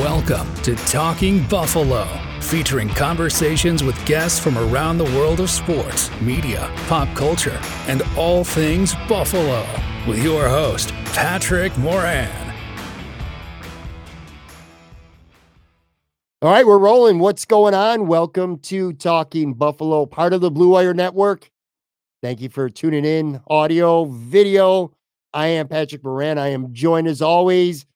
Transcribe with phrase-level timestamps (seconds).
[0.00, 2.06] Welcome to Talking Buffalo,
[2.42, 8.44] featuring conversations with guests from around the world of sports, media, pop culture, and all
[8.44, 9.66] things Buffalo.
[10.06, 12.30] With your host, Patrick Moran.
[16.42, 17.18] All right, we're rolling.
[17.18, 18.06] What's going on?
[18.06, 21.50] Welcome to Talking Buffalo, part of the Blue Wire Network.
[22.22, 24.92] Thank you for tuning in, audio, video.
[25.32, 26.36] I am Patrick Moran.
[26.36, 27.86] I am joined as always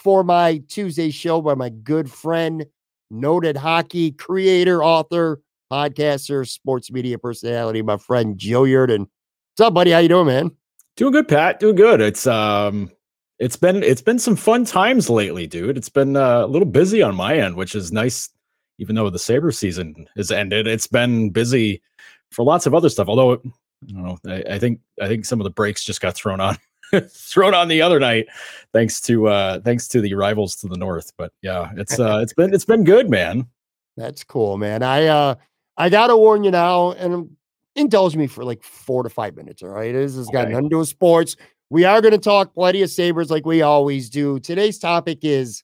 [0.00, 2.66] for my Tuesday show by my good friend,
[3.10, 9.00] noted hockey creator, author, podcaster, sports media personality, my friend Joe Yerdon.
[9.00, 9.90] What's up, buddy?
[9.90, 10.50] How you doing, man?
[10.96, 11.60] Doing good, Pat.
[11.60, 12.00] Doing good.
[12.00, 12.90] It's um
[13.38, 15.76] it's been it's been some fun times lately, dude.
[15.76, 18.28] It's been uh, a little busy on my end, which is nice.
[18.78, 21.82] Even though the Sabre season has ended, it's been busy
[22.32, 23.08] for lots of other stuff.
[23.08, 26.14] Although I don't know, I, I think I think some of the breaks just got
[26.14, 26.56] thrown on
[27.08, 28.26] thrown on the other night,
[28.72, 31.12] thanks to uh thanks to the rivals to the north.
[31.16, 33.46] But yeah, it's uh it's been it's been good, man.
[33.96, 34.82] That's cool, man.
[34.82, 35.34] I uh
[35.76, 37.36] I gotta warn you now, and
[37.76, 39.62] indulge me for like four to five minutes.
[39.62, 41.36] All right, this has got nothing to do with sports.
[41.70, 44.40] We are going to talk plenty of Sabres like we always do.
[44.40, 45.62] Today's topic is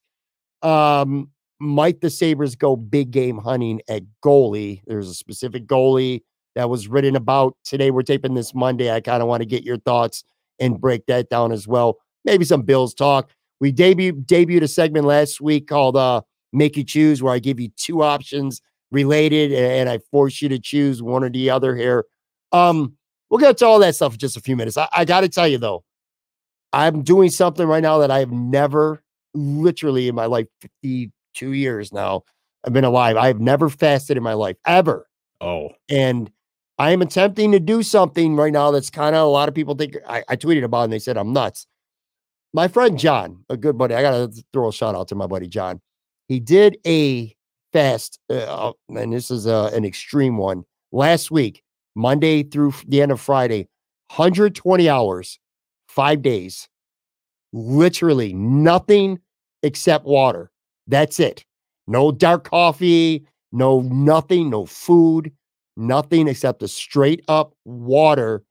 [0.63, 4.83] um, might the Sabres go big game hunting at goalie?
[4.87, 6.23] There's a specific goalie
[6.55, 7.91] that was written about today.
[7.91, 8.93] We're taping this Monday.
[8.93, 10.23] I kind of want to get your thoughts
[10.59, 11.99] and break that down as well.
[12.25, 13.31] Maybe some Bills talk.
[13.61, 17.59] We debut debuted a segment last week called uh, Make You Choose, where I give
[17.61, 18.61] you two options
[18.93, 22.05] related a- and I force you to choose one or the other here.
[22.53, 22.97] Um,
[23.31, 24.77] we'll get to all that stuff in just a few minutes.
[24.77, 25.85] I, I got to tell you, though,
[26.73, 29.03] I'm doing something right now that I've never,
[29.35, 32.23] literally in my life, 52 years now,
[32.65, 33.17] I've been alive.
[33.17, 35.07] I've never fasted in my life, ever.
[35.41, 36.31] Oh, And
[36.79, 39.75] I am attempting to do something right now that's kind of a lot of people
[39.75, 41.67] think I, I tweeted about and they said I'm nuts.
[42.53, 45.27] My friend John, a good buddy, I got to throw a shout out to my
[45.27, 45.81] buddy John.
[46.29, 47.35] He did a
[47.73, 51.63] fast, uh, and this is uh, an extreme one last week,
[51.95, 53.69] Monday through the end of Friday,
[54.09, 55.39] 120 hours,
[55.89, 56.69] five days,
[57.53, 59.19] literally nothing
[59.63, 60.51] except water.
[60.87, 61.45] That's it.
[61.87, 65.33] No dark coffee, no nothing, no food,
[65.77, 68.43] nothing except a straight up water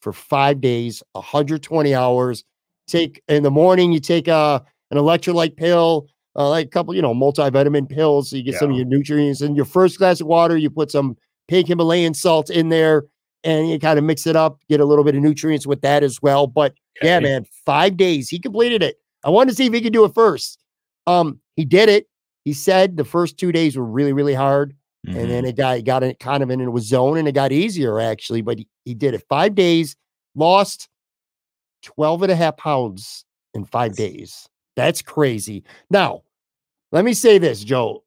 [0.00, 2.44] for five days, 120 hours.
[2.86, 7.02] Take in the morning, you take a an electrolyte pill, uh, like a couple, you
[7.02, 9.40] know, multivitamin pills, so you get some of your nutrients.
[9.40, 11.16] In your first glass of water, you put some
[11.48, 13.04] pink Himalayan salt in there,
[13.42, 16.04] and you kind of mix it up, get a little bit of nutrients with that
[16.04, 16.46] as well.
[16.46, 18.28] But yeah, man, five days.
[18.28, 18.96] He completed it.
[19.24, 20.62] I wanted to see if he could do it first.
[21.08, 22.06] Um, he did it.
[22.44, 24.76] He said the first two days were really, really hard.
[25.06, 25.28] And Mhm.
[25.28, 28.42] then it got, got it kind of into a zone and it got easier actually,
[28.42, 29.96] but he, he did it five days,
[30.34, 30.88] lost
[31.82, 33.24] 12 and a half pounds
[33.54, 34.48] in five days.
[34.74, 35.62] That's crazy.
[35.90, 36.22] Now,
[36.92, 38.02] let me say this, Joe.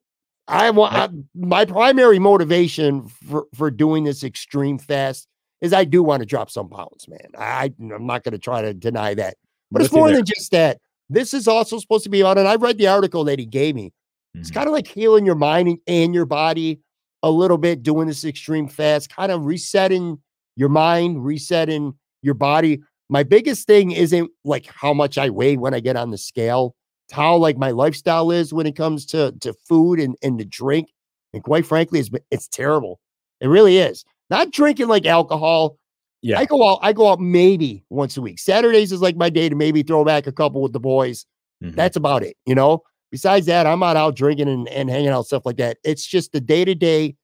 [0.48, 5.28] I want my primary motivation for, for doing this extreme fast
[5.60, 7.28] is I do want to drop some pounds, man.
[7.38, 9.36] I, I'm not going to try to deny that,
[9.70, 10.16] but it's more there.
[10.16, 10.78] than just that.
[11.08, 13.74] This is also supposed to be about, and I read the article that he gave
[13.74, 13.92] me.
[14.36, 14.54] It's Mhm.
[14.54, 16.80] kind of like healing your mind and, and your body
[17.22, 20.18] a little bit, doing this extreme fast, kind of resetting
[20.56, 22.80] your mind, resetting your body.
[23.08, 26.74] My biggest thing isn't like how much I weigh when I get on the scale,
[27.06, 30.44] it's how like my lifestyle is when it comes to to food and, and to
[30.44, 30.88] drink.
[31.34, 33.00] And quite frankly, it's it's terrible.
[33.40, 34.04] It really is.
[34.30, 35.76] Not drinking like alcohol.
[36.22, 36.38] yeah.
[36.38, 38.38] I go out, I go out maybe once a week.
[38.38, 41.26] Saturdays is like my day to maybe throw back a couple with the boys.
[41.64, 41.74] Mhm.
[41.74, 42.82] That's about it, you know.
[43.10, 45.78] Besides that, I'm not out drinking and, and hanging out stuff like that.
[45.84, 47.16] It's just the day to day.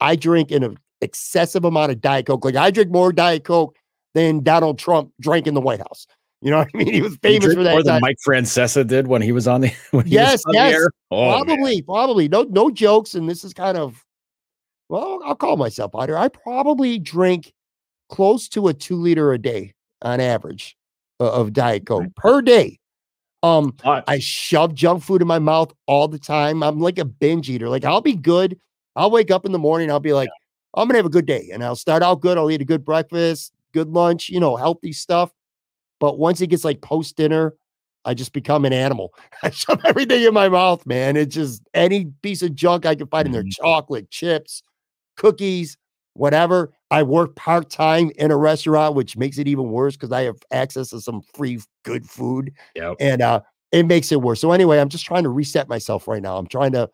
[0.00, 2.44] I drink an excessive amount of Diet Coke.
[2.44, 3.76] Like I drink more Diet Coke
[4.14, 6.06] than Donald Trump drank in the White House.
[6.42, 6.92] You know what I mean?
[6.92, 7.72] He was famous for that.
[7.72, 10.54] more than Mike Francesa did when he was on the when he Yes, was on
[10.54, 10.90] yes, the.
[11.10, 11.44] Oh, man.
[11.46, 12.28] probably, probably.
[12.28, 13.14] No, no jokes.
[13.14, 14.04] And this is kind of
[14.90, 16.18] well, I'll call myself out here.
[16.18, 17.52] I probably drink
[18.10, 19.72] close to a two liter a day
[20.02, 20.76] on average
[21.20, 22.78] uh, of Diet Coke per day.
[23.46, 23.74] Um.
[24.08, 26.62] I shove junk food in my mouth all the time.
[26.62, 27.68] I'm like a binge eater.
[27.68, 28.58] Like I'll be good.
[28.96, 29.90] I'll wake up in the morning.
[29.90, 30.30] I'll be like,
[30.74, 32.38] I'm gonna have a good day, and I'll start out good.
[32.38, 35.32] I'll eat a good breakfast, good lunch, you know, healthy stuff.
[36.00, 37.54] But once it gets like post dinner,
[38.04, 39.14] I just become an animal.
[39.42, 41.16] I shove everything in my mouth, man.
[41.16, 43.52] It's just any piece of junk I can find in there: Mhm.
[43.52, 44.62] chocolate, chips,
[45.16, 45.76] cookies,
[46.18, 46.72] whatever.
[46.90, 50.36] I work part time in a restaurant, which makes it even worse because I have
[50.52, 52.96] access to some free good food Yep.
[53.00, 53.40] and uh
[53.72, 54.40] it makes it worse.
[54.40, 56.36] So anyway, I'm just trying to reset myself right now.
[56.36, 56.88] I'm trying to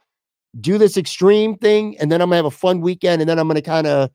[0.61, 3.49] do this extreme thing and then I'm gonna have a fun weekend and then I'm
[3.49, 4.11] gonna kind of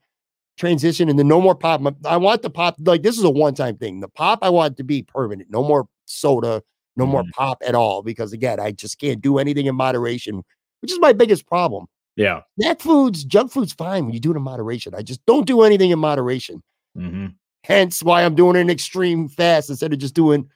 [0.56, 1.80] transition and then no more pop.
[2.04, 4.00] I want the pop like this is a one-time thing.
[4.00, 5.50] The pop I want to be permanent.
[5.50, 6.62] No more soda,
[6.96, 7.30] no more Mhm.
[7.32, 10.42] pop at all because again, I just can't do anything in moderation,
[10.82, 11.86] which is my biggest problem.
[12.18, 12.40] Yeah.
[12.60, 14.94] Snack foods, junk food's fine when you do it in moderation.
[14.94, 16.62] I just don't do anything in moderation.
[16.94, 17.26] hmm
[17.64, 20.48] Hence why I'm doing an extreme fast instead of just doing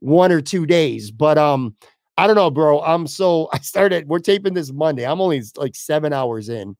[0.00, 1.10] one or two days.
[1.10, 1.74] But um,
[2.16, 2.80] I don't know, bro.
[2.82, 4.06] I'm so I started.
[4.08, 5.06] We're taping this Monday.
[5.06, 6.76] I'm only like seven hours in.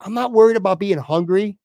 [0.00, 1.58] I'm not worried about being hungry.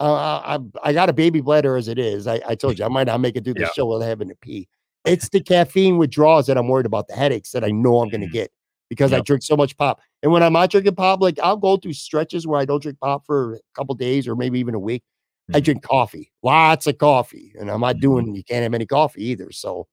[0.00, 2.26] Uh, I I- I got a baby bladder as it is.
[2.26, 3.72] I, I told you I might not make it through the Yeah.
[3.74, 4.68] show without having to pee.
[5.04, 7.08] It's the caffeine withdrawals that I'm worried about.
[7.08, 8.32] The headaches that I know I'm going to Mhm.
[8.32, 8.50] get
[8.90, 10.00] because I drink so much pop.
[10.22, 12.98] And when I'm not drinking pop, like I'll go through stretches where I don't drink
[13.00, 15.02] pop for a couple days or maybe even a week.
[15.52, 15.64] I Mhm.
[15.64, 18.00] drink coffee, lots of coffee, and I'm not Mhm.
[18.00, 18.34] doing.
[18.36, 19.50] You can't have any coffee either.
[19.50, 19.88] So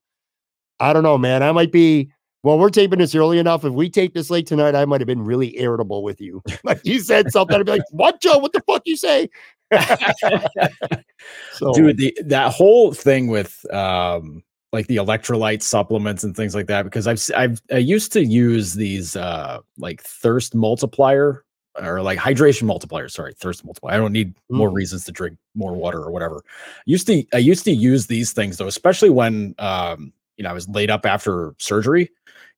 [0.80, 1.44] I don't know, man.
[1.44, 2.10] I might be.
[2.44, 3.66] Well, we're taping this early enough.
[3.66, 6.42] If we tape this late tonight, I might have been really irritable with you.
[6.64, 8.38] Like you said something, I'd be like, "What, Joe?
[8.38, 9.30] What the fuck you say?"
[11.54, 16.68] so, dude the that whole thing with um like the electrolyte supplements and things like
[16.68, 21.44] that because i've i've i used to use these uh like thirst multiplier
[21.82, 23.94] or like hydration multiplier sorry thirst multiplier.
[23.94, 24.74] I don't need more Mhm.
[24.76, 26.44] reasons to drink more water or whatever.
[26.86, 30.54] Used to i used to use these things though especially when um you know i
[30.54, 32.10] was laid up after surgery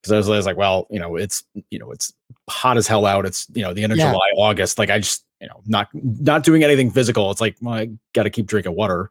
[0.01, 2.11] because I was, I was like well you know it's you know it's
[2.49, 3.25] hot as hell out.
[3.25, 4.11] It's you know the end of Yeah.
[4.11, 4.79] july august.
[4.79, 7.29] Like i just you know not not doing anything physical.
[7.31, 9.09] It's like well, i gotta keep drinking water.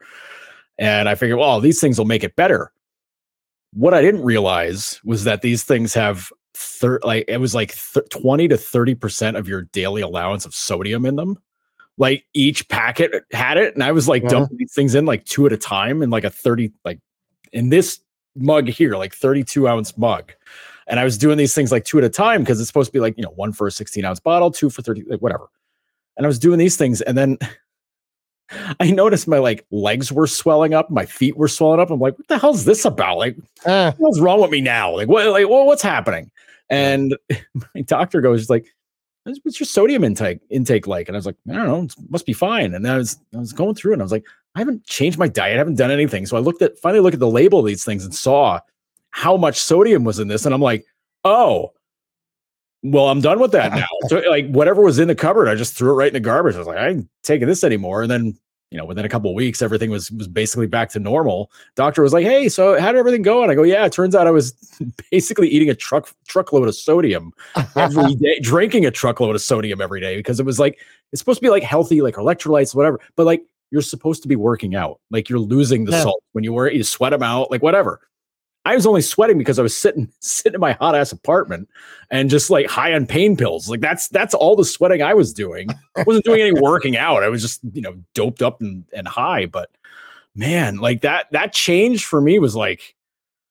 [0.79, 2.73] And i figured well these things will make it better
[3.73, 8.09] what i didn't realize was that these things have thir- like it was like th-
[8.11, 11.39] 20 to 30 percent of your daily allowance of sodium in them.
[11.97, 14.31] Like each packet had it and i was like Uh-huh.
[14.41, 16.99] dumping these things in like two at a time in like a 30 like
[17.53, 18.01] in this
[18.37, 20.33] mug here like 32 ounce mug.
[20.87, 22.93] And i was doing these things like two at a time because it's supposed to
[22.93, 25.49] be like you know one for a 16 ounce bottle two for 30 like whatever.
[26.17, 27.39] And i was doing these things and then
[28.81, 32.17] i noticed my like legs were swelling up my feet were swelling up i'm like
[32.19, 33.37] what the hell's this about like
[33.67, 34.95] uh, what's wrong with me now?
[34.95, 36.31] Like what like what, what's happening?
[36.69, 37.17] And
[37.75, 38.67] my doctor goes like,
[39.25, 41.95] "What's what's your sodium intake intake like?" And I was like, I don't know, it
[42.11, 42.75] must be fine.
[42.75, 45.29] And I was I was going through and I was like, I haven't changed my
[45.29, 46.27] diet, I haven't done anything.
[46.27, 48.61] So I looked at finally looked at the label of these things and saw
[49.11, 50.47] how much sodium was in this.
[50.47, 50.87] And I'm like,
[51.25, 51.73] oh,
[52.83, 53.87] well, I'm done with that now.
[54.09, 56.55] so like whatever was in the cupboard, I just threw it right in the garbage.
[56.55, 58.03] I was like, I ain't taking this anymore.
[58.03, 58.39] And then
[58.71, 61.51] you know, within a couple of weeks, everything was was basically back to normal.
[61.75, 64.15] Doctor was like, "Hey, so how did everything go?" And I go, "Yeah, it turns
[64.15, 64.53] out I was
[65.11, 67.33] basically eating a truck truckload of sodium
[67.75, 70.79] every day, drinking a truckload of sodium every day because it was like
[71.13, 73.01] it's supposed to be like healthy, like electrolytes, whatever.
[73.17, 73.43] But like
[73.73, 76.03] you're supposed to be working out, like you're losing the Yeah.
[76.05, 78.01] salt when you wear it, you sweat them out, like whatever.
[78.67, 81.69] I was only sweating because I was sitting sitting in my hot ass apartment
[82.11, 83.69] and just like high on pain pills.
[83.69, 85.69] Like that's that's all the sweating I was doing.
[85.97, 87.23] I wasn't doing any working out.
[87.23, 89.47] I was just you know doped up and, and high.
[89.47, 89.71] But
[90.35, 92.95] man, like that that change for me was like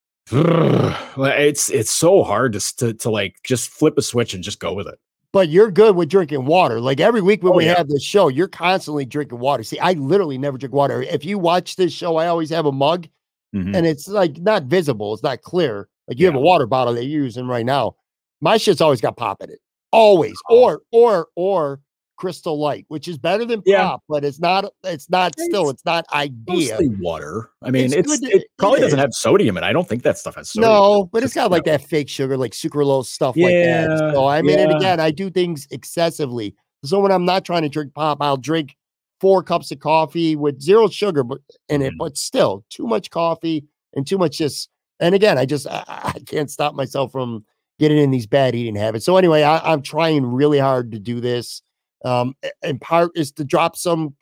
[0.32, 4.72] it's it's so hard to, to to like just flip a switch and just go
[4.72, 4.98] with it.
[5.32, 6.80] but you're good with drinking water.
[6.80, 7.76] Like every week when Oh, we yeah.
[7.76, 9.62] have this show, you're constantly drinking water.
[9.64, 11.02] See, I literally never drink water.
[11.02, 13.08] If you watch this show, I always have a mug
[13.54, 13.76] Mhm.
[13.76, 15.88] and it's like not visible, it's not clear.
[16.08, 17.96] Like you have a water bottle that you're using right now.
[18.40, 19.58] My shit's always got pop in it.
[19.92, 20.34] Always.
[20.48, 20.62] Oh.
[20.62, 21.80] Or or or
[22.16, 23.82] crystal light, which is better than Yeah.
[23.82, 26.72] pop, but it's not it's not still It's it's not idea.
[26.74, 27.50] Mostly water.
[27.62, 29.66] I mean, It's it's, to- it probably it doesn't have sodium in it.
[29.66, 30.70] I don't think that stuff has sodium.
[30.70, 33.88] No, but it's got like that fake sugar, like sucralose stuff like that.
[33.90, 34.76] Yeah, So I mean, and yeah.
[34.76, 36.54] again, I do things excessively.
[36.84, 38.76] So when I'm not trying to drink pop, I'll drink
[39.20, 41.98] four cups of coffee with zero sugar, but in it, Mhm.
[41.98, 44.68] but still too much coffee and too much just.
[44.98, 45.84] And again, I just I,
[46.16, 47.44] I can't stop myself from
[47.78, 49.04] getting in these bad eating habits.
[49.06, 51.62] So anyway, I, I'm trying really hard to do this.
[52.04, 54.14] Um, and part is to drop some.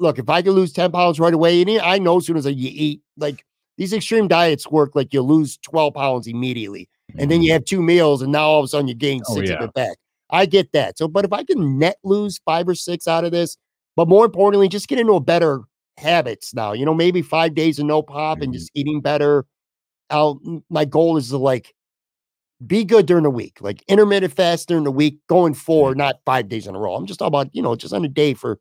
[0.00, 2.46] Look, if I can lose ten pounds right away, and I know as soon as
[2.46, 3.44] I, you eat, like
[3.76, 6.88] these extreme diets work, like you lose twelve pounds immediately
[7.18, 9.34] and then you have two meals, and now all of a sudden you gain Oh,
[9.34, 9.96] six of it back.
[10.30, 10.98] I get that.
[10.98, 13.56] So, but if I can net lose five or six out of this,
[13.98, 15.62] but more importantly, just get into a better
[15.96, 16.72] habits now.
[16.72, 18.56] You know, maybe five days of no pop and Mhm.
[18.56, 19.44] just eating better.
[20.08, 20.40] I'll,
[20.70, 21.74] my goal is to like
[22.64, 26.48] be good during the week, like intermittent fast during the week, going forward, not five
[26.48, 26.94] days in a row.
[26.94, 28.60] I'm just talking about, you know, just on a day for,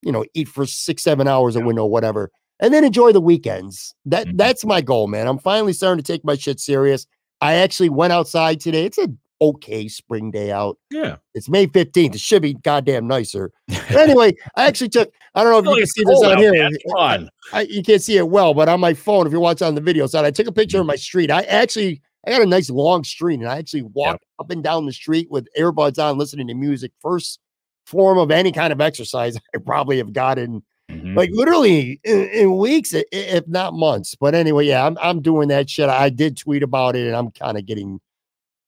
[0.00, 3.94] you know, eat for six, seven hours a window, whatever, and then enjoy the weekends.
[4.06, 4.38] That Mhm.
[4.38, 5.26] that's my goal, man.
[5.28, 7.06] I'm finally starting to take my shit serious.
[7.42, 8.86] I actually went outside today.
[8.86, 9.08] It's a
[9.40, 10.78] okay spring day out.
[10.90, 11.16] Yeah.
[11.34, 12.14] It's May 15th.
[12.14, 13.52] It should be goddamn nicer.
[13.88, 16.52] But anyway, I actually took, I don't know if you can see this on here.
[16.52, 16.72] man.
[16.96, 17.30] On.
[17.52, 19.80] I, you can't see it well, but on my phone, if you're watching on the
[19.80, 21.30] video side, I took a picture of my street.
[21.30, 24.84] I actually, I got a nice long street, and I actually walked up and down
[24.84, 26.92] the street with earbuds on, listening to music.
[27.00, 27.40] First
[27.86, 31.18] form of any kind of exercise I probably have gotten Mm-hmm.
[31.18, 34.14] Like literally in, in, weeks, if not months.
[34.14, 35.88] But anyway, yeah, I'm I'm doing that shit.
[35.88, 38.00] I did tweet about it, and I'm kind of getting,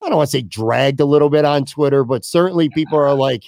[0.03, 3.15] I don't want to say dragged a little bit on Twitter, but certainly people are
[3.15, 3.45] like,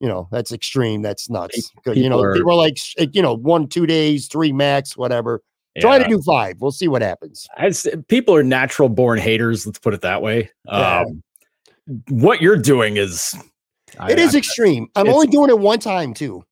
[0.00, 1.02] you know, that's extreme.
[1.02, 1.72] That's nuts.
[1.86, 2.78] You know, are, people are like,
[3.14, 5.42] you know, one, two days, three max, whatever.
[5.74, 5.82] Yeah.
[5.82, 6.60] Try to do five.
[6.60, 7.46] We'll see what happens.
[7.56, 10.50] As people are natural born haters, let's put it that way.
[10.66, 11.04] Yeah.
[11.06, 11.22] Um,
[12.08, 13.34] what you're doing is
[13.94, 14.88] it I, is I, extreme.
[14.96, 16.44] I'm only doing it one time too.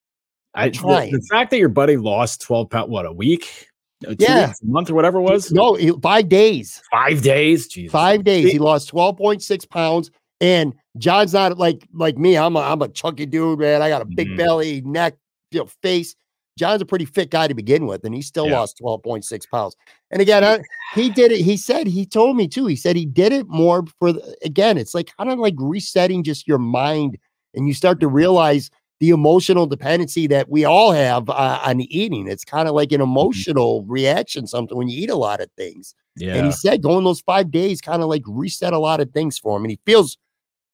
[0.54, 3.68] I the, the, fact that your buddy lost 12 pounds, what a week,
[4.00, 5.50] yeah, weeks, a month or whatever it was.
[5.52, 6.82] No, five days.
[6.90, 7.66] Five days.
[7.66, 7.92] Jesus.
[7.92, 8.52] Five days.
[8.52, 10.10] He lost 12.6 pounds.
[10.40, 12.36] And John's not like like me.
[12.36, 13.82] I'm a I'm a chunky dude, man.
[13.82, 14.36] I got a big mm-hmm.
[14.36, 15.16] belly, neck,
[15.50, 16.14] you know, face.
[16.58, 18.58] John's a pretty fit guy to begin with, and he still yeah.
[18.58, 19.76] lost 12.6 pounds.
[20.10, 20.60] And again, I,
[20.94, 21.40] he did it.
[21.40, 22.66] He said, he told me too.
[22.66, 26.24] He said he did it more for, the, again, it's like kind of like resetting
[26.24, 27.16] just your mind.
[27.54, 32.26] And you start to realize the emotional dependency that we all have uh, on eating.
[32.26, 33.10] It's kind of like an mm-hmm.
[33.10, 35.94] emotional reaction, something when you eat a lot of things.
[36.16, 36.34] Yeah.
[36.34, 39.38] And he said going those five days kind of like reset a lot of things
[39.38, 39.64] for him.
[39.64, 40.18] And he feels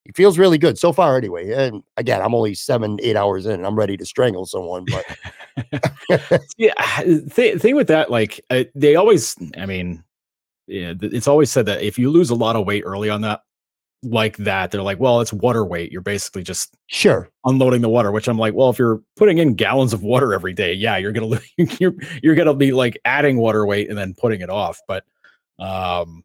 [0.04, 1.50] he feels really good so far anyway.
[1.50, 4.84] And again, I'm only seven, eight hours in and I'm ready to strangle someone.
[4.84, 10.04] But yeah, th- thing with that, like uh, they always, I mean,
[10.66, 13.42] yeah, it's always said that if you lose a lot of weight early on that,
[14.04, 15.90] like that, they're like, well, it's water weight.
[15.90, 18.12] You're basically just sure unloading the water.
[18.12, 21.12] Which I'm like, well, if you're putting in gallons of water every day, yeah, you're
[21.12, 21.40] gonna
[21.80, 24.80] you're you're gonna be like adding water weight and then putting it off.
[24.86, 25.04] But
[25.58, 26.24] um,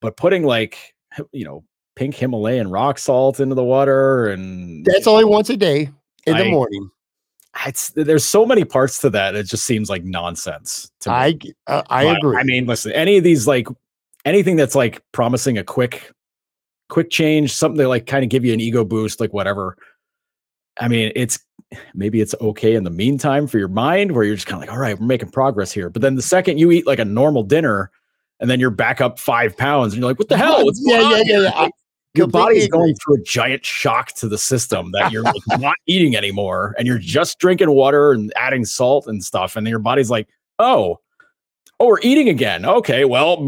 [0.00, 0.94] but putting like
[1.32, 1.64] you know
[1.96, 5.90] pink Himalayan rock salt into the water, and that's only once a day
[6.26, 6.90] in I, the morning.
[7.66, 9.34] It's there's so many parts to that.
[9.34, 10.90] It just seems like nonsense.
[11.00, 12.36] To I uh, I but, agree.
[12.36, 13.66] I mean, listen, any of these like
[14.24, 16.12] anything that's like promising a quick
[16.90, 19.76] quick change, something that like kind of give you an ego boost, like whatever.
[20.78, 21.38] I mean, it's
[21.94, 24.74] maybe it's okay in the meantime for your mind where you're just kind of like,
[24.74, 25.88] all right, we're making progress here.
[25.88, 27.90] But then the second you eat like a normal dinner
[28.40, 30.64] and then you're back up five pounds and you're like, what the hell?
[30.64, 31.68] What's yeah, yeah, yeah, yeah,
[32.14, 36.16] your body's going through a giant shock to the system that you're like not eating
[36.16, 40.10] anymore and you're just drinking water and adding salt and stuff and then your body's
[40.10, 40.28] like
[40.58, 40.98] oh
[41.80, 43.44] oh we're eating again okay well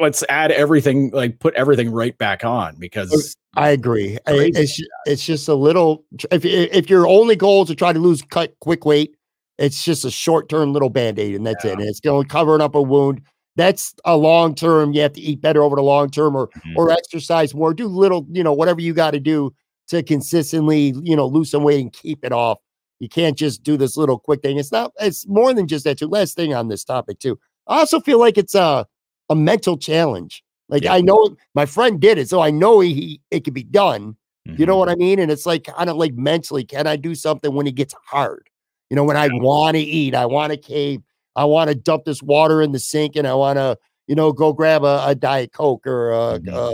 [0.00, 5.48] let's add everything like put everything right back on because i agree it's, it's just
[5.48, 9.14] a little if, if your only goal is to try to lose cut quick weight
[9.58, 11.72] it's just a short-term little band-aid and that's yeah.
[11.72, 13.20] it and it's going to cover up a wound
[13.56, 14.92] that's a long term.
[14.92, 16.76] You have to eat better over the long term, or mm-hmm.
[16.76, 17.74] or exercise more.
[17.74, 19.52] Do little, you know, whatever you got to do
[19.88, 22.58] to consistently, you know, lose some weight and keep it off.
[23.00, 24.58] You can't just do this little quick thing.
[24.58, 24.92] It's not.
[25.00, 25.98] It's more than just that.
[25.98, 26.06] Too.
[26.06, 27.38] Last thing on this topic too.
[27.66, 28.86] I also feel like it's a
[29.28, 30.42] a mental challenge.
[30.68, 30.94] Like yeah.
[30.94, 34.16] I know my friend did it, so I know he, he it could be done.
[34.46, 34.60] Mm-hmm.
[34.60, 35.02] You know what mm-hmm.
[35.02, 35.18] I mean?
[35.18, 38.48] And it's like kind of like mentally, can I do something when it gets hard?
[38.90, 41.02] You know, when I want to eat, I want to cave.
[41.34, 44.32] I want to dump this water in the sink and I want to, you know,
[44.32, 46.54] go grab a, a Diet Coke or a, mm-hmm.
[46.54, 46.72] a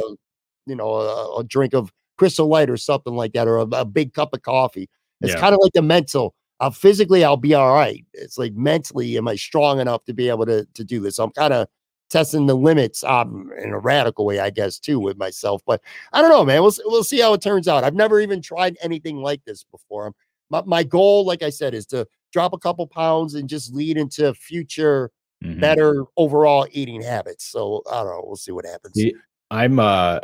[0.66, 3.84] you know, a, a, drink of Crystal Light or something like that, or a, a
[3.84, 4.88] big cup of coffee.
[5.20, 5.40] It's yeah.
[5.40, 6.34] kind of like the mental.
[6.60, 8.04] Uh, physically, I'll be all right.
[8.12, 11.18] It's like mentally, am I strong enough to be able to to do this?
[11.18, 11.68] I'm kind of
[12.10, 15.62] testing the limits um, in a radical way, I guess, too, with myself.
[15.66, 15.80] But
[16.12, 16.62] I don't know, man.
[16.62, 17.84] We'll we'll see how it turns out.
[17.84, 20.12] I've never even tried anything like this before.
[20.50, 23.96] My my goal, like I said, is to drop a couple pounds and just lead
[23.96, 25.10] into future
[25.42, 25.60] mm-hmm.
[25.60, 27.44] better overall eating habits.
[27.44, 28.22] So I don't know.
[28.24, 29.02] We'll see what happens.
[29.50, 30.20] I'm uh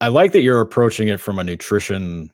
[0.00, 2.32] I like that you're approaching it from a nutrition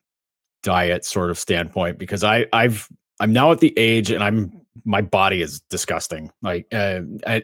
[0.62, 2.88] diet sort of standpoint because I I've
[3.20, 4.52] I'm now at the age and I'm
[4.84, 6.30] my body is disgusting.
[6.42, 7.42] Like uh, I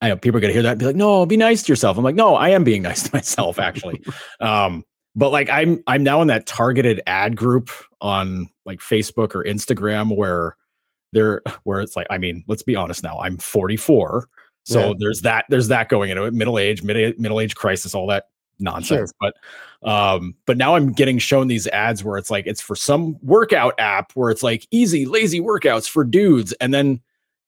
[0.00, 1.98] I know people are gonna hear that and be like, no, be nice to yourself.
[1.98, 4.02] I'm like, no, I am being nice to myself actually.
[4.40, 9.44] um, but like I'm I'm now in that targeted ad group on like Facebook or
[9.44, 10.56] Instagram where
[11.12, 14.28] there where it's like i mean let's be honest now i'm 44
[14.64, 14.94] so yeah.
[14.98, 18.26] there's that there's that going into it middle age mid middle age crisis all that
[18.60, 19.32] nonsense sure.
[19.82, 23.16] but um but now i'm getting shown these ads where it's like it's for some
[23.22, 27.00] workout app where it's like easy lazy workouts for dudes and then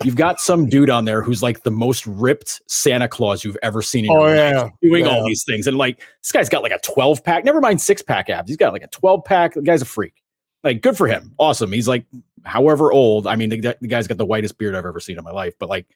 [0.04, 3.82] you've got some dude on there who's like the most ripped santa claus you've ever
[3.82, 4.62] seen in oh, yeah.
[4.62, 5.10] life doing yeah.
[5.10, 8.02] all these things and like this guy's got like a 12 pack never mind six
[8.02, 10.22] pack abs he's got like a 12 pack the guy's a freak
[10.64, 12.04] like good for him awesome he's like
[12.44, 13.26] however old.
[13.26, 15.54] I mean, the, the guy's got the whitest beard I've ever seen in my life,
[15.58, 15.86] but like,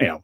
[0.00, 0.22] you know,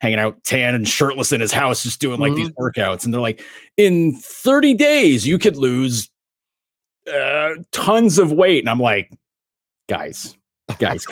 [0.00, 2.44] hanging out tan and shirtless in his house, just doing like mm-hmm.
[2.44, 3.04] these workouts.
[3.04, 3.42] And they're like,
[3.76, 6.10] in 30 days, you could lose
[7.12, 8.60] uh, tons of weight.
[8.60, 9.12] And I'm like,
[9.88, 10.36] guys,
[10.78, 11.06] guys,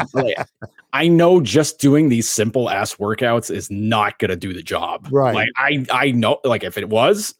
[0.92, 5.08] I know just doing these simple ass workouts is not going to do the job.
[5.10, 5.34] Right.
[5.34, 7.34] Like, I, I know, like, if it was,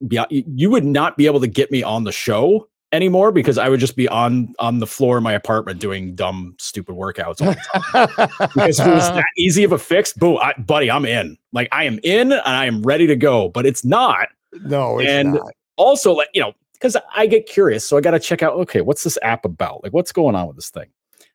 [0.00, 3.68] yeah, you would not be able to get me on the show anymore because I
[3.68, 7.40] would just be on on the floor in my apartment doing dumb, stupid workouts.
[7.42, 8.48] All the time.
[8.54, 11.36] because if it was that easy of a fix, boo, I, buddy, I'm in.
[11.52, 13.48] Like I am in and I am ready to go.
[13.48, 14.28] But it's not.
[14.52, 15.52] no, it's And- not.
[15.76, 18.54] Also, like you know, because I get curious, so I got to check out.
[18.54, 19.82] Okay, what's this app about?
[19.84, 20.86] Like, what's going on with this thing?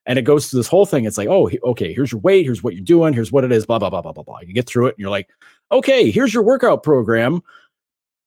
[0.06, 1.06] And it goes through this whole thing.
[1.06, 2.44] It's like, oh, okay, here's your weight.
[2.46, 3.14] Here's what you're doing.
[3.14, 3.66] Here's what it is.
[3.66, 4.40] Blah blah blah blah blah blah.
[4.42, 5.30] You get through it, and you're like,
[5.72, 7.42] okay, here's your workout program.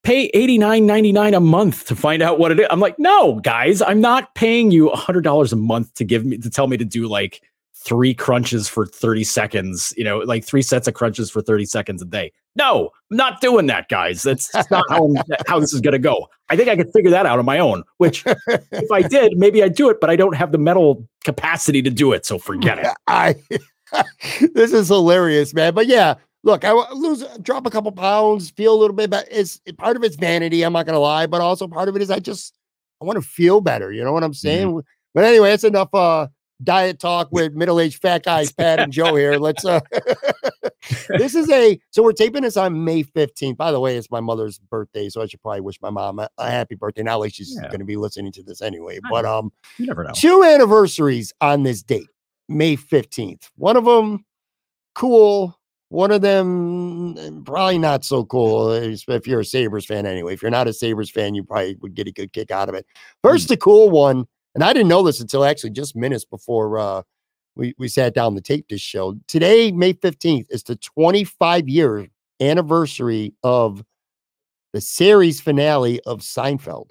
[0.06, 2.68] Pay eighty nine ninety nine a month to find out what it is.
[2.70, 6.38] I'm like, no, guys, I'm not paying you hundred dollars a month to give me
[6.38, 7.42] to tell me to do like
[7.74, 12.02] three crunches for 30 seconds, you know, like three sets of crunches for 30 seconds
[12.02, 12.32] a day.
[12.54, 14.22] No, I'm not doing that, guys.
[14.22, 15.12] That's just not how,
[15.48, 16.28] how this is going to go.
[16.50, 19.60] I think I could figure that out on my own, which if I did, maybe
[19.60, 22.24] I'd do it, but I don't have the mental capacity to do it.
[22.24, 22.86] So forget it.
[23.08, 23.34] I
[24.54, 25.74] this is hilarious, man.
[25.74, 26.14] But yeah,
[26.46, 29.26] look, I lose, drop a couple pounds, feel a little bit better.
[29.30, 30.62] It's part of it's vanity.
[30.62, 32.56] I'm not gonna lie, but also part of it is I just
[33.02, 33.92] I want to feel better.
[33.92, 34.80] You know what I'm saying?
[35.14, 36.28] But anyway, it's enough uh
[36.62, 39.36] diet talk with middle-aged fat guys, Pat and Joe here.
[39.38, 39.80] Let's uh
[41.18, 43.56] this is a so we're taping this on May 15th.
[43.56, 46.28] By the way, it's my mother's birthday, so I should probably wish my mom a,
[46.38, 47.02] a happy birthday.
[47.02, 47.68] Not like she's Yeah.
[47.70, 49.00] gonna be listening to this anyway.
[49.10, 50.12] But um You never know.
[50.14, 52.08] two anniversaries on this date,
[52.48, 53.50] May 15th.
[53.56, 54.24] One of them
[54.94, 55.58] cool.
[55.88, 60.34] One of them mm, probably not so cool if if you're a Sabres fan anyway.
[60.34, 62.74] If you're not a Sabres fan, you probably would get a good kick out of
[62.74, 62.86] it.
[63.22, 67.02] First, the cool one, and I didn't know this until actually just minutes before uh,
[67.54, 69.16] we, we sat down to tape this show.
[69.28, 72.08] Today, May 15th, is the 25 year
[72.40, 73.84] anniversary of
[74.72, 76.90] the series finale of Seinfeld.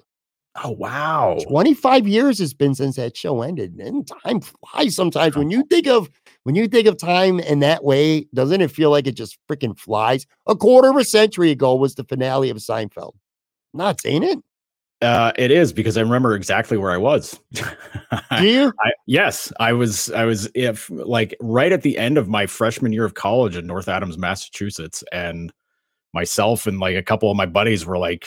[0.64, 1.38] Oh, wow.
[1.46, 5.86] 25 years has been since that show ended and time flies sometimes when you think
[5.86, 6.08] of
[6.44, 9.78] when you think of time in that way doesn't it feel like it just freaking
[9.78, 13.14] flies a quarter of a century ago was the finale of seinfeld
[13.74, 14.38] nuts ain't it
[15.02, 17.38] Uh, it is because I remember exactly where I was.
[17.52, 20.10] do you I, yes, I was.
[20.12, 23.66] I was if like right at the end of my freshman year of college in
[23.66, 25.52] North Adams, Massachusetts, and
[26.14, 28.26] myself and like a couple of my buddies were like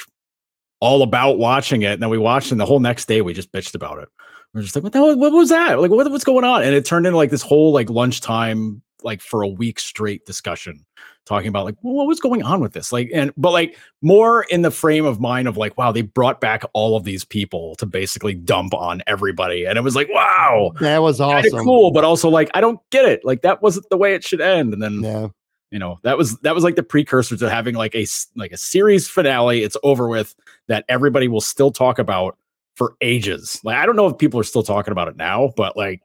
[0.80, 1.94] all about watching it.
[1.94, 4.10] And then we watched, and the whole next day we just bitched about it.
[4.54, 5.80] We're just like, what the hell, what was that?
[5.80, 6.64] Like, what, what's going on?
[6.64, 10.86] And it turned into like this whole like lunchtime, like for a week straight discussion,
[11.26, 12.92] talking about like well, what was going on with this.
[12.92, 16.42] Like, and but like more in the frame of mind of like, wow, they brought
[16.42, 20.72] back all of these people to basically dump on everybody, and it was like, wow,
[20.80, 23.24] that was awesome cool, but also like, I don't get it.
[23.24, 24.74] Like that wasn't the way it should end.
[24.74, 25.28] And then yeah
[25.72, 28.06] you know that was that was like the precursor to having like a
[28.36, 29.64] like a series finale.
[29.64, 30.36] It's over with
[30.68, 32.38] that everybody will still talk about
[32.76, 33.60] for ages.
[33.64, 36.02] Like I don't know if people are still talking about it now, but like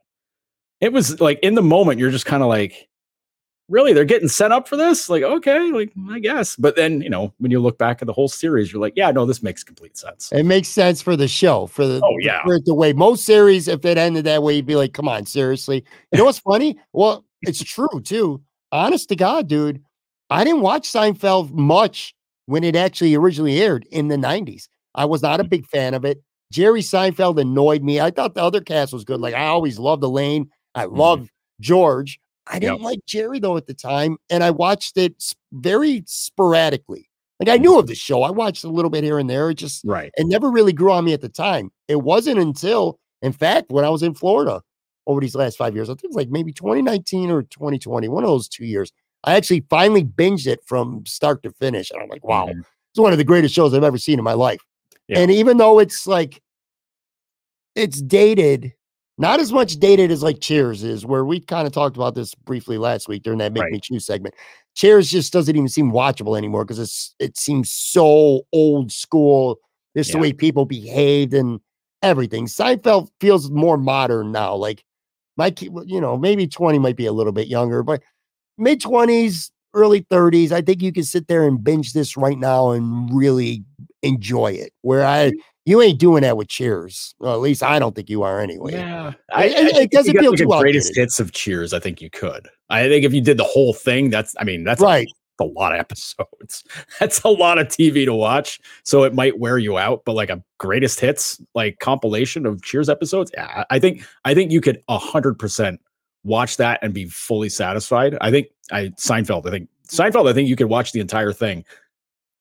[0.81, 2.87] it was like in the moment you're just kind of like
[3.67, 7.01] really they're getting set up for this like okay like mm, i guess but then
[7.01, 9.41] you know when you look back at the whole series you're like yeah no this
[9.41, 12.43] makes complete sense it makes sense for the show for the Oh, yeah.
[12.43, 15.25] for the way most series if it ended that way you'd be like come on
[15.25, 18.39] seriously you know what's funny well it's true too
[18.75, 19.81] honest to god dude
[20.29, 22.13] i didn't watch seinfeld much
[22.47, 25.49] when it actually originally aired in the 90s i was not a mm.
[25.49, 26.21] big fan of it.
[26.51, 27.99] Jerry seinfeld annoyed me.
[27.99, 29.19] I thought the other cast was good.
[29.19, 30.49] Like i always loved elaine.
[30.73, 30.97] I mm-hmm.
[30.97, 32.19] loved george.
[32.47, 37.09] I didn't like jerry though at the time and i watched it very sporadically.
[37.39, 37.79] Like i knew mm-hmm.
[37.79, 38.23] of the show.
[38.23, 39.49] I watched a little bit here and there.
[39.49, 40.11] It just right.
[40.15, 41.71] it never really grew on me at the time.
[41.87, 44.61] It wasn't until, in fact, when I was in Florida
[45.07, 48.23] over these last five years, I think it was like maybe 2019 or 2020, one
[48.23, 48.91] of those two years,
[49.23, 51.91] I actually finally binged it from start to finish.
[51.91, 52.59] And I'm like, wow, Mhm.
[52.91, 54.61] it's one of the greatest shows I've ever seen in my life.
[55.07, 55.19] Yeah.
[55.19, 56.41] And even though it's like,
[57.75, 58.73] it's dated,
[59.17, 62.33] not as much dated as like Cheers is, where we kind of talked about this
[62.35, 63.71] briefly last week during that Make Right.
[63.73, 64.33] Me Choose segment.
[64.75, 69.57] Cheers just doesn't even seem watchable anymore because it's it seems so old school.
[69.95, 71.59] Just the way people behaved and
[72.01, 72.47] everything.
[72.47, 74.53] Seinfeld feels more modern now.
[74.55, 74.83] Like
[75.37, 78.01] my, you know, maybe 20 might be a little bit younger, but
[78.57, 82.71] mid 20s, early 30s, I think you can sit there and binge this right now
[82.71, 83.63] and really
[84.03, 84.71] enjoy it.
[84.81, 85.33] Where I, mm.
[85.65, 87.13] you ain't doing that with Cheers.
[87.19, 88.73] Well, at least I don't think you are anyway.
[88.73, 91.01] Yeah, I- it- it doesn't feel too a greatest outdated.
[91.01, 91.73] hits of Cheers.
[91.73, 92.47] I think you could.
[92.69, 94.33] I think if you did the whole thing, that's.
[94.39, 95.07] I mean, that's Right.
[95.39, 96.63] A, lot of episodes.
[96.99, 98.59] That's a lot of TV to watch.
[98.83, 100.03] So it might wear you out.
[100.05, 104.51] But like a greatest hits like compilation of Cheers episodes, yeah, I think I think
[104.51, 105.79] you could a hundred percent
[106.23, 108.17] watch that and be fully satisfied.
[108.21, 109.45] I think I Seinfeld.
[109.47, 110.29] I think Seinfeld.
[110.29, 111.63] I think you could watch the entire thing.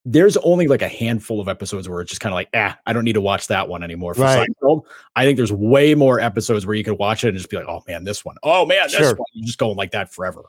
[0.07, 2.93] There's only like a handful of episodes where it's just kind of like, ah, I
[2.93, 4.13] don't need to watch that one anymore.
[4.13, 4.47] For Right.
[4.63, 4.83] Seinfeld,
[5.17, 7.67] I think there's way more episodes where you could watch it and just be like,
[7.67, 8.37] oh man, this one.
[8.43, 9.15] Oh man, this Sure.
[9.15, 9.25] one.
[9.33, 10.43] You're just going like that forever.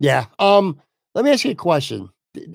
[0.00, 0.26] Yeah.
[0.38, 0.80] Um,
[1.14, 2.08] let me ask you a question.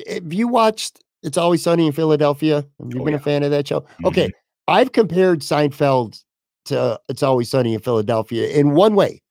[0.10, 2.56] Have you watched It's Always Sunny in Philadelphia?
[2.80, 3.20] Have you Oh, been yeah.
[3.20, 3.86] a fan of that show?
[4.06, 4.32] Okay.
[4.68, 6.22] I've compared Seinfeld
[6.66, 9.22] to It's Always Sunny in Philadelphia in one way.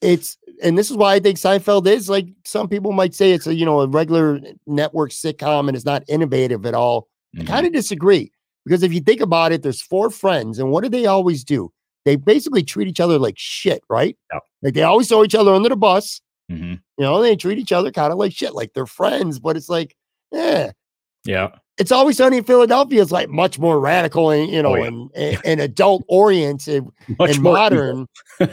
[0.00, 3.46] It's and this is why I think Seinfeld is like some people might say it's
[3.46, 7.08] a you know a regular network sitcom and it's not innovative at all.
[7.36, 7.42] Mhm.
[7.42, 8.30] I kind of disagree
[8.66, 11.72] because if you think about it, there's four friends, and what do they always do?
[12.04, 14.16] They basically treat each other like shit, right?
[14.32, 14.40] Yeah.
[14.62, 16.20] Like they always throw each other under the bus.
[16.50, 16.80] Mhm.
[16.98, 19.68] You know, they treat each other kind of like shit, like they're friends, but it's
[19.68, 19.96] like,
[20.32, 20.72] yeah,
[21.24, 21.50] Yeah.
[21.76, 23.02] It's always sunny in Philadelphia.
[23.02, 24.84] It's like much more radical and you know, Oh, yeah.
[24.86, 26.84] and, and and adult oriented
[27.18, 28.06] and modern.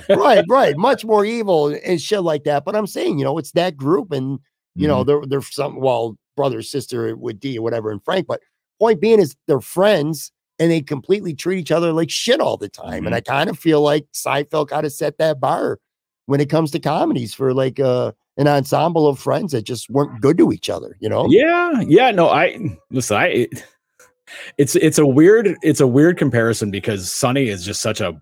[0.09, 0.75] right, right.
[0.77, 2.65] Much more evil and shit like that.
[2.65, 4.39] But I'm saying, you know, it's that group, and
[4.75, 5.07] you know, Mhm.
[5.07, 8.25] they're they're some well, brother, sister with Dee or whatever, and Frank.
[8.27, 8.39] But
[8.79, 12.69] point being is they're friends and they completely treat each other like shit all the
[12.69, 12.99] time.
[12.99, 13.05] Mm-hmm.
[13.07, 15.77] And I kind of feel like Seinfeld kind of set that bar
[16.27, 20.21] when it comes to comedies for like uh an ensemble of friends that just weren't
[20.21, 21.27] good to each other, you know?
[21.29, 22.11] Yeah, yeah.
[22.11, 22.57] No, I
[22.91, 23.17] listen.
[23.17, 23.65] I it-
[24.57, 28.19] it's it's a weird it's a weird comparison because Sunny is just such a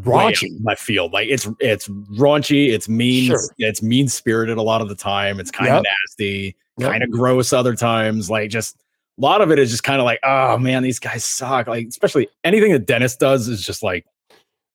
[0.00, 0.48] Raunchy.
[0.66, 2.70] I feel like it's it's raunchy.
[2.72, 3.26] It's mean.
[3.26, 3.40] Sure.
[3.58, 5.38] It's mean spirited a lot of the time.
[5.38, 5.84] It's kind of Yep.
[6.08, 6.90] nasty, Yep.
[6.90, 8.30] kind of gross other times.
[8.30, 8.76] Like just
[9.18, 11.66] a lot of it is just kind of like, oh man, these guys suck.
[11.66, 14.06] Like especially anything that Dennis does is just like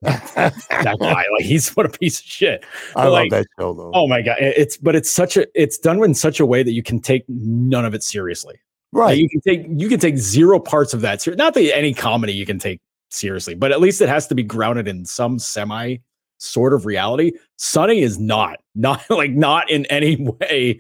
[0.01, 1.23] that guy.
[1.33, 2.65] Like he's what a piece of shit.
[2.95, 3.91] I love like, that show though.
[3.93, 6.71] Oh my god, it's but it's such a it's done in such a way that
[6.71, 8.55] you can take none of it seriously.
[8.91, 9.17] Like, right.
[9.17, 11.21] you can take you can take zero parts of that.
[11.21, 14.35] ser- Not that any comedy you can take seriously, but at least it has to
[14.35, 15.97] be grounded in some semi
[16.37, 17.33] sort of reality.
[17.57, 20.79] Sunny is not not like not in any way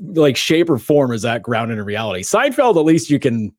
[0.00, 2.22] like shape or form is that grounded in reality.
[2.22, 3.54] Seinfeld, at least you can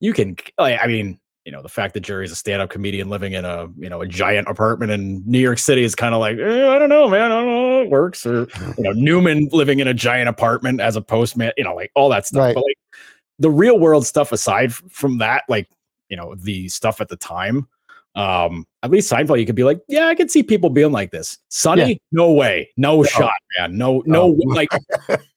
[0.00, 1.20] you can like I mean.
[1.44, 4.06] You know, the fact that Jerry's a stand-up comedian living in a you know a
[4.06, 7.32] giant apartment in New York City is kind of like eh, I don't know, man,
[7.32, 8.26] I don't know how it works.
[8.26, 8.46] Or
[8.76, 12.10] you know, Newman living in a giant apartment as a postman, you know, like all
[12.10, 12.40] that stuff.
[12.40, 12.54] Right.
[12.54, 12.78] But like
[13.38, 15.68] the real world stuff aside from that, like
[16.10, 17.68] you know, the stuff at the time,
[18.18, 21.12] um, at least Seinfeld, you could be like, yeah, I could see people being like
[21.12, 21.38] this.
[21.50, 24.28] Sunny, no way, no, shot, man, no, no.
[24.28, 24.38] No.
[24.54, 24.68] Like,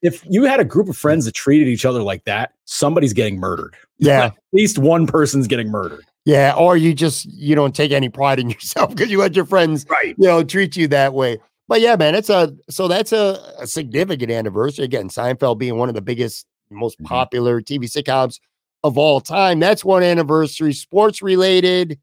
[0.02, 3.40] if you had a group of friends that treated each other like that, somebody's getting
[3.40, 3.76] murdered.
[4.00, 4.26] Yeah.
[4.26, 6.04] at least one person's getting murdered.
[6.26, 6.56] Yeah.
[6.58, 9.86] Or you just you don't take any pride in yourself because you let your friends
[9.90, 10.16] Right.
[10.18, 11.40] you know, treat you that way.
[11.68, 14.86] But yeah, man, it's a so that's a, a significant anniversary.
[14.86, 17.06] Again, Seinfeld being one of the biggest, most Mhm.
[17.06, 18.40] popular TV sitcoms
[18.84, 19.60] of all time.
[19.60, 22.00] That's one anniversary, sports related.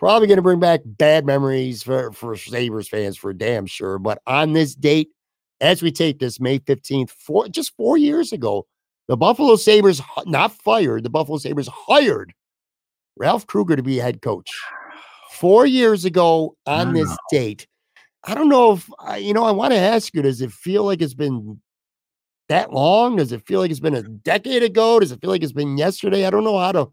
[0.00, 3.98] Probably going to bring back bad memories for for Sabres fans for damn sure.
[3.98, 5.10] But on this date,
[5.60, 8.66] as we take this May 15th, four just four years ago,
[9.08, 12.32] the Buffalo Sabres not fired, the Buffalo Sabres hired
[13.18, 14.50] Ralph Krueger to be head coach.
[15.32, 17.66] Four years ago on this date.
[18.24, 20.84] I don't know if I, you know, I want to ask you, does it feel
[20.84, 21.60] like it's been
[22.48, 23.16] that long?
[23.16, 24.98] Does it feel like it's been a decade ago?
[24.98, 26.26] Does it feel like it's been yesterday?
[26.26, 26.88] I don't know how to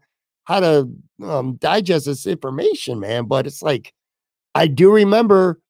[0.48, 0.88] how to
[1.22, 3.26] um, digest this information, man.
[3.26, 3.92] But it's like
[4.54, 5.60] I do remember.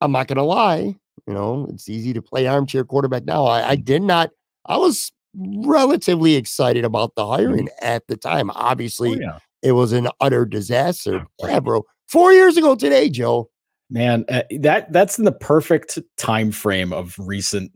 [0.00, 0.94] I'm not gonna lie.
[1.26, 3.44] You know, it's easy to play armchair quarterback now.
[3.44, 4.30] I, I did not.
[4.66, 8.50] I was relatively excited about the hiring at the time.
[8.50, 9.38] Obviously, Oh, yeah.
[9.62, 11.26] it was an utter disaster.
[11.40, 11.84] Yeah, bro.
[12.08, 13.50] Four years ago today, Joe.
[13.90, 17.72] man uh, that that's in the perfect time frame of recent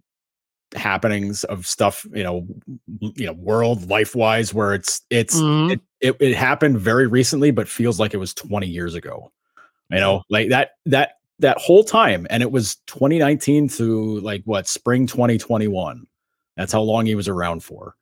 [0.76, 2.46] happenings of stuff you know
[3.00, 5.72] you know world life wise where it's it's Mhm.
[5.72, 9.32] it, it, it happened very recently but feels like it was 20 years ago.
[9.90, 14.66] You know like that that that whole time and it was 2019 to like what
[14.66, 16.06] spring 2021
[16.56, 17.94] that's how long he was around for.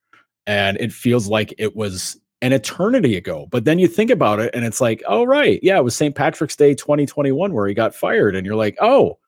[0.47, 3.49] And it feels like it was an eternity ago.
[3.51, 5.59] But then you think about it and it's like oh right.
[5.63, 8.35] Yeah it was st patrick's day 2021 where he got fired.
[8.37, 9.19] And you're like oh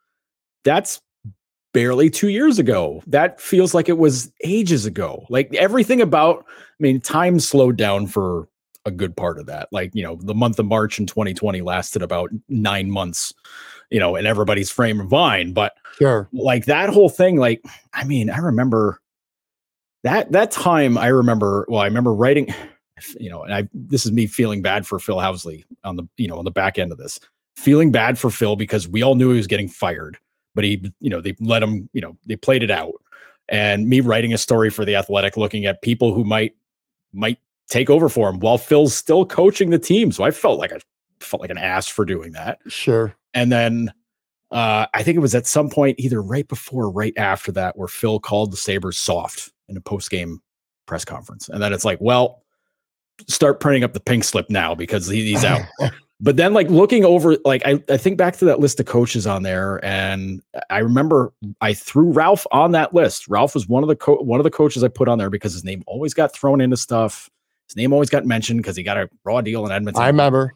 [0.65, 1.01] that's
[1.77, 3.03] barely two years ago.
[3.07, 5.27] That feels like it was ages ago.
[5.29, 8.49] Like everything about i mean time slowed down for
[8.87, 9.69] a good part of that.
[9.73, 13.35] Like you know the month of march in 2020 lasted about nine months
[13.91, 15.55] you know in everybody's frame of mind.
[15.55, 16.29] But Sure.
[16.33, 17.63] like that whole thing like
[17.93, 19.01] i mean i remember
[20.03, 22.53] that that time i remember well i remember writing
[23.19, 26.29] you know and i this is me feeling bad for phil housley on the you
[26.29, 27.21] know on the back end of this.
[27.57, 30.17] Feeling bad for phil because we all knew he was getting fired
[30.57, 32.95] but he you know they let him you know they played it out
[33.49, 36.57] and me writing a story for the athletic looking at people who might
[37.13, 37.39] might
[37.69, 40.79] take over for him while phil's still coaching the team so i felt like i
[41.21, 43.15] felt like an ass for doing that Sure.
[43.35, 43.93] and then
[44.53, 47.77] uh, I think it was at some point, either right before or right after that,
[47.77, 50.41] where Phil called the Sabres soft in a post game
[50.87, 51.49] press conference.
[51.49, 52.45] And then it's like, well,
[53.27, 55.63] start printing up the pink slip now because he, he's out.
[56.21, 59.27] but then, like, looking over, like, I, I think back to that list of coaches
[59.27, 59.85] on there.
[59.85, 63.29] And I remember I threw Ralph on that list.
[63.29, 65.53] Ralph was one of the co- one of the coaches I put on there because
[65.53, 67.29] his name always got thrown into stuff.
[67.69, 70.03] His name always got mentioned because he got a raw deal in Edmonton.
[70.03, 70.55] I remember.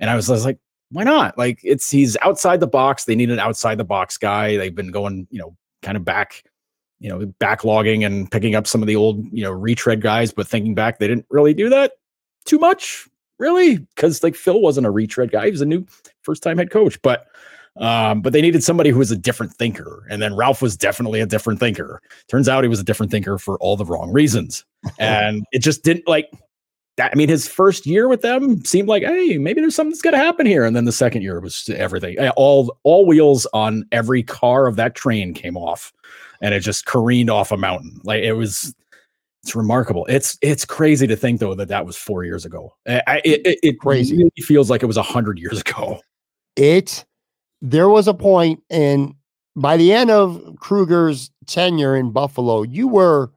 [0.00, 0.58] And I was, I was like,
[0.90, 1.36] why not?
[1.36, 3.04] Like it's he's outside the box.
[3.04, 4.56] They need an outside the box guy.
[4.56, 6.44] They've been going, you know, kind of back,
[6.98, 10.46] you know, backlogging and picking up some of the old, you know, retread guys, but
[10.46, 11.92] thinking back, they didn't really do that
[12.44, 15.46] too much, really, because like Phil wasn't a retread guy.
[15.46, 15.86] He was a new
[16.22, 17.26] first time head coach, but
[17.78, 20.06] um, but they needed somebody who was a different thinker.
[20.10, 22.00] And then Ralph was definitely a different thinker.
[22.28, 24.64] Turns out he was a different thinker for all the wrong reasons.
[24.98, 26.30] and it just didn't like
[26.96, 27.12] that.
[27.12, 30.16] I mean, his first year with them seemed like, hey, maybe there's something that's gonna
[30.16, 30.64] happen here.
[30.64, 32.18] And then the second year was everything.
[32.30, 35.92] All all wheels on every car of that train came off
[36.40, 38.00] and it just careened off a mountain.
[38.04, 38.74] Like it was
[39.46, 40.04] it's remarkable.
[40.06, 42.74] It's it's crazy to think though that that was four years ago.
[42.88, 44.16] I, it, it, it Crazy.
[44.16, 46.00] really feels like it was a hundred years ago.
[46.56, 47.04] It
[47.62, 49.14] there was a point and
[49.54, 53.30] by the end of Krueger's tenure in Buffalo, you were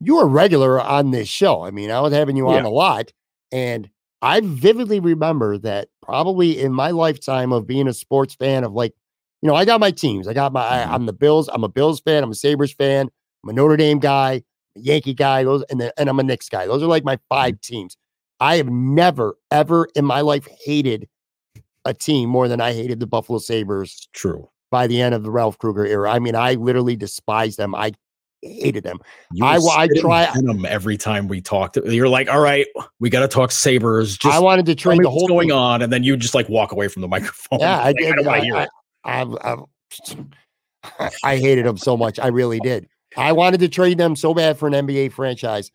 [0.00, 1.62] you were regular on this show.
[1.64, 2.68] I mean, I was having you on Yeah.
[2.68, 3.12] a lot,
[3.52, 3.90] and
[4.22, 8.94] I vividly remember that probably in my lifetime of being a sports fan of like,
[9.42, 10.26] you know, I got my teams.
[10.26, 10.92] I got my I, Mhm.
[10.94, 11.50] I'm the Bills.
[11.52, 12.24] I'm a Bills fan.
[12.24, 13.10] I'm a Sabres fan.
[13.44, 14.42] I'm a Notre Dame guy,
[14.76, 15.44] Yankee guy.
[15.44, 16.66] Those and then and I'm a Knicks guy.
[16.66, 17.60] Those are like my five mm.
[17.62, 17.96] teams.
[18.40, 21.08] I have never ever in my life hated
[21.84, 24.48] a team more than I hated the Buffalo Sabres True.
[24.70, 26.10] by the end of the Ralph Krueger era.
[26.10, 27.74] I mean, I literally despised them.
[27.74, 27.92] I
[28.42, 28.98] hated them.
[29.32, 31.76] You I I try- venom every time we talked.
[31.76, 32.66] You're like, all right,
[33.00, 34.18] we got to talk Sabres.
[34.18, 35.58] Just I wanted to trade the what's whole going thing.
[35.58, 37.60] on, and then you just like walk away from the microphone.
[37.60, 38.26] Yeah, I did.
[38.26, 38.66] I, I.
[39.04, 42.18] I, I, I hated them so much.
[42.18, 42.88] I really did.
[43.16, 45.70] I wanted to trade them so bad for an NBA franchise.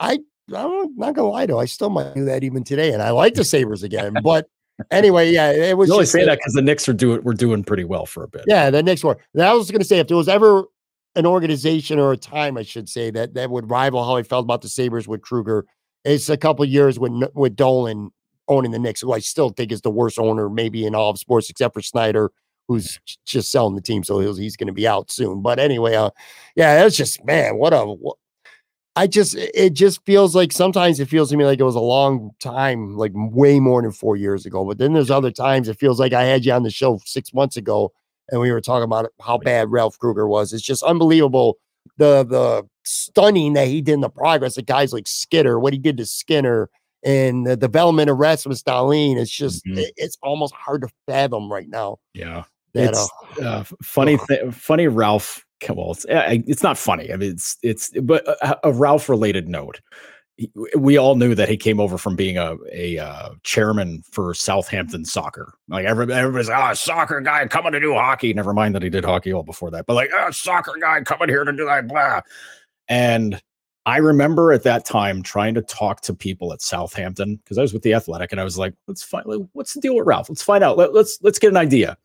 [0.00, 0.18] I,
[0.54, 3.34] I'm not gonna lie though, I still might do that even today, and I like
[3.34, 4.14] the Sabres again.
[4.22, 4.48] But
[4.90, 7.64] anyway, yeah, it was You only say that because the Knicks are doing we're doing
[7.64, 8.44] pretty well for a bit.
[8.46, 9.16] Yeah, the next one.
[9.34, 10.64] And I was going to say, if there was ever
[11.16, 14.44] an organization or a time, I should say that that would rival how I felt
[14.44, 15.66] about the Sabres with Krueger,
[16.04, 18.10] it's a couple years with with Dolan
[18.46, 21.18] owning the Knicks, who I still think is the worst owner maybe in all of
[21.18, 22.30] sports, except for Snyder,
[22.68, 25.42] who's just selling the team, so he's, he's going to be out soon.
[25.42, 26.10] But anyway, uh,
[26.54, 27.84] yeah, it's just man, what a.
[27.84, 28.16] What,
[28.96, 31.80] I just it just feels like sometimes it feels to me like it was a
[31.80, 34.64] long time, like way more than four years ago.
[34.64, 37.32] But then there's other times it feels like I had you on the show six
[37.32, 37.92] months ago
[38.30, 40.52] and we were talking about how bad Ralph Krueger was.
[40.52, 41.58] It's just unbelievable
[41.96, 45.78] the the stunning that he did in the progress of guys like Skitter, what he
[45.78, 46.68] did to Skinner,
[47.04, 49.16] and the development of Rasmus Dahlin.
[49.16, 49.78] It's just Mhm.
[49.78, 51.98] it- it's almost hard to fathom right now.
[52.14, 52.42] yeah.
[52.74, 55.44] It's uh, uh, funny, th- funny Ralph.
[55.68, 57.12] Well, it's it's not funny.
[57.12, 59.80] I mean, it's it's but a, a Ralph related note.
[60.36, 64.34] He- We all knew that he came over from being a a uh, chairman for
[64.34, 65.54] Southampton soccer.
[65.68, 68.32] Like every, everybody's oh, soccer guy coming to do hockey.
[68.32, 71.28] Never mind that he did hockey all before that, but like oh, soccer guy coming
[71.28, 72.20] here to do that blah.
[72.86, 73.42] And
[73.84, 77.72] I remember at that time trying to talk to people at Southampton because I was
[77.72, 80.28] with the Athletic, and I was like, "Let's find what's the deal with Ralph?
[80.28, 80.76] Let's find out.
[80.78, 81.96] Let, let's let's get an idea."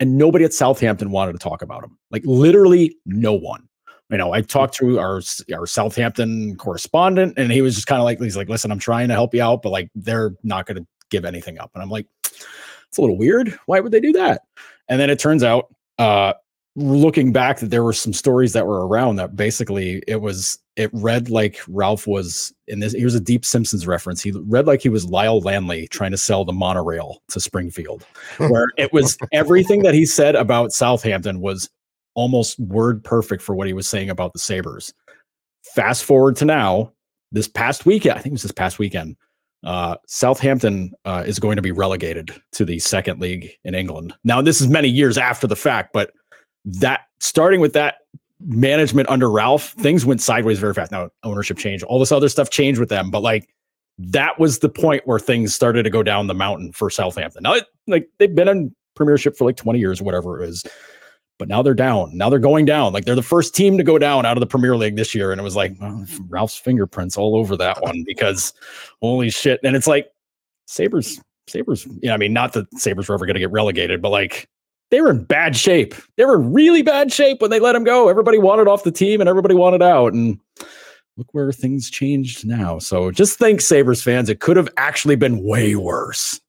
[0.00, 1.96] And nobody at Southampton wanted to talk about him.
[2.10, 3.68] Like literally no one.
[4.10, 5.20] You know, I talked to our
[5.52, 9.08] our Southampton correspondent, and he was just kind of like, he's like, "Listen, I'm trying
[9.08, 11.90] to help you out, but like they're not going to give anything up." And I'm
[11.90, 13.58] like, "It's a little weird.
[13.66, 14.42] Why would they do that?"
[14.88, 16.34] And then it turns out, uh,
[16.76, 20.90] looking back, that there were some stories that were around that basically it was it
[20.92, 22.92] read like Ralph was in this.
[22.92, 24.22] Here's a deep Simpsons reference.
[24.22, 28.04] He read like he was Lyle Lanley trying to sell the monorail to Springfield,
[28.38, 31.70] where it was everything that he said about Southampton was
[32.14, 34.92] almost word perfect for what he was saying about the Sabres.
[35.74, 36.92] Fast forward to now,
[37.32, 39.16] this past weekend, I think it was this past weekend,
[39.64, 44.14] uh, Southampton uh, is going to be relegated to the second league in England.
[44.22, 46.12] Now, this is many years after the fact, but
[46.64, 47.96] that starting with that
[48.40, 50.92] management under Ralph, things went sideways very fast.
[50.92, 53.48] Now, ownership changed, all this other stuff changed with them, but like
[53.98, 57.42] that was the point where things started to go down the mountain for Southampton.
[57.42, 60.64] Now, it, like they've been in Premiership for like 20 years, or whatever it is.
[61.38, 62.16] But now they're down.
[62.16, 62.92] Now they're going down.
[62.92, 65.32] Like they're the first team to go down out of the Premier League this year.
[65.32, 65.74] And it was like
[66.28, 68.52] Ralph's fingerprints all over that one because
[69.02, 69.58] holy shit.
[69.64, 70.08] And it's like
[70.66, 74.00] Sabres, Sabres, you know, I mean, not that Sabres were ever going to get relegated,
[74.00, 74.48] but like
[74.90, 75.94] they were in bad shape.
[76.16, 78.08] They were in really bad shape when they let him go.
[78.08, 80.12] Everybody wanted off the team and everybody wanted out.
[80.12, 80.38] And
[81.16, 82.78] look where things changed now.
[82.78, 86.40] So just think, Sabres fans, it could have actually been way worse.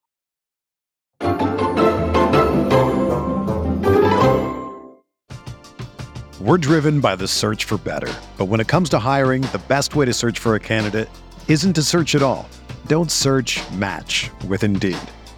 [6.40, 8.14] We're driven by the search for better.
[8.38, 11.10] But when it comes to hiring, the best way to search for a candidate
[11.48, 12.48] isn't to search at all.
[12.88, 14.98] Don't search match with Indeed.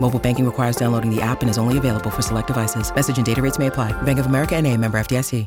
[0.00, 2.94] Mobile banking requires downloading the app and is only available for select devices.
[2.94, 3.92] Message and data rates may apply.
[4.02, 5.46] Bank of America and a member FDIC.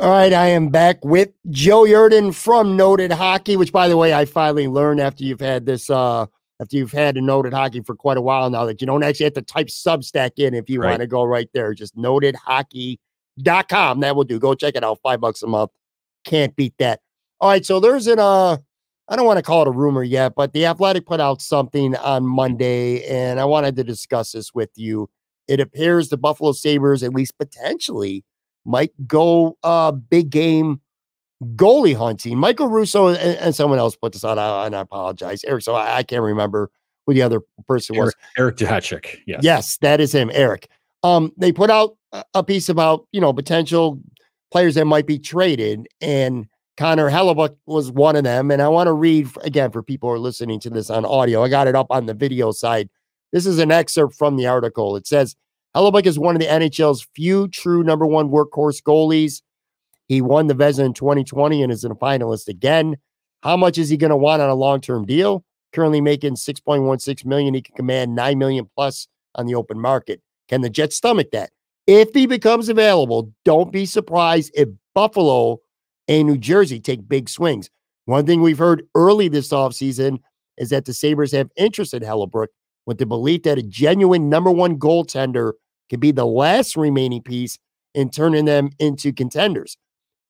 [0.00, 4.12] All right, I am back with Joe Yerdon from Noted Hockey, which, by the way,
[4.12, 6.26] I finally learned after you've had this, uh,
[6.60, 9.24] after you've had a Noted Hockey for quite a while now, that you don't actually
[9.24, 10.90] have to type Substack in if you Right.
[10.90, 11.72] want to go right there.
[11.72, 14.00] Just notedhockey.com.
[14.00, 14.38] That will do.
[14.38, 14.98] Go check it out.
[15.02, 15.70] Five bucks a month.
[16.24, 17.00] Can't beat that.
[17.40, 18.58] All right, so there's an, uh,
[19.08, 21.94] I don't want to call it a rumor yet, but the Athletic put out something
[21.96, 25.10] on Monday, and I wanted to discuss this with you.
[25.46, 28.24] It appears the Buffalo Sabres, at least potentially,
[28.64, 30.80] might go uh big game
[31.54, 32.38] goalie hunting.
[32.38, 35.62] Michael Russo and, and someone else put this out, uh, and I apologize, Eric.
[35.62, 36.70] So I, I can't remember
[37.06, 38.14] who the other person was.
[38.38, 39.40] Eric, Eric Yes.
[39.42, 40.68] Yes, that is him, Eric.
[41.02, 41.96] Um, they put out
[42.32, 44.00] a piece about you know potential
[44.50, 48.50] players that might be traded, and Connor Hellebuyck was one of them.
[48.50, 51.42] And I want to read again for people who are listening to this on audio.
[51.44, 52.88] I got it up on the video side.
[53.32, 54.96] This is an excerpt from the article.
[54.96, 55.36] It says
[55.76, 59.42] Hellebuyck is one of the NHL's few true number one workhorse goalies.
[60.06, 62.96] He won the Vezina in 2020 and is a finalist again.
[63.42, 65.44] How much is he going to want on a long-term deal?
[65.72, 67.54] Currently making 6.16 million.
[67.54, 70.20] He can command 9 million plus on the open market.
[70.48, 71.50] Can the Jets stomach that?
[71.86, 75.60] If he becomes available, don't be surprised if Buffalo
[76.08, 77.70] and New Jersey take big swings.
[78.06, 80.18] One thing we've heard early this offseason
[80.58, 82.48] is that the Sabres have interest in Hellebuyck
[82.86, 85.52] with the belief that a genuine number one goaltender
[85.90, 87.58] could be the last remaining piece
[87.94, 89.76] in turning them into contenders.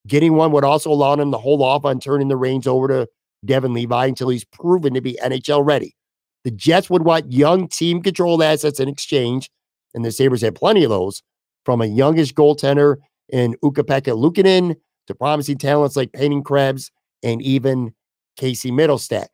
[0.07, 3.09] Getting one would also allow them to hold off on turning the reins over to
[3.45, 5.97] Devon Levi until he's proven to be NHL ready.
[6.45, 9.51] The Jets would want young team controlled assets in exchange,
[9.95, 11.23] and the Sabres had plenty of those,
[11.65, 12.97] from a youngish goaltender
[13.31, 16.90] in Ukko-Pekka Luukkonen to promising talents like Peyton Krebs
[17.23, 17.95] and even
[18.37, 19.29] Casey Mittelstadt.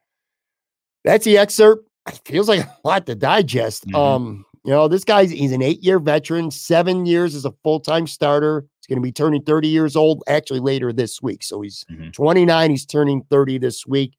[1.05, 1.89] That's the excerpt.
[2.09, 3.87] It feels like a lot to digest.
[3.87, 3.95] Mhm.
[3.95, 8.67] Um, you know, this guy's he's an eight-year veteran, seven years as a full-time starter.
[8.81, 11.43] He's going to be turning 30 years old actually later this week.
[11.43, 12.13] So he's Mhm.
[12.13, 12.71] 29.
[12.71, 14.17] He's turning 30 this week.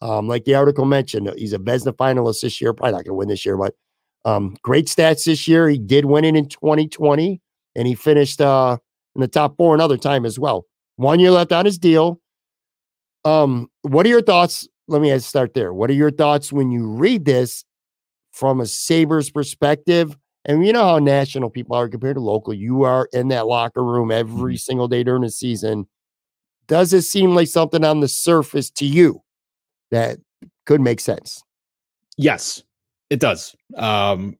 [0.00, 2.72] Um, like the article mentioned, he's a Vezina finalist this year.
[2.72, 3.74] Probably not going to win this year, but
[4.24, 5.68] um, great stats this year.
[5.68, 7.40] He did win it in 2020,
[7.74, 8.76] and he finished uh,
[9.16, 10.66] in the top four another time as well.
[10.98, 12.20] One year left on his deal.
[13.24, 14.66] Um, what are your thoughts?
[14.88, 15.72] Let me start there.
[15.72, 17.64] What are your thoughts when you read this
[18.32, 20.16] from a Sabres perspective?
[20.44, 22.52] And you know how national people are compared to local.
[22.52, 25.86] You are in that locker room every single day during the season.
[26.66, 29.22] Does it seem like something on the surface to you
[29.92, 30.18] that
[30.66, 31.44] could make sense?
[32.16, 32.64] Yes,
[33.08, 33.54] it does.
[33.76, 34.36] Um,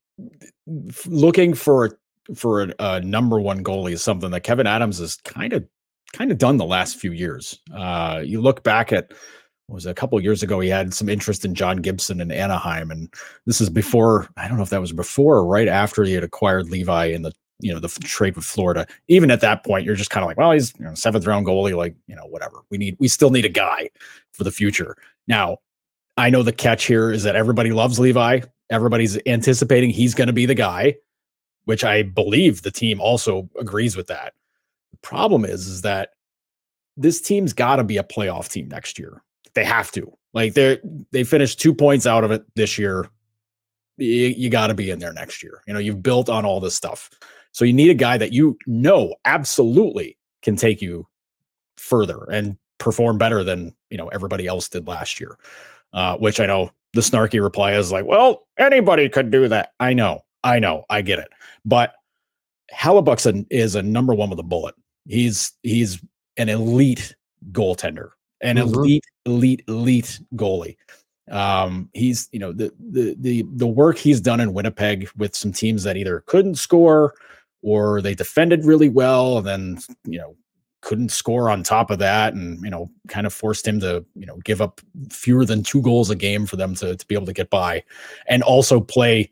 [1.06, 2.00] looking for
[2.34, 5.64] for a, a number one goalie is something that Kevyn Adams has kind of
[6.12, 7.58] kind of done the last few years.
[7.74, 9.12] Uh, you look back at
[9.66, 12.20] what was it, a couple of years ago, he had some interest in John Gibson
[12.20, 13.12] in Anaheim, and
[13.46, 16.24] this is before I don't know if that was before or right after he had
[16.24, 18.86] acquired Levi in the you know the trade with Florida.
[19.08, 21.46] Even at that point, you're just kind of like, well, he's you know, seventh round
[21.46, 22.60] goalie, like you know whatever.
[22.70, 23.90] We need we still need a guy
[24.32, 24.96] for the future.
[25.26, 25.58] Now,
[26.16, 28.40] I know the catch here is that everybody loves Levi.
[28.70, 30.96] Everybody's anticipating he's going to be the guy,
[31.64, 34.34] which I believe the team also agrees with that.
[34.92, 36.10] The problem is, is that
[36.96, 39.22] this team's got to be a playoff team next year.
[39.54, 40.12] They have to.
[40.34, 40.78] Like they
[41.10, 43.08] they finished two points out of it this year.
[43.96, 45.62] You, you got to be in there next year.
[45.66, 47.10] You know, you've built on all this stuff.
[47.52, 51.06] So you need a guy that you know absolutely can take you
[51.76, 55.36] further and perform better than, you know, everybody else did last year.
[55.94, 59.72] Uh, which I know the snarky reply is like, well, anybody could do that.
[59.80, 61.28] I know, I know, I get it.
[61.64, 61.94] But
[62.74, 64.74] Hellebuyck's a, is a number one with a bullet.
[65.06, 66.02] He's he's
[66.36, 67.14] an elite
[67.52, 68.10] goaltender,
[68.40, 68.62] an Mhm.
[68.74, 70.76] elite, elite, elite goalie.
[71.30, 75.52] Um, he's you know the the the the work he's done in Winnipeg with some
[75.52, 77.14] teams that either couldn't score
[77.62, 80.36] or they defended really well and then you know
[80.80, 84.24] couldn't score on top of that and you know kind of forced him to you
[84.24, 87.26] know give up fewer than two goals a game for them to, to be able
[87.26, 87.82] to get by
[88.26, 89.30] and also play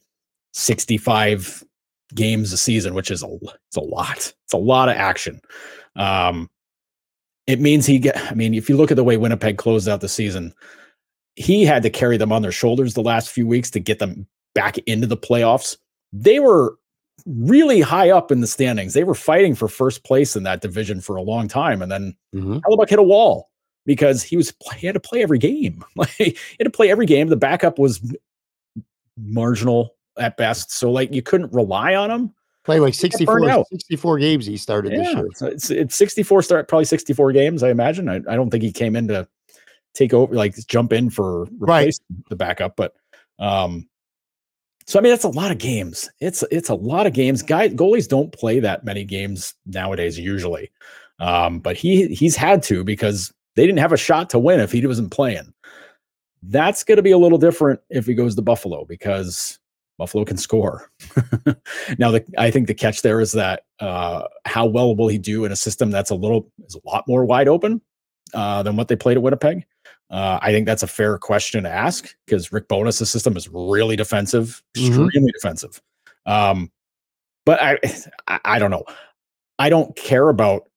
[0.52, 1.64] 65
[2.14, 3.38] games a season which is a
[3.68, 5.40] it's a lot it's a lot of action
[5.96, 6.48] um
[7.46, 10.00] it means he get i mean if you look at the way winnipeg closed out
[10.00, 10.52] the season
[11.34, 14.26] he had to carry them on their shoulders the last few weeks to get them
[14.54, 15.76] back into the playoffs
[16.12, 16.78] they were
[17.26, 18.92] really high up in the standings.
[18.94, 22.16] They were fighting for first place in that division for a long time, and then
[22.34, 22.60] Mhm.
[22.60, 23.50] Hellebuyck hit a wall
[23.84, 25.82] because he was he had to play every game.
[25.96, 27.26] Like he had to play every game.
[27.28, 28.00] The backup was
[29.18, 32.32] marginal at best, so like you couldn't rely on him.
[32.64, 35.30] Play like got 64, 64 games he started this Yeah, year.
[35.34, 37.62] so it's it's 64 start probably 64 games.
[37.62, 38.08] I imagine.
[38.08, 39.28] I, I don't think he came in to
[39.94, 41.82] take over like jump in for Right.
[41.82, 42.94] replace the backup, but
[43.38, 43.88] um.
[44.88, 46.08] So I mean that's a lot of games.
[46.20, 47.42] It's it's a lot of games.
[47.42, 50.70] Guy goalies don't play that many games nowadays usually,
[51.18, 54.70] um, but he he's had to because they didn't have a shot to win if
[54.70, 55.52] he wasn't playing.
[56.42, 59.58] That's going to be a little different if he goes to Buffalo because
[59.98, 60.90] Buffalo can score.
[61.98, 65.44] now, the, I think the catch there is that uh, how well will he do
[65.44, 67.80] in a system that's a little is a lot more wide open
[68.34, 69.64] uh, than what they played at Winnipeg?
[70.10, 73.96] Uh, I think that's a fair question to ask because Rick Bowness' system is really
[73.96, 74.88] defensive, Mhm.
[74.88, 75.80] extremely defensive.
[76.26, 76.70] Um,
[77.44, 77.78] but I,
[78.28, 78.84] I, I don't know.
[79.58, 80.68] I don't care about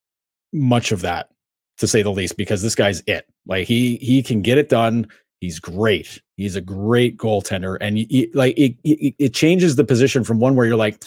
[0.54, 1.30] much of that
[1.78, 3.28] to say the least because this guy's it.
[3.46, 5.08] Like he he can get it done.
[5.42, 6.22] He's great.
[6.36, 7.98] He's a great goaltender, and
[8.36, 11.04] like it, it, it changes the position from one where you're like,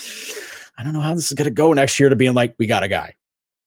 [0.78, 2.66] I don't know how this is going to go next year to being like, we
[2.66, 3.14] got a guy.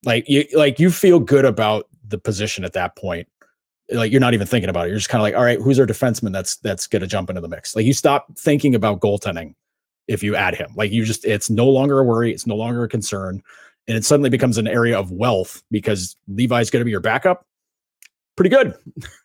[0.05, 3.27] Like you like you feel good about the position at that point.
[3.91, 4.89] Like you're not even thinking about it.
[4.89, 7.29] You're just kind of like, all right, who's our defenseman that's that's going to jump
[7.29, 7.75] into the mix?
[7.75, 9.53] Like you stop thinking about goaltending
[10.07, 10.71] if you add him.
[10.75, 12.31] Like you just, it's no longer a worry.
[12.31, 13.41] It's no longer a concern,
[13.87, 17.45] and it suddenly becomes an area of wealth because Levi's going to be your backup.
[18.35, 18.73] Pretty good.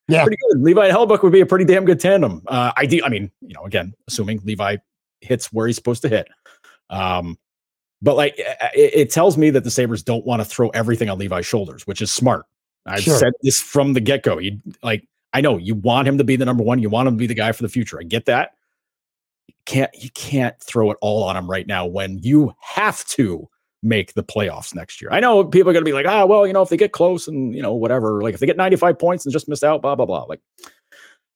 [0.08, 0.22] Yeah.
[0.22, 0.62] Pretty good.
[0.62, 2.42] Levi and Hellebuyck would be a pretty damn good tandem.
[2.46, 4.76] Uh, I, I mean, you know, again, assuming Levi
[5.20, 6.28] hits where he's supposed to hit.
[6.90, 7.38] Um,
[8.02, 11.18] but like it, it tells me that the Sabres don't want to throw everything on
[11.18, 12.46] Levi's shoulders, which is smart.
[12.86, 13.18] I've Sure.
[13.18, 14.38] said this from the get go.
[14.38, 16.78] You like, I know you want him to be the number one.
[16.80, 18.00] You want him to be the guy for the future.
[18.00, 18.52] I get that.
[19.48, 23.48] You can't you can't throw it all on him right now when you have to
[23.82, 25.10] make the playoffs next year.
[25.12, 26.92] I know people are going to be like, ah, well, you know, if they get
[26.92, 29.82] close and you know whatever, like if they get 95 points and just missed out,
[29.82, 30.24] blah blah blah.
[30.24, 30.40] Like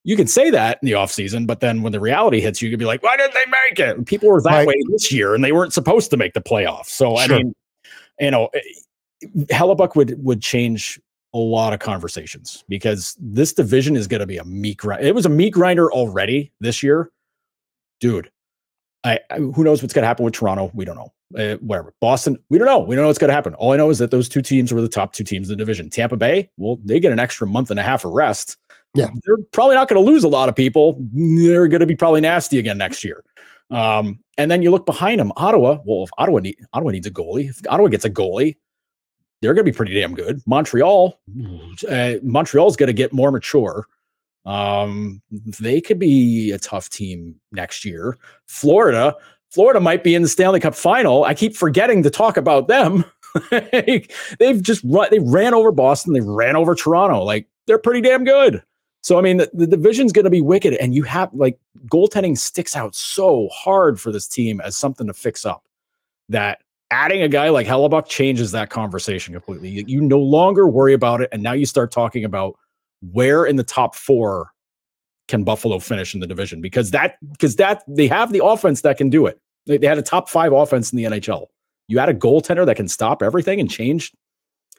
[0.03, 2.73] you can say that in the offseason, but then when the reality hits you, you
[2.73, 3.97] can be like, why didn't they make it?
[3.97, 4.67] And people were that Right.
[4.67, 6.89] way this year and they weren't supposed to make the playoffs.
[6.89, 7.53] So I mean,
[8.19, 8.59] you know, eh,
[9.51, 10.99] Hellebuyck would would change
[11.33, 15.05] a lot of conversations because this division is going to be a meat grind.
[15.05, 17.11] It was a meat grinder already this year,
[17.99, 18.31] dude.
[19.03, 20.71] I, I who knows what's going to happen with Toronto?
[20.73, 21.11] We don't know.
[21.37, 21.93] Uh, whatever.
[21.99, 22.79] Boston, we don't know.
[22.79, 23.53] We don't know what's going to happen.
[23.55, 25.61] All I know is that those two teams were the top two teams in the
[25.61, 25.89] division.
[25.89, 28.57] Tampa Bay, well, they get an extra month and a half of rest.
[28.93, 29.09] Yeah.
[29.25, 30.97] they're probably not going to lose a lot of people.
[31.11, 33.23] They're going to be probably nasty again next year.
[33.69, 35.79] Um, and then you look behind them, Ottawa.
[35.83, 38.55] Well, if Ottawa need, Ottawa needs a goalie, if Ottawa gets a goalie,
[39.41, 40.41] they're going to be pretty damn good.
[40.45, 41.19] Montreal,
[41.89, 43.85] uh, Montreal's going to get more mature.
[44.45, 45.21] Um,
[45.59, 48.17] they could be a tough team next year.
[48.47, 49.15] Florida,
[49.51, 51.23] Florida might be in the Stanley Cup final.
[51.23, 53.05] I keep forgetting to talk about them.
[53.51, 57.23] They've just run, they ran over Boston, they ran over Toronto.
[57.23, 58.63] Like they're pretty damn good.
[59.01, 62.37] So I mean, the, the division's going to be wicked, and you have like goaltending
[62.37, 65.63] sticks out so hard for this team as something to fix up.
[66.29, 69.69] That adding a guy like Hellebuyck changes that conversation completely.
[69.69, 72.57] You, you no longer worry about it, and now you start talking about
[73.11, 74.51] where in the top four
[75.27, 78.97] can Buffalo finish in the division because that because that they have the offense that
[78.97, 79.39] can do it.
[79.65, 81.47] They, they had a top five offense in the NHL.
[81.87, 84.13] You had a goaltender that can stop everything and change.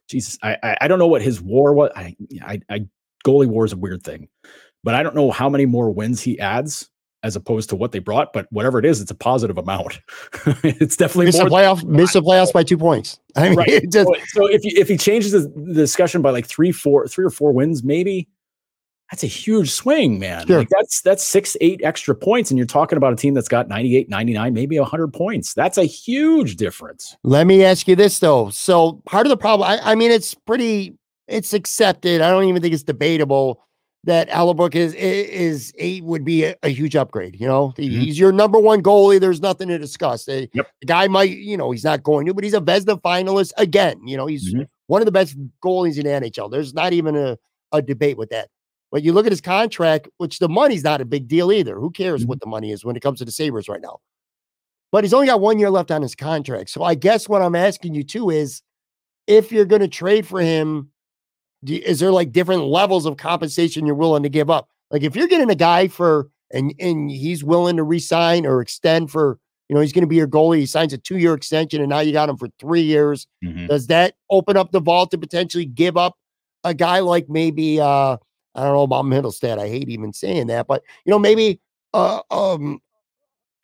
[0.08, 1.90] Jesus, I I, I don't know what his war was.
[1.96, 2.86] I, I I
[3.24, 4.28] goalie war is a weird thing,
[4.84, 6.90] but I don't know how many more wins he adds
[7.22, 8.32] as opposed to what they brought.
[8.32, 10.00] But whatever it is, it's a positive amount.
[10.62, 13.18] it's definitely Miss more the playoff, miss the playoffs by two points.
[13.34, 13.82] I mean, right.
[13.90, 17.08] just, so, so if you, if he changes the, the discussion by like three, four,
[17.08, 18.28] three or four wins, maybe
[19.10, 20.46] that's a huge swing, man.
[20.46, 20.58] Sure.
[20.58, 23.68] Like that's that's six, eight extra points, and you're talking about a team that's got
[23.68, 25.54] 98, 99, maybe 100 points.
[25.54, 27.16] That's a huge difference.
[27.22, 28.50] let me ask you this though.
[28.50, 30.96] So part of the problem, I, I mean, it's pretty,
[31.28, 32.20] it's accepted.
[32.20, 33.62] I don't even think it's debatable
[34.04, 37.40] that Hellebuyck is is a would be a, a huge upgrade.
[37.40, 37.90] You know, Mhm.
[37.90, 39.18] he's your number one goalie.
[39.20, 40.24] There's nothing to discuss.
[40.26, 40.66] The, Yep.
[40.80, 44.00] the guy might, you know, he's not going to, but he's a Vezina finalist again.
[44.06, 44.66] You know, he's Mhm.
[44.86, 46.48] one of the best goalies in the NHL.
[46.48, 47.36] There's not even a,
[47.72, 48.48] a debate with that.
[48.92, 51.76] But you look at his contract, which the money's not a big deal either.
[51.78, 52.28] Who cares Mhm.
[52.28, 53.98] what the money is when it comes to the Sabres right now?
[54.92, 56.70] But he's only got one year left on his contract.
[56.70, 58.62] So I guess what I'm asking you too is
[59.26, 60.90] if you're going to trade for him,
[61.64, 64.68] do, is there like different levels of compensation you're willing to give up?
[64.90, 69.10] Like if you're getting a guy for and and he's willing to resign or extend
[69.10, 70.58] for, you know, he's going to be your goalie.
[70.60, 73.26] He signs a two year extension, and now you got him for three years.
[73.44, 73.66] Mhm.
[73.68, 76.14] Does that open up the vault to potentially give up
[76.62, 78.16] a guy like maybe uh
[78.56, 79.58] I don't know about Mittelstadt.
[79.58, 81.60] I hate even saying that, but you know, maybe
[81.94, 82.80] uh um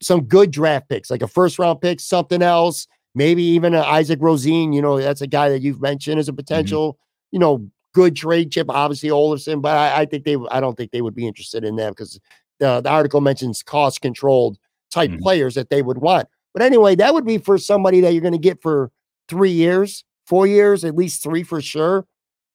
[0.01, 4.75] some good draft picks, like a first round pick, something else, maybe even Isak Rosén,
[4.75, 6.99] you know, that's a guy that you've mentioned as a potential,
[7.31, 10.91] you know, good trade chip, obviously Olofsson, but I, I think they I don't think
[10.93, 12.19] they would be interested in that because
[12.59, 14.59] the, the article mentions cost controlled
[14.91, 15.21] type Mhm.
[15.21, 16.29] players that they would want.
[16.53, 18.91] But anyway, that would be for somebody that you're going to get for
[19.29, 22.07] three years, four years, at least three for sure.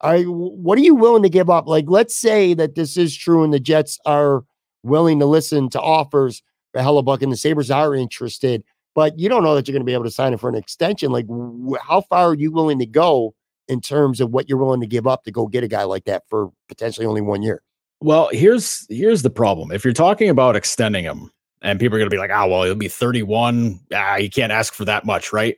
[0.04, 1.68] You, what are you willing to give up?
[1.68, 4.44] Like, let's say that this is true and the Jets are
[4.84, 9.44] willing to listen to offers for Hellebuyck and the Sabres are interested, but you don't
[9.44, 11.12] know that you're going to be able to sign him for an extension.
[11.12, 13.34] Like, wh- how far are you willing to go
[13.68, 16.06] in terms of what you're willing to give up to go get a guy like
[16.06, 17.62] that for potentially only one year?
[18.00, 19.72] Well, here's here's the problem.
[19.72, 21.32] If you're talking about extending him,
[21.64, 23.80] and people are going to be like, "Ah, well, he'll be 31.
[23.92, 25.58] Ah, you can't ask for that much, right?"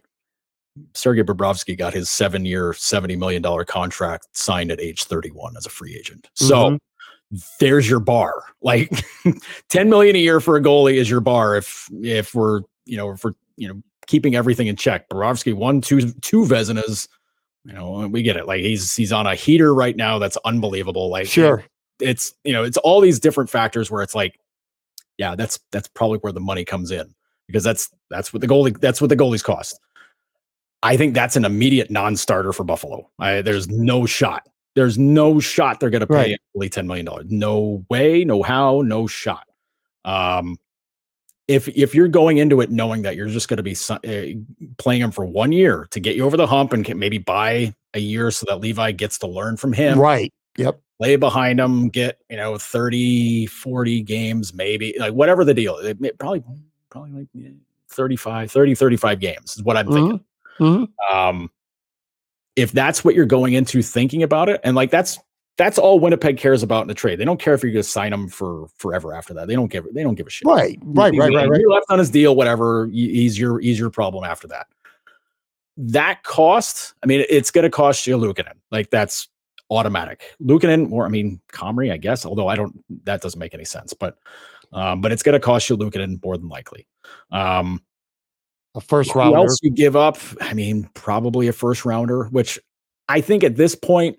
[0.94, 5.70] Sergei Bobrovsky got his seven-year, seventy million dollar contract signed at age 31 as a
[5.70, 6.30] free agent.
[6.36, 7.38] So mm-hmm.
[7.60, 8.34] there's your bar.
[8.62, 8.92] Like
[9.70, 11.56] 10 million a year for a goalie is your bar.
[11.56, 15.08] If if we're you know if we're you know keeping everything in check.
[15.08, 17.08] Bobrovsky won two two Vezinas.
[17.64, 18.48] You know, we get it.
[18.48, 20.18] Like he's he's on a heater right now.
[20.20, 21.10] That's unbelievable.
[21.10, 21.64] Like Sure.
[22.02, 24.40] it's you know it's all these different factors where it's like
[25.18, 27.14] yeah that's that's probably where the money comes in
[27.46, 29.80] because that's that's what the goalie that's what the goalies cost
[30.84, 35.80] i think that's an immediate non-starter for buffalo I, there's no shot there's no shot
[35.80, 36.72] they're going to pay Right.
[36.72, 39.48] $10 million no way no how no shot
[40.06, 40.58] um
[41.48, 44.40] if if you're going into it knowing that you're just going to be uh,
[44.78, 47.74] playing him for one year to get you over the hump and can maybe buy
[47.96, 50.32] a year so that levi gets to learn from him Right.
[50.58, 50.80] Yep.
[51.00, 55.78] lay behind him, get, you know, 30, 40 games, maybe like whatever the deal.
[55.78, 56.44] It may- probably,
[56.90, 57.50] probably like yeah,
[57.90, 60.20] 35, 30, 35 games is what I'm thinking.
[60.60, 60.88] Mhm.
[61.12, 61.49] Um,
[62.55, 65.18] if that's what you're going into thinking about it, and like that's,
[65.57, 67.20] that's all Winnipeg cares about in the trade.
[67.20, 69.47] They don't care if you're going to sign him for forever after that.
[69.47, 70.47] They don't give, they don't give a shit.
[70.47, 70.78] Right.
[70.84, 71.14] Right.
[71.14, 71.36] He's- Right.
[71.36, 71.49] Right.
[71.49, 71.60] Right.
[71.60, 72.86] He left on his deal, whatever.
[72.88, 74.68] y- He's your, he's your problem after that.
[75.78, 78.53] That cost, I mean, it's going to cost you Luukkonen.
[78.72, 79.28] Like that's
[79.70, 80.36] automatic.
[80.41, 82.26] Luukkonen, or I mean, Comrie, I guess.
[82.26, 83.93] Although I don't, that doesn't make any sense.
[83.93, 84.18] But,
[84.74, 86.86] um, but it's going to cost you Luukkonen more than likely.
[87.32, 87.82] Um,
[88.80, 89.40] A first rounder.
[89.40, 90.18] else you give up?
[90.40, 92.58] I mean, probably a first rounder, which
[93.10, 94.18] I think at this point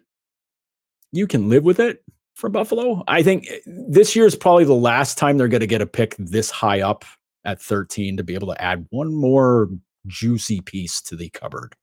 [1.12, 2.04] you can live with it
[2.34, 3.02] for Buffalo.
[3.08, 5.86] I think eh, this year is probably the last time they're going to get a
[5.86, 7.06] pick this high up
[7.46, 9.70] at 13 to be able to add one more
[10.06, 11.74] juicy piece to the cupboard.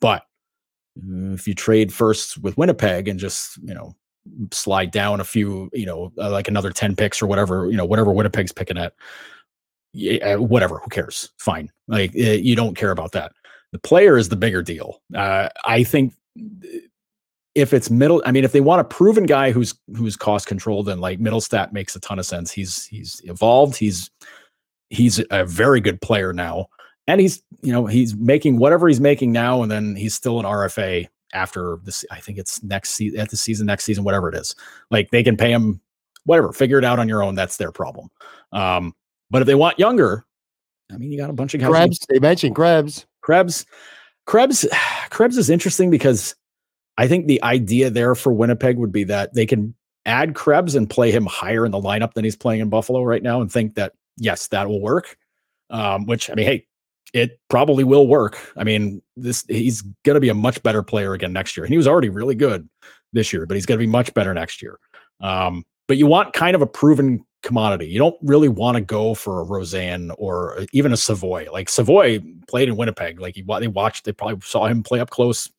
[0.00, 0.22] But
[0.98, 3.94] uh, if you trade first with Winnipeg and just, you know,
[4.50, 7.84] slide down a few, you know, uh, like another 10 picks or whatever, you know,
[7.84, 8.94] whatever Winnipeg's picking at,
[9.92, 11.30] yeah, whatever, who cares?
[11.38, 11.70] Fine.
[11.88, 13.32] Like eh, you don't care about that.
[13.72, 15.00] The player is the bigger deal.
[15.14, 16.78] Uh, I think eh,
[17.54, 20.86] if it's middle, I mean, if they want a proven guy who's who's cost controlled,
[20.86, 22.50] then like Mittelstadt makes a ton of sense.
[22.50, 23.76] He's he's evolved.
[23.76, 24.10] He's
[24.88, 26.68] he's a very good player now,
[27.06, 30.46] and he's you know he's making whatever he's making now, and then he's still an
[30.46, 32.04] RFA after this.
[32.10, 34.54] I think it's next season, at the season, next season, whatever it is.
[34.90, 35.82] Like they can pay him
[36.24, 36.52] whatever.
[36.52, 37.34] Figure it out on your own.
[37.34, 38.08] That's their problem.
[38.52, 38.94] Um,
[39.32, 40.26] but if they want younger,
[40.92, 41.70] I mean, you got a bunch of guys.
[41.70, 41.98] Krebs.
[42.08, 43.06] They mentioned Krebs.
[43.22, 43.64] Krebs,
[44.26, 44.66] Krebs,
[45.10, 46.36] Krebs is interesting because
[46.98, 49.74] I think the idea there for Winnipeg would be that they can
[50.04, 53.22] add Krebs and play him higher in the lineup than he's playing in Buffalo right
[53.22, 55.16] now, and think that yes, that will work.
[55.70, 56.66] Um, which I mean, hey,
[57.14, 58.38] it probably will work.
[58.58, 61.72] I mean, this he's going to be a much better player again next year, and
[61.72, 62.68] he was already really good
[63.14, 64.78] this year, but he's going to be much better next year.
[65.20, 67.86] Um, but you want kind of a proven commodity.
[67.86, 71.46] You don't really want to go for a Rosén or uh, even a Savoie.
[71.52, 72.18] Like Savoie
[72.48, 73.20] played in Winnipeg.
[73.20, 75.50] Like he, they watched, they probably saw him play up close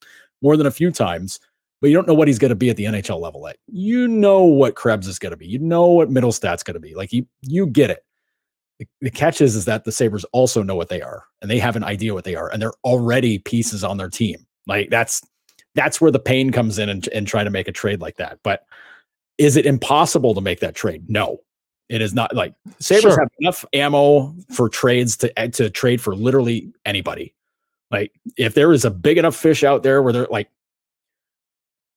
[0.41, 1.39] more than a few times.
[1.81, 3.57] But you don't know what he's going to be at the NHL level at.
[3.67, 5.47] You know what Krebs is going to be.
[5.47, 6.95] You know what Mittelstadt's going to be.
[6.95, 8.05] Like you, you get it.
[8.79, 11.59] The, the catch is, is that the Sabres also know what they are, and they
[11.59, 14.45] have an idea what they are, and they're already pieces on their team.
[14.65, 15.21] Like that's
[15.75, 18.39] that's where the pain comes in and, and try to make a trade like that.
[18.43, 18.63] But
[19.37, 21.03] Is it impossible to make that trade?
[21.09, 21.39] No,
[21.89, 22.35] it is not.
[22.35, 23.19] Like Sabres Sure.
[23.19, 27.33] have enough ammo for trades to eh, to trade for literally anybody.
[27.91, 30.49] Like if there is a big enough fish out there where they're like,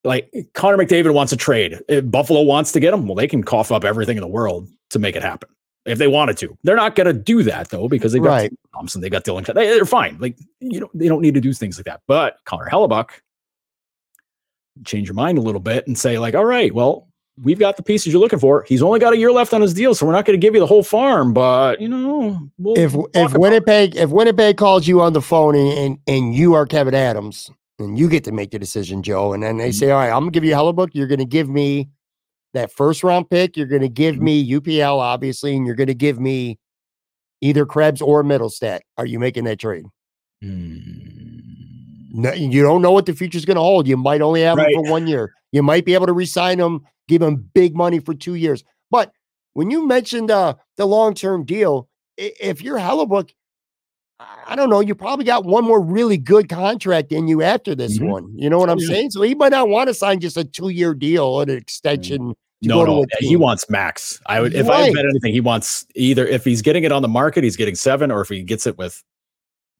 [0.05, 3.43] like Connor McDavid wants a trade, if Buffalo wants to get him, well, they can
[3.43, 5.49] cough up everything in the world to make it happen
[5.85, 6.57] if they wanted to.
[6.65, 8.53] They're not going to do that though because they got Right.
[8.75, 9.47] Thompson, they got Dahlin.
[9.55, 10.19] They're fine.
[10.21, 12.03] Like you know, they don't need to do things like that.
[12.07, 13.09] But Connor Hellebuyck,
[14.85, 17.09] change your mind a little bit and say like, all right, well,
[17.43, 18.65] we've got the pieces you're looking for.
[18.67, 20.55] He's only got a year left on his deal, so we're not going to give
[20.55, 21.33] you the whole farm.
[21.33, 25.23] But you know, we'll if if about it." Winnipeg if Winnipeg calls you on the
[25.23, 29.03] phone and, and and you are Kevyn Adams and you get to make the decision,
[29.03, 29.75] Joe, and then they Mhm.
[29.75, 30.91] say, all right, I'm gonna give you Hellebuyck.
[30.93, 31.89] You're gonna give me
[32.55, 33.57] that first round pick.
[33.57, 34.21] You're gonna give Mhm.
[34.21, 36.59] me UPL, obviously, and you're gonna give me
[37.43, 38.81] either Krebs or Mittelstadt.
[38.97, 39.85] Are you making that trade?
[40.43, 40.79] Hmm.
[42.13, 43.87] No, you don't know what the future's going to hold.
[43.87, 44.75] You might only have Right.
[44.75, 45.35] him for one year.
[45.53, 48.65] You might be able to resign him, give him big money for two years.
[48.91, 49.13] But
[49.55, 53.31] when you mentioned uh, the long term deal, if you're Hellebuyck,
[54.21, 57.75] I I don't know, you probably got one more really good contract in you after
[57.75, 58.07] this Mhm.
[58.07, 58.33] one.
[58.39, 58.89] You know what I'm Yeah.
[58.89, 59.11] saying?
[59.11, 62.35] So he might not want to sign just a two year deal or an extension.
[62.63, 64.19] to No, no, he wants max.
[64.27, 64.95] I would if I Right.
[64.95, 68.11] bet anything, he wants either if he's getting it on the market, he's getting seven,
[68.11, 69.05] or if he gets it with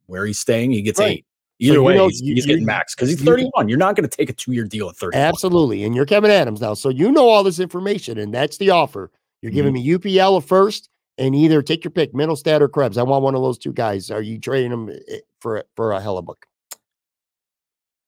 [0.07, 1.19] where he's staying, he gets Right.
[1.19, 1.27] eight.
[1.59, 3.69] So Either you way, know- he's, you- he's getting max because he's 31.
[3.69, 5.23] You're not going to take a two year deal at 31.
[5.23, 5.85] Absolutely.
[5.85, 6.75] And you're Kevyn Adams now.
[6.75, 9.11] So you know all this information, and that's the offer.
[9.43, 10.05] You're giving Mm-hmm.
[10.05, 12.99] me UPL a first, and either take your pick, Mittelstadt or Krebs.
[12.99, 14.11] I want one of those two guys.
[14.11, 16.43] Are you trading them eh, for for a Hellebuyck?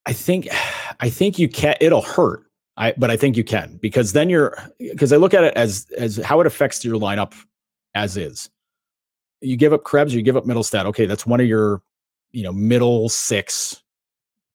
[0.07, 0.49] I think
[1.01, 2.45] I think you can it'll hurt.
[2.77, 5.87] I but I think you can because then you're because I look at it as
[5.97, 7.35] as how it affects your lineup
[7.95, 8.51] as is.
[9.41, 10.85] You give up Krebs, you give up Mittelstadt.
[10.87, 11.81] Okay, that's one of your
[12.33, 13.83] you know middle six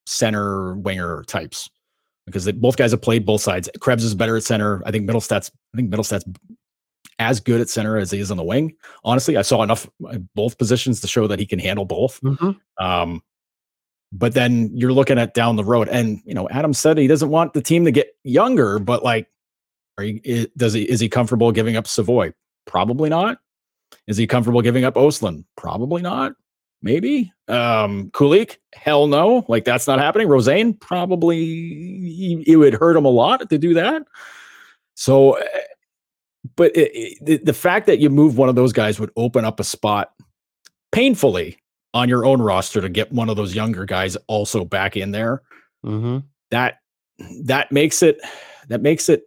[0.06, 1.70] center winger types
[2.26, 3.70] because they, both guys have played both sides.
[3.80, 4.82] Krebs is better at center.
[4.86, 6.26] I think Mittelstadt's I think Mittelstadt's
[7.20, 8.76] as good at center as he is on the wing.
[9.04, 9.88] Honestly, I saw enough
[10.36, 12.20] both positions to show that he can handle both.
[12.80, 13.22] Um,
[14.12, 17.30] but then you're looking at down the road, and you know, Adam said he doesn't
[17.30, 19.28] want the team to get younger, but like,
[19.98, 20.20] are you?
[20.28, 20.84] i- Does he?
[20.84, 22.32] Is he comfortable giving up Savoie?
[22.66, 23.40] Probably not.
[24.08, 25.46] Is he comfortable giving up Ostlund?
[25.56, 26.34] Probably not.
[26.84, 27.32] Maybe.
[27.48, 28.58] Um, Kulich?
[28.76, 29.46] Hell no.
[29.48, 30.28] Like that's not happening.
[30.28, 30.80] Rosén?
[30.80, 32.44] Probably.
[32.46, 34.04] It would hurt him a lot to do that.
[34.96, 35.46] So, eh,
[36.56, 39.60] but it, it- the, fact that you move one of those guys would open up
[39.60, 40.12] a spot
[40.92, 41.58] painfully
[41.94, 45.42] on your own roster to get one of those younger guys also back in there
[45.86, 46.20] Mm-hmm.
[46.52, 46.80] that
[47.44, 48.20] that makes it
[48.70, 49.24] that makes it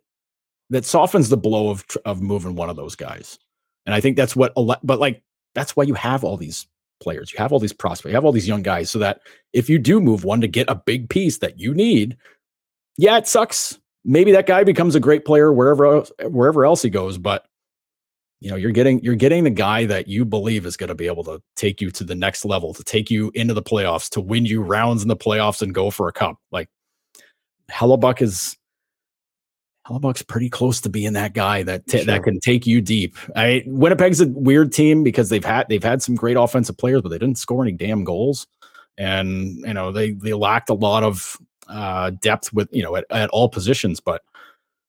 [0.71, 3.39] that softens the blow of of moving one of those guys
[3.85, 5.23] and i think that's what a lot but like
[5.55, 6.67] that's why you have all these
[7.01, 7.33] players.
[7.33, 8.11] You have all these prospects.
[8.11, 9.21] You have all these young guys so that
[9.53, 12.17] if you do move one to get a big piece that you need
[12.97, 13.79] yeah it sucks.
[14.05, 17.47] Maybe that guy becomes a great player wherever else, wherever else he goes but
[18.41, 21.07] you know you're getting you're getting the guy that you believe is going to be
[21.07, 24.21] able to take you to the next level to take you into the playoffs to
[24.21, 26.37] win you rounds in the playoffs and go for a cup.
[26.53, 26.69] Like
[27.71, 28.57] Hellebuyck is
[29.87, 32.07] Hellebuyck's pretty close to being that guy that ta- Sure.
[32.07, 33.17] that can take you deep.
[33.37, 37.11] I Winnipeg's a weird team because they've had they've had some great offensive players, but
[37.11, 38.47] they didn't score any damn goals,
[38.99, 41.37] and you know they they lacked a lot of
[41.69, 44.01] uh, depth with you know at, at all positions.
[44.01, 44.23] But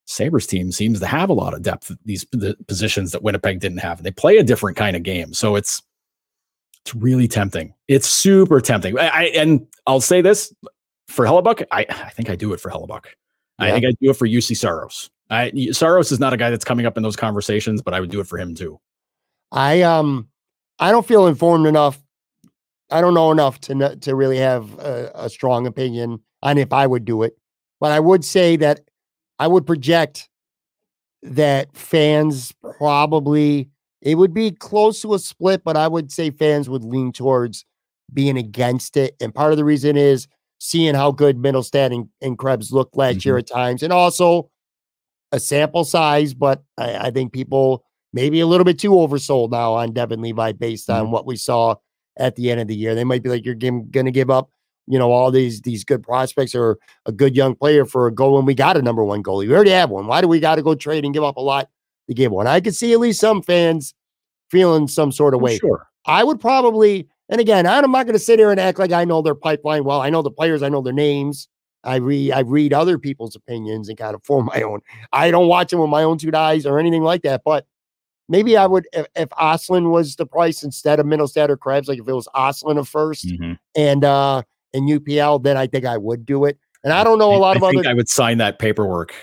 [0.06, 3.80] Sabres team seems to have a lot of depth these the positions that Winnipeg didn't
[3.80, 4.02] have.
[4.02, 5.84] They play a different kind of game, so it's
[6.84, 7.74] it's really tempting.
[7.88, 8.98] It's super tempting.
[8.98, 10.54] I, I and I'll say this
[11.08, 13.06] for Hellebuyck, I, I think I do it for Hellebuyck.
[13.60, 15.10] I think I'd do it for Juuse Saros.
[15.30, 18.12] I Saros is not a guy that's coming up in those conversations, but I would
[18.12, 18.80] do it for him too.
[19.52, 20.28] I um
[20.80, 22.02] I don't feel informed enough.
[22.90, 26.88] I don't know enough to to really have a, a strong opinion on if I
[26.88, 27.38] would do it,
[27.80, 28.82] but I would say that
[29.40, 30.30] I would project
[31.24, 33.70] that fans probably
[34.02, 37.66] it would be close to a split, but I would say fans would lean towards
[38.14, 40.28] being against it, and part of the reason is
[40.60, 43.40] seeing how good Mittelstadt and, and Krebs looked last year mm-hmm.
[43.40, 44.50] at times, and also
[45.32, 46.34] a sample size.
[46.34, 47.84] But I, I think people
[48.14, 51.12] maybe a little bit too oversold now on Devon Levi based on mm-hmm.
[51.12, 51.76] what we saw
[52.18, 52.96] at the end of the year.
[52.96, 54.50] They might be like, you're going to give up,
[54.88, 58.36] you know, all these these good prospects or a good young player for a goal
[58.36, 59.48] when we got a number one goalie.
[59.48, 60.08] We already have one.
[60.08, 61.70] Why do we got to go trade and give up a lot
[62.08, 62.48] to give one?
[62.48, 63.94] I could see at least some fans
[64.50, 65.58] feeling some sort of oh, way.
[65.58, 65.86] Sure.
[66.06, 69.06] I would probably, and again, I'm not going to sit here and act like I
[69.06, 70.02] know their pipeline well.
[70.02, 71.48] I know the players, I know their names.
[71.84, 74.82] I read, I read other people's opinions and kind of form my own.
[75.14, 77.44] I don't watch them with my own two eyes or anything like that.
[77.46, 77.66] But
[78.28, 82.00] maybe I would, if, if Ostlund was the price instead of Mittelstadt or Krebs, like
[82.00, 83.60] if it was Ostlund at 1st Mhm.
[83.76, 84.42] and uh
[84.74, 86.58] and UPL, then I think I would do it.
[86.84, 87.90] And I don't know a lot I of think other.
[87.90, 89.14] I would sign that paperwork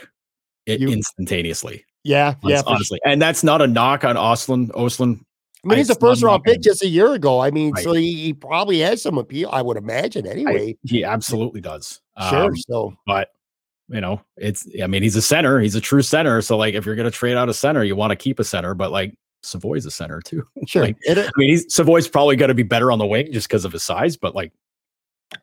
[0.66, 1.84] you, instantaneously.
[2.02, 3.12] Yeah, yeah, honestly, sure.
[3.12, 4.68] and that's not a knock on Ostlund.
[4.70, 5.20] Ostlund.
[5.64, 7.40] I mean, he's a first round pick just a year ago.
[7.40, 7.82] I mean, right.
[7.82, 10.26] so he, he, probably has some appeal, I would imagine.
[10.26, 12.00] Anyway, I, he absolutely does.
[12.28, 12.44] Sure.
[12.44, 13.30] Um, so, but
[13.88, 14.66] you know, it's.
[14.82, 15.60] I mean, he's a center.
[15.60, 16.42] He's a true center.
[16.42, 18.44] So, like, if you're going to trade out a center, you want to keep a
[18.44, 18.74] center.
[18.74, 20.46] But like, Savoie's a center too.
[20.66, 20.82] Sure.
[20.82, 23.48] like, it, I mean, he's Savoie's probably going to be better on the wing just
[23.48, 24.16] because of his size.
[24.16, 24.52] But like,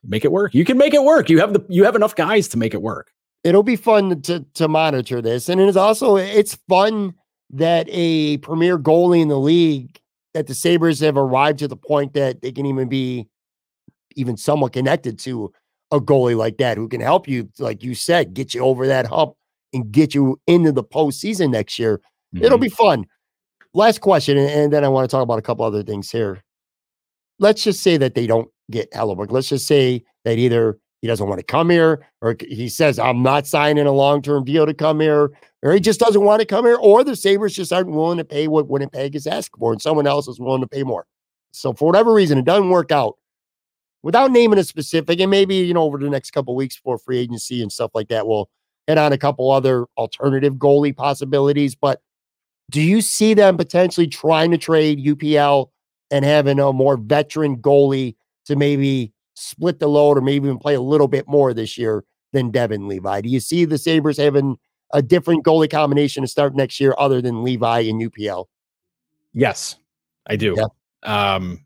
[0.04, 0.54] make it work.
[0.54, 1.30] You can make it work.
[1.30, 3.12] You have the you have enough guys to make it work.
[3.44, 7.14] It'll be fun to to monitor this, and it's also it's fun
[7.52, 10.01] that a premier goalie in the league
[10.34, 13.28] that the Sabres have arrived to the point that they can even be
[14.16, 15.52] even somewhat connected to
[15.92, 19.06] a goalie like that who can help you, like you said, get you over that
[19.06, 19.34] hump
[19.74, 22.00] and get you into the postseason next year.
[22.34, 22.46] Mm-hmm.
[22.46, 23.06] It'll be fun.
[23.74, 26.44] Last question, and then I want to talk about a couple other things here.
[27.40, 29.32] Let's just say that they don't get Hellebuyck.
[29.32, 33.24] Let's just say that either he doesn't want to come here, or he says, I'm
[33.24, 35.32] not signing a long term deal to come here,
[35.64, 38.26] or he just doesn't want to come here, or the Sabres just aren't willing to
[38.26, 41.06] pay what Winnipeg is asking for, and someone else is willing to pay more.
[41.52, 43.18] So, for whatever reason, it doesn't work out.
[44.04, 47.20] Without naming a specific, and maybe, you know, over the next couple weeks before free
[47.20, 48.50] agency and stuff like that, we'll
[48.88, 51.76] hit on a couple other alternative goalie possibilities.
[51.76, 52.02] But
[52.72, 55.70] do you see them potentially trying to trade UPL
[56.10, 60.74] and having a more veteran goalie to maybe split the load or maybe even play
[60.74, 62.04] a little bit more this year
[62.34, 63.22] than Devon Levi?
[63.22, 64.58] Do you see the Sabres having
[64.94, 68.46] a different goalie combination to start next year other than Levi and UPL?
[69.34, 69.78] Yes,
[70.28, 70.56] I do.
[70.58, 70.68] Yeah.
[71.04, 71.64] Um,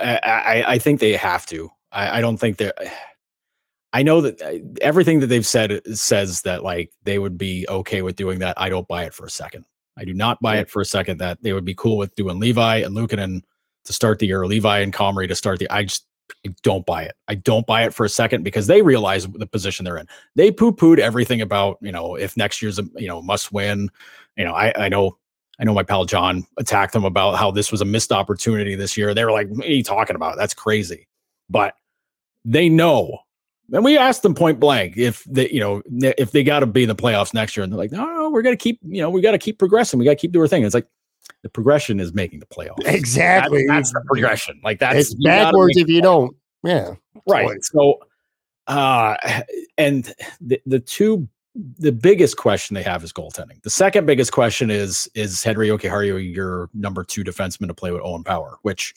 [0.00, 1.70] I, I think they have to.
[1.92, 2.74] I, I don't think they're.
[3.92, 8.02] I know that uh, everything that they've said says that like they would be okay
[8.02, 8.60] with doing that.
[8.60, 9.64] I don't buy it for a second.
[9.96, 12.40] I do not buy it for a second that they would be cool with doing
[12.40, 13.42] Levi and Luukkonen
[13.84, 15.70] to start the year, Levi and Comrie to start the.
[15.70, 16.06] I just
[16.46, 17.14] I don't buy it.
[17.28, 20.08] I don't buy it for a second because they realize the position they're in.
[20.34, 23.90] They poo pooed everything about you know if next year's a you know must win.
[24.36, 25.18] You know I I know
[25.58, 28.96] I know my pal John attacked them about how this was a missed opportunity this
[28.96, 29.14] year.
[29.14, 30.36] They were like, "What are you talking about?
[30.36, 31.06] That's crazy."
[31.48, 31.74] But
[32.44, 33.18] they know,
[33.72, 35.82] and we asked them point blank if they, you know,
[36.18, 38.30] if they got to be in the playoffs next year, and they're like, "No, no,
[38.30, 39.98] we're gonna keep, you know, we got to keep progressing.
[39.98, 40.88] We got to keep doing our thing." It's like
[41.42, 42.84] the progression is making the playoffs.
[42.86, 43.66] Exactly.
[43.66, 44.60] That, that's the progression.
[44.64, 46.36] Like that's it's backwards if you don't.
[46.62, 46.94] Yeah.
[47.28, 47.62] Right.
[47.62, 48.00] So,
[48.66, 49.16] uh,
[49.78, 51.28] and the the two
[51.78, 53.62] the biggest question they have is goaltending.
[53.62, 58.02] The second biggest question is is Henry Jokiharju your number two defenseman to play with
[58.02, 58.58] Owen Power?
[58.62, 58.94] Which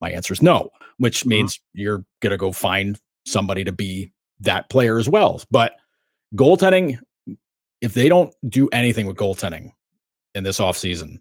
[0.00, 0.70] my answer is no.
[0.98, 1.28] Which mm-hmm.
[1.30, 1.80] means mm-hmm.
[1.80, 5.42] you're gonna go find somebody to be that player as well.
[5.50, 5.72] But
[6.34, 6.98] goaltending,
[7.80, 9.72] if they don't do anything with goaltending
[10.34, 11.20] in this offseason,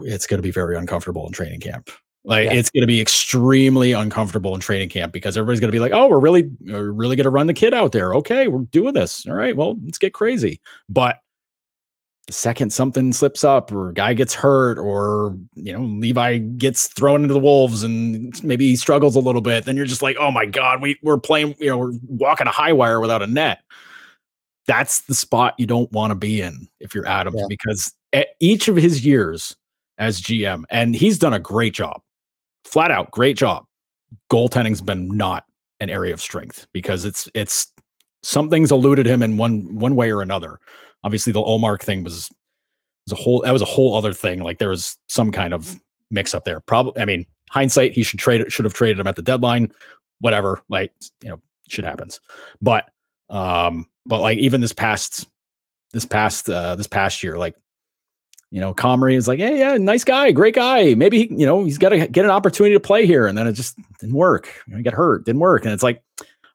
[0.00, 1.90] it's going to be very uncomfortable in training camp.
[2.24, 2.54] Like yeah.
[2.54, 5.92] it's going to be extremely uncomfortable in training camp because everybody's going to be like,
[5.92, 8.94] "Oh, we're really, we're really going to run the kid out there." Okay, we're doing
[8.94, 9.24] this.
[9.26, 10.60] All right, well, let's get crazy.
[10.88, 11.20] But
[12.26, 16.88] the second something slips up, or a guy gets hurt, or you know Levi gets
[16.88, 20.16] thrown into the wolves, and maybe he struggles a little bit, then you're just like,
[20.18, 23.28] "Oh my god, we we're playing, you know, we're walking a high wire without a
[23.28, 23.60] net."
[24.66, 27.46] That's the spot you don't want to be in if you're Adams, yeah.
[27.48, 27.94] because
[28.40, 29.56] each of his years
[29.98, 32.00] as GM, and he's done a great job,
[32.64, 33.64] flat out great job.
[34.30, 35.44] Goaltending's been not
[35.80, 37.72] an area of strength because it's it's
[38.22, 40.58] something's eluded him in one one way or another.
[41.04, 42.30] Obviously, the Ullmark thing was
[43.06, 44.40] was a whole that was a whole other thing.
[44.40, 45.78] Like there was some kind of
[46.10, 46.60] mix up there.
[46.60, 49.72] Probably, I mean, hindsight, he should trade should have traded him at the deadline.
[50.20, 50.92] Whatever, like
[51.22, 52.20] you know, shit happens.
[52.60, 52.90] But
[53.28, 55.26] um, but like even this past
[55.92, 57.54] this past uh this past year, like
[58.50, 60.94] you know, Comrie is like, hey, yeah, nice guy, great guy.
[60.94, 63.46] Maybe he, you know, he's got to get an opportunity to play here, and then
[63.46, 64.48] it just didn't work.
[64.66, 66.02] You know, he got hurt, didn't work, and it's like,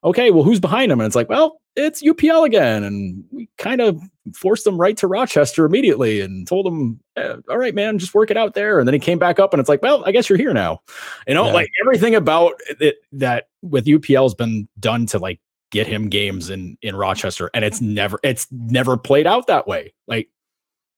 [0.04, 1.00] okay, well, who's behind him?
[1.00, 4.00] And it's like, well, it's UPL again, and we kind of
[4.34, 8.30] forced him right to Rochester immediately, and told him, eh, all right, man, just work
[8.30, 8.78] it out there.
[8.78, 10.80] And then he came back up, and it's like, well, I guess you're here now.
[11.26, 11.52] You know, yeah.
[11.52, 15.40] like everything about it that with UPL has been done to like
[15.70, 19.94] get him games in in Rochester, and it's never it's never played out that way.
[20.06, 20.28] Like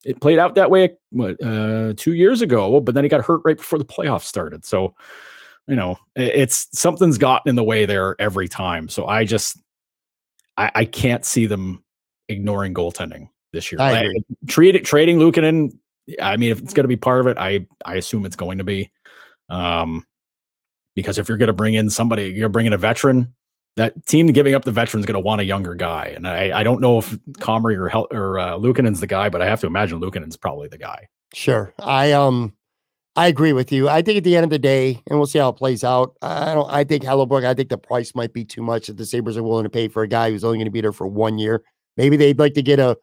[0.05, 3.41] it played out that way what, uh, two years ago, but then he got hurt
[3.45, 4.65] right before the playoffs started.
[4.65, 4.95] So,
[5.67, 8.89] you know, it's something's gotten in the way there every time.
[8.89, 9.59] So I just,
[10.57, 11.83] I, I can't see them
[12.29, 13.81] ignoring goaltending this year.
[13.81, 14.25] I agree.
[14.47, 15.77] Trade, trading Luukkonen,
[16.21, 18.59] I mean, if it's going to be part of it, I I assume it's going
[18.59, 18.91] to be.
[19.49, 20.05] Um,
[20.95, 23.35] because if you're going to bring in somebody, you're bringing a veteran
[23.77, 26.12] that team giving up the veterans going to want a younger guy.
[26.14, 29.43] And I, I don't know if Comrie or Hel- or uh, Luukkonen's the guy, but
[29.43, 31.09] I have to imagine Luukkonen's probably the guy.
[31.33, 32.55] Sure, I um,
[33.16, 33.89] I agree with you.
[33.89, 36.16] I think at the end of the day, and we'll see how it plays out.
[36.22, 36.70] I don't.
[36.70, 37.45] I think Hellebuyck.
[37.45, 39.89] I think the price might be too much that the Sabres are willing to pay
[39.89, 41.62] for a guy who's only going to be there for one year.
[41.97, 42.97] Maybe they'd like to get a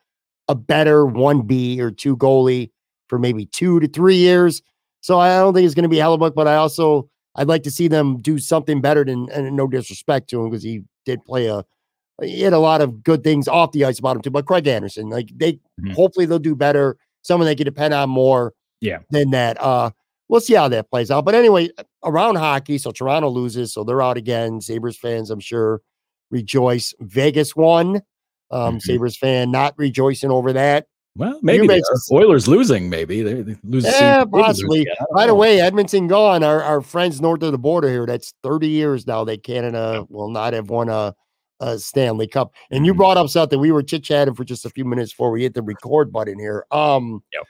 [0.47, 2.71] a better one B or two goalie
[3.07, 4.61] for maybe two to three years.
[5.01, 7.71] So I don't think it's going to be Hellebuyck, but I also I'd like to
[7.71, 11.47] see them do something better than and no disrespect to him because he did play
[11.47, 11.63] a
[12.21, 14.29] he had a lot of good things off the ice about him too.
[14.31, 15.93] But Craig Anderson, like they Mhm.
[15.93, 16.97] hopefully they'll do better.
[17.23, 18.99] Someone they can depend on more Yeah.
[19.11, 19.61] than that.
[19.61, 19.91] Uh
[20.29, 21.25] we'll see how that plays out.
[21.25, 21.69] But anyway,
[22.05, 24.61] around hockey, so Toronto loses, so they're out again.
[24.61, 25.81] Sabres fans, I'm sure,
[26.31, 26.93] rejoice.
[27.01, 28.01] Vegas won.
[28.51, 28.81] Um, Mhm.
[28.81, 30.87] Sabres fan not rejoicing over that.
[31.17, 31.81] Well, maybe they.
[32.11, 32.89] Oilers losing.
[32.89, 33.83] Maybe they, they lose.
[33.83, 34.85] Yeah, season, maybe lose possibly.
[34.85, 36.41] don't By the way, Edmonton gone.
[36.43, 38.05] Our our friends north of the border here.
[38.05, 41.13] That's 30 years now that Canada will not have won a,
[41.59, 42.53] a Stanley Cup.
[42.71, 42.97] And you Mhm.
[42.97, 43.59] brought up something.
[43.59, 46.39] We were chit chatting for just a few minutes before we hit the record button
[46.39, 46.65] here.
[46.71, 47.43] Um, Yep.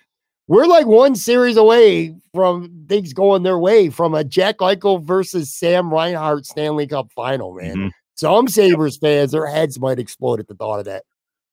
[0.48, 5.54] we're like one series away from things going their way from a Jack Eichel versus
[5.54, 7.76] Sam Reinhart Stanley Cup final, man.
[7.76, 7.92] Mhm.
[8.16, 11.04] Some Sabres fans, their heads might explode at the thought of that.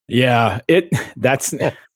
[0.09, 1.53] Yeah, it that's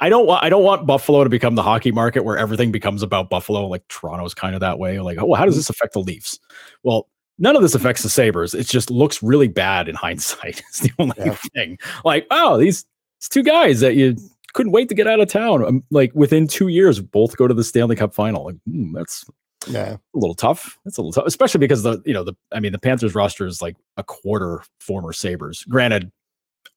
[0.00, 3.02] I don't want I don't want Buffalo to become the hockey market where everything becomes
[3.02, 3.66] about Buffalo.
[3.66, 5.00] Like Toronto's kind of that way.
[5.00, 6.38] Like, oh, how does this affect the Leafs?
[6.82, 7.08] Well,
[7.38, 8.54] none of this affects the Sabres.
[8.54, 10.62] It just looks really bad in hindsight.
[10.68, 11.34] It's the only Yeah.
[11.54, 11.78] thing.
[12.04, 12.84] Like, oh, these
[13.20, 14.16] these two guys that you
[14.54, 15.64] couldn't wait to get out of town.
[15.64, 18.46] Um, like within two years, both go to the Stanley Cup final.
[18.46, 19.24] Like, hmm, that's
[19.68, 19.92] Yeah.
[20.14, 20.78] a little tough.
[20.84, 23.46] That's a little tough, especially because the you know the I mean the Panthers roster
[23.46, 25.62] is like a quarter former Sabres.
[25.68, 26.10] Granted,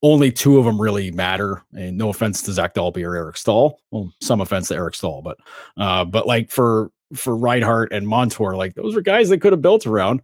[0.02, 1.62] only two of them really matter.
[1.76, 3.80] And no offense to Zac Dalpe or Eric Staal.
[3.90, 5.38] Well, some offense to Eric Staal, but
[5.76, 9.62] uh, but like for for Reinhart and Montour, like those are guys they could have
[9.62, 10.20] built around.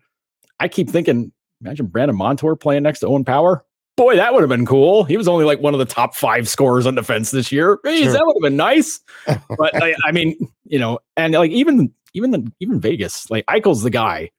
[0.58, 1.32] I keep thinking,
[1.62, 3.64] imagine Brandon Montour playing next to Owen Power.
[3.96, 5.04] Boy, that would have been cool.
[5.04, 7.78] He was only like one of the top five scorers on defense this year.
[7.84, 8.12] Jeez, Sure.
[8.12, 9.00] that would have been nice.
[9.58, 13.82] But I, I mean, you know, and like even even the even Vegas, like Eichel's
[13.82, 14.30] the guy.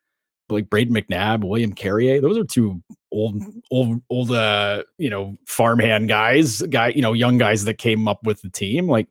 [0.49, 2.81] But like Brayden McNabb, William Carrier, those are two
[3.11, 8.07] old, old, old, uh, you know, farmhand guys, guy, you know, young guys that came
[8.07, 8.87] up with the team.
[8.87, 9.07] Like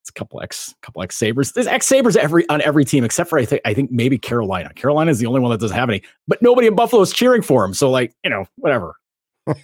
[0.00, 3.30] it's a couple x couple x Sabres There's x Sabres every on every team except
[3.30, 4.72] for I think I think maybe Carolina.
[4.74, 7.42] Carolina is the only one that doesn't have any, but nobody in Buffalo is cheering
[7.42, 7.72] for him.
[7.74, 8.94] So like, you know, whatever.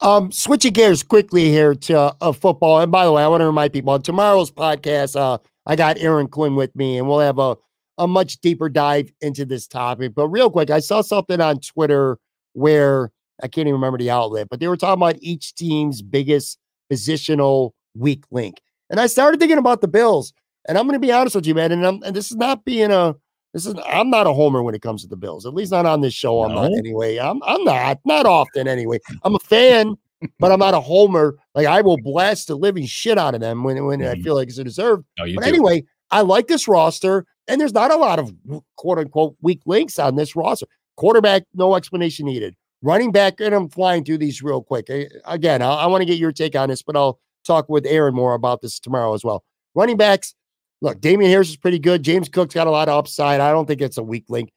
[0.00, 2.80] um, switching gears quickly here to uh, football.
[2.80, 5.98] And by the way, I want to remind people on tomorrow's podcast, uh, I got
[5.98, 7.56] Aaron Quinn with me, and we'll have a,
[7.98, 10.14] a much deeper dive into this topic.
[10.14, 12.18] But real quick, I saw something on Twitter
[12.54, 13.10] where
[13.42, 16.58] I can't even remember the outlet, but they were talking about each team's biggest
[16.92, 18.60] positional weak link.
[18.90, 20.32] And I started thinking about the Bills.
[20.66, 21.72] And I'm going to be honest with you, man.
[21.72, 23.14] And, I'm, and this is not being a
[23.52, 25.46] this is I'm not a homer when it comes to the Bills.
[25.46, 26.42] At least not on this show.
[26.42, 27.18] I'm not anyway.
[27.18, 28.98] I'm I'm not not often anyway.
[29.22, 29.94] I'm a fan,
[30.40, 31.36] but I'm not a homer.
[31.54, 34.22] Like I will blast the living shit out of them when when I Mhm.
[34.24, 35.04] feel like it's deserved.
[35.18, 35.48] No, But do.
[35.48, 38.32] anyway, I like this roster, and there's not a lot of
[38.76, 40.66] quote unquote weak links on this roster.
[40.96, 42.54] Quarterback, no explanation needed.
[42.82, 44.88] Running back, and I'm flying through these real quick.
[44.90, 47.86] Eh, Again, I, I want to get your take on this, but I'll talk with
[47.86, 49.42] Aaron more about this tomorrow as well.
[49.74, 50.34] Running backs,
[50.82, 52.02] look, Damien Harris is pretty good.
[52.02, 53.40] James Cook's got a lot of upside.
[53.40, 54.50] I don't think it's a weak link.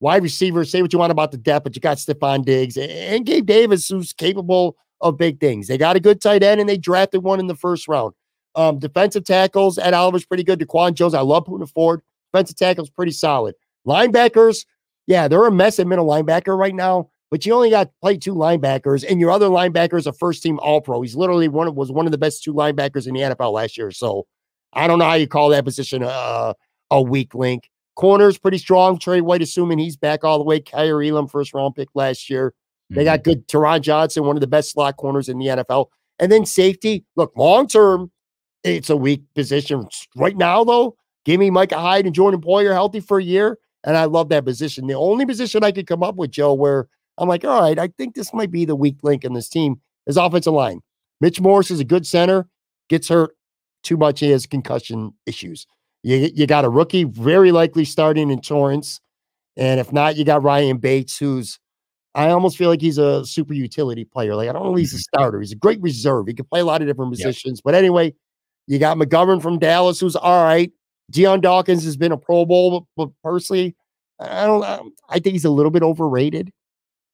[0.00, 2.90] Wide receiver, say what you want about the depth, but you got Stefon Diggs and-
[2.90, 5.66] and Gabe Davis, who's capable of big things.
[5.68, 8.14] They got a good tight end, and they drafted one in the first round.
[8.54, 10.58] Um, defensive tackles, Ed Oliver's pretty good.
[10.60, 12.02] DaQuan Jones, I love Poona Ford.
[12.32, 13.54] Defensive tackles, pretty solid.
[13.86, 14.64] Linebackers,
[15.06, 18.34] yeah, they're a mess at middle linebacker right now, but you only got play two
[18.34, 21.02] linebackers, and your other linebacker is a first team all pro.
[21.02, 23.76] He's literally one of was one of the best two linebackers in the NFL last
[23.76, 23.90] year.
[23.90, 24.26] So
[24.72, 26.54] I don't know how you call that position uh,
[26.90, 27.68] a weak link.
[27.96, 28.98] Corners pretty strong.
[28.98, 30.60] Trey White, assuming he's back all the way.
[30.60, 32.54] Kaiir Elam, first round pick last year.
[32.94, 35.86] They got good Taron Johnson, one of the best slot corners in the NFL.
[36.18, 37.04] And then safety.
[37.16, 38.10] Look, long term,
[38.64, 39.88] it's a weak position.
[40.14, 43.58] Right now, though, give me Micah Hyde and Jordan Poyer healthy for a year.
[43.84, 44.86] And I love that position.
[44.86, 47.88] The only position I could come up with, Joe, where I'm like, all right, I
[47.88, 50.80] think this might be the weak link in this team is offensive line.
[51.20, 52.48] Mitch Morse is a good center,
[52.88, 53.36] gets hurt
[53.82, 54.20] too much.
[54.20, 55.66] He has concussion issues.
[56.02, 59.00] You, you got a rookie, very likely starting in Torrence.
[59.56, 61.58] And if not, you got Ryan Bates, who's
[62.14, 64.34] I almost feel like he's a super utility player.
[64.34, 65.16] Like I don't know if he's a mm-hmm.
[65.16, 65.40] starter.
[65.40, 66.26] He's a great reserve.
[66.26, 67.26] He can play a lot of different Yep.
[67.26, 67.60] positions.
[67.60, 68.14] But anyway,
[68.66, 70.70] you got McGovern from Dallas, who's all right.
[71.12, 73.76] Dion Dawkins has been a Pro Bowl, but, but personally,
[74.18, 74.64] I don't.
[74.64, 76.50] I, I think he's a little bit overrated.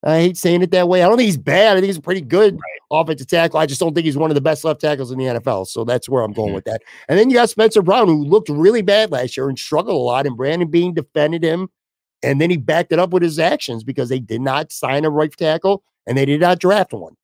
[0.05, 1.03] I hate saying it that way.
[1.03, 1.73] I don't think he's bad.
[1.77, 2.57] I think he's a pretty good
[2.93, 3.59] offensive tackle.
[3.59, 5.67] I just don't think he's one of the best left tackles in the NFL.
[5.67, 6.55] So that's where I'm going Mhm.
[6.55, 6.83] with that.
[7.09, 9.99] And then you got Spencer Brown, who looked really bad last year and struggled a
[9.99, 10.25] lot.
[10.27, 11.69] And Brandon Beane defended him.
[12.23, 15.11] And then he backed it up with his actions because they did not sign a
[15.11, 17.17] right tackle and they did not draft one.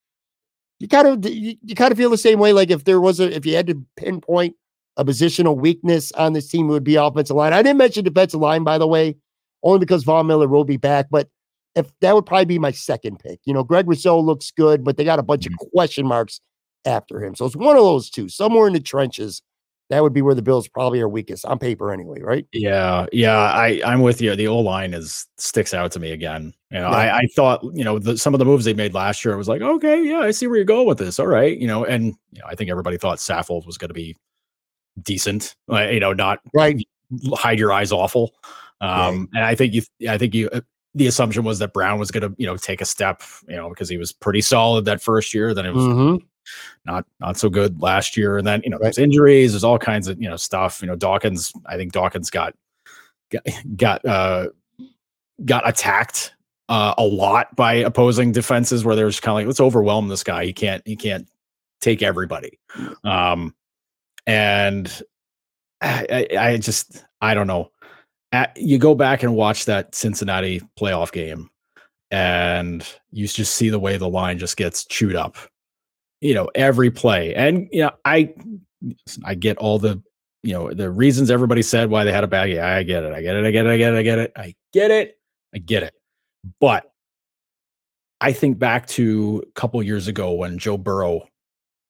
[0.80, 2.52] You kind of you, you kind of feel the same way.
[2.52, 4.56] Like if there was a if you had to pinpoint
[4.96, 7.52] a positional weakness on this team, would be offensive line.
[7.52, 9.16] I didn't mention defensive line, by the way,
[9.62, 11.06] only because Von Miller will be back.
[11.10, 11.28] But
[11.74, 13.40] if that would probably be my second pick.
[13.44, 15.54] You know, Greg Rousseau looks good, but they got a bunch Mhm.
[15.60, 16.40] of question marks
[16.84, 17.34] after him.
[17.34, 19.42] So it's one of those two, somewhere in the trenches.
[19.90, 22.46] That would be where the Bills probably are weakest on paper, anyway, right?
[22.52, 24.34] Yeah, yeah, I I'm with you.
[24.34, 26.54] The O line is sticks out to me again.
[26.70, 26.96] You know, Yeah.
[26.96, 29.34] I I thought you know the, some of the moves they made last year.
[29.34, 31.18] I was like, okay, yeah, I see where you're going with this.
[31.20, 33.94] All right, you know, and you know, I think everybody thought Saffold was going to
[33.94, 34.16] be
[35.02, 35.54] decent.
[35.72, 36.76] uh, You know, not Right.
[37.34, 38.34] hide your eyes awful.
[38.80, 40.60] Um, and I think you, I think you, uh,
[40.94, 43.68] the assumption was that Brown was going to, you know, take a step, you know,
[43.70, 45.52] because he was pretty solid that first year.
[45.54, 46.22] Then it was Mhm.
[46.84, 48.84] not not so good last year, and then you know Right.
[48.84, 50.80] there's injuries, there's all kinds of you know stuff.
[50.82, 52.54] You know, Dawkins, I think Dawkins got
[53.30, 53.42] got
[53.76, 54.48] got uh,
[55.44, 56.34] got attacked
[56.68, 60.44] uh, a lot by opposing defenses where there's kind of like let's overwhelm this guy.
[60.44, 61.26] He can't he can't
[61.80, 62.58] take everybody.
[63.02, 63.54] Um,
[64.26, 65.02] and
[65.80, 67.70] I, I, just I don't know.
[68.32, 71.50] At, you go back and watch that Cincinnati playoff game,
[72.10, 75.36] and you just see the way the line just gets chewed up.
[76.20, 78.34] You know, every play, and you know, I
[79.24, 80.02] I get all the
[80.42, 82.50] you know the reasons everybody said why they had a bad.
[82.50, 83.12] Yeah, I get it.
[83.12, 83.44] I get it.
[83.44, 83.70] I get it.
[83.70, 83.96] I get it.
[83.96, 84.32] I get it.
[84.36, 85.18] I get it.
[85.54, 85.94] I get it.
[86.60, 86.90] But
[88.20, 91.28] I think back to a couple years ago when Joe Burrow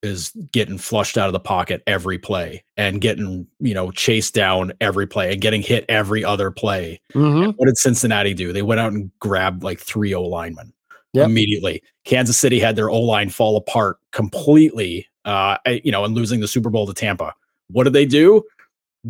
[0.04, 4.72] is getting flushed out of the pocket every play and getting, you know, chased down
[4.80, 7.00] every play and getting hit every other play.
[7.14, 7.54] Mhm.
[7.56, 8.52] What did Cincinnati do?
[8.52, 10.72] They went out and grabbed like three O linemen
[11.14, 11.26] Yep.
[11.28, 11.82] immediately.
[12.04, 16.48] Kansas City had their O line fall apart completely, uh, you know, and losing the
[16.48, 17.32] Super Bowl to Tampa.
[17.70, 18.42] What did they do?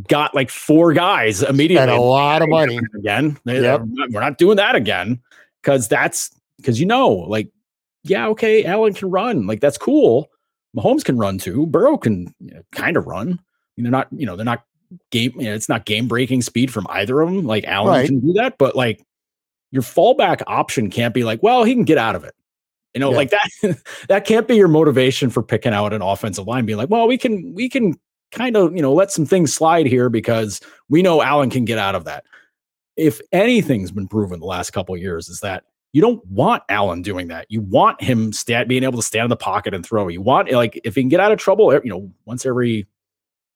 [0.08, 1.86] Got like four guys immediately.
[1.86, 2.78] Spent a lot of money.
[2.98, 3.36] again.
[3.44, 3.80] They- Yep.
[3.80, 5.20] we're not- We're not doing that again
[5.62, 7.48] because that's because you know, like,
[8.04, 10.28] yeah, okay, Allen can run, like that's cool.
[10.76, 11.66] Mahomes can run too.
[11.66, 13.28] Burrow can you know, kind of run.
[13.28, 13.32] I
[13.76, 14.64] mean, they're not, you know, they're not
[15.10, 15.32] game.
[15.36, 17.44] You know, it's not game breaking speed from either of them.
[17.44, 18.06] Like Allen Right.
[18.06, 19.04] can do that, but like
[19.70, 22.34] your fallback option can't be like, well, he can get out of it.
[22.94, 23.16] You know, Yeah.
[23.16, 23.30] like
[23.62, 23.78] that.
[24.08, 26.64] that can't be your motivation for picking out an offensive line.
[26.66, 27.94] Being like, well, we can, we can
[28.30, 31.78] kind of, you know, let some things slide here because we know Allen can get
[31.78, 32.24] out of that.
[32.96, 35.64] If anything's been proven the last couple of years, is that
[35.94, 37.46] you don't want Allen doing that.
[37.48, 40.08] You want him stand, being able to stand in the pocket and throw.
[40.08, 42.88] You want like if he can get out of trouble, you know, once every,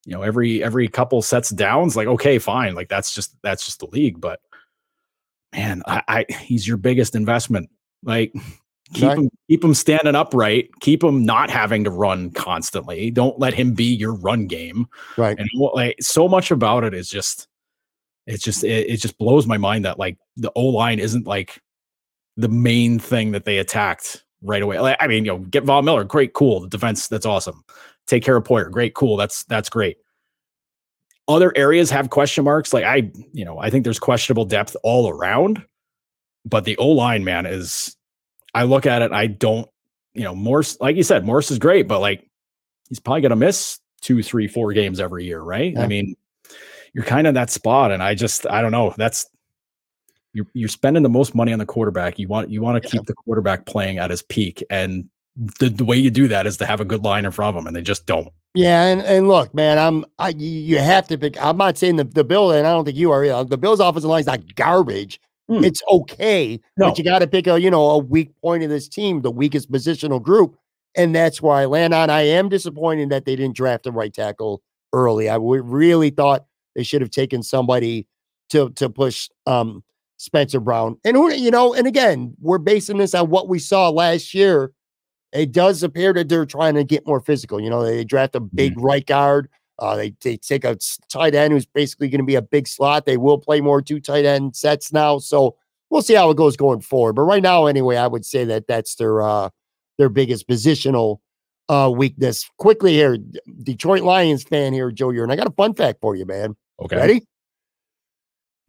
[0.07, 3.81] you know, every every couple sets downs, like okay, fine, like that's just that's just
[3.81, 4.21] the league.
[4.21, 4.41] But
[5.53, 7.71] man, I, I he's your biggest investment.
[8.05, 8.33] Like
[8.95, 9.19] keep Right.
[9.19, 13.11] him keep him standing upright, keep him not having to run constantly.
[13.11, 14.87] Don't let him be your run game.
[15.17, 15.37] Right.
[15.37, 17.49] And what, like so much about it is just
[18.29, 21.61] it's just it, it just blows my mind that like the O line isn't like
[22.39, 24.79] the main thing that they attacked right away.
[24.79, 26.61] Like, I mean, you know, get Von Miller, great, cool.
[26.61, 27.65] The defense, that's awesome.
[28.07, 29.17] Take care of Poyer, great, cool.
[29.17, 29.99] That's that's great.
[31.27, 32.73] Other areas have question marks.
[32.73, 35.63] Like I, you know, I think there's questionable depth all around,
[36.47, 37.97] but the O line, man, is
[38.55, 39.69] I look at it, I don't,
[40.15, 42.25] you know, Morse, like you said, Morse is great, but like
[42.89, 45.73] he's probably gonna miss two, three, four games every year, right?
[45.73, 45.83] Yeah.
[45.83, 46.15] I mean,
[46.95, 48.95] you're kind of in that spot, and I just, I don't know.
[48.97, 49.27] That's
[50.39, 52.19] you're you're spending the most money on the quarterback.
[52.19, 55.09] You want you want to keep the quarterback playing at his peak, and
[55.59, 57.61] the, the way you do that is to have a good line in front of
[57.63, 58.29] him, and they just don't.
[58.55, 61.41] Yeah, and, and look, man, I'm I you have to pick.
[61.43, 63.25] I'm not saying the, the Bill, and I don't think you are.
[63.25, 63.45] either.
[63.45, 65.21] The Bills' offensive line is not garbage.
[65.49, 65.65] Hmm.
[65.65, 66.89] It's okay, No.
[66.89, 69.31] but you got to pick a you know a weak point of this team, the
[69.31, 70.57] weakest positional group,
[70.97, 72.11] and that's where I land on.
[72.11, 74.63] I am disappointed that they didn't draft a right tackle
[74.93, 75.29] early.
[75.29, 78.07] I really thought they should have taken somebody
[78.51, 79.83] to to push um
[80.19, 83.89] Spencer Brown, and who you know, and again, we're basing this on what we saw
[83.89, 84.73] last year
[85.33, 87.61] it does appear that they're trying to get more physical.
[87.61, 88.85] You know, they draft a big Mm-hmm.
[88.85, 89.49] right guard.
[89.79, 90.77] Uh, they they take a
[91.09, 93.07] tight end who's basically going to be a big slot.
[93.07, 95.57] They will play more two tight end sets now, so
[95.91, 97.13] we'll see how it goes going forward.
[97.13, 99.51] But right now, anyway, I would say that that's their uh,
[99.99, 101.21] their biggest positional
[101.69, 102.51] uh, weakness.
[102.57, 103.19] Quickly here,
[103.63, 105.11] Detroit Lions fan here, Joe.
[105.11, 106.57] You're and I got a fun fact for you, man.
[106.81, 106.97] Okay.
[106.97, 107.27] Ready?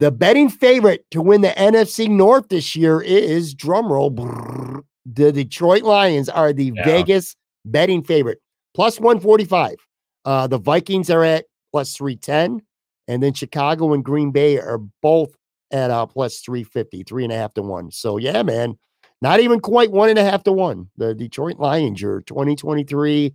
[0.00, 4.14] The betting favorite to win the NFC North this year is drumroll.
[4.14, 6.84] brrr, The Detroit Lions are the Yeah.
[6.84, 8.40] Vegas betting favorite,
[8.74, 9.76] plus 145.
[10.24, 12.62] Uh, the Vikings are at plus 310.
[13.08, 15.36] And then Chicago and Green Bay are both
[15.72, 17.90] at uh, plus 350, three and a half to one.
[17.90, 18.78] So, yeah, man,
[19.20, 20.90] not even quite one and a half to one.
[20.96, 23.34] The Detroit Lions, your 2023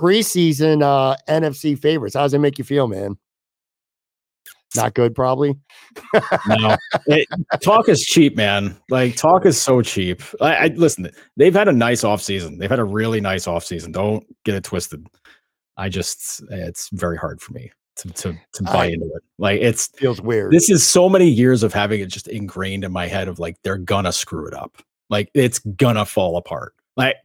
[0.00, 2.14] preseason uh, NFC favorites.
[2.14, 3.18] How does it make you feel, man?
[4.76, 5.54] Not good, probably.
[6.46, 7.26] no, it,
[7.62, 8.76] talk is cheap, man.
[8.90, 10.22] Like talk is so cheap.
[10.40, 11.10] I, I listen.
[11.36, 12.58] They've had a nice off season.
[12.58, 13.92] They've had a really nice off season.
[13.92, 15.06] Don't get it twisted.
[15.76, 19.22] I just it's very hard for me to to, to buy I, into it.
[19.38, 20.52] Like it's feels weird.
[20.52, 23.56] This is so many years of having it just ingrained in my head of like
[23.62, 24.82] they're gonna screw it up.
[25.08, 26.74] Like it's gonna fall apart.
[26.96, 27.16] Like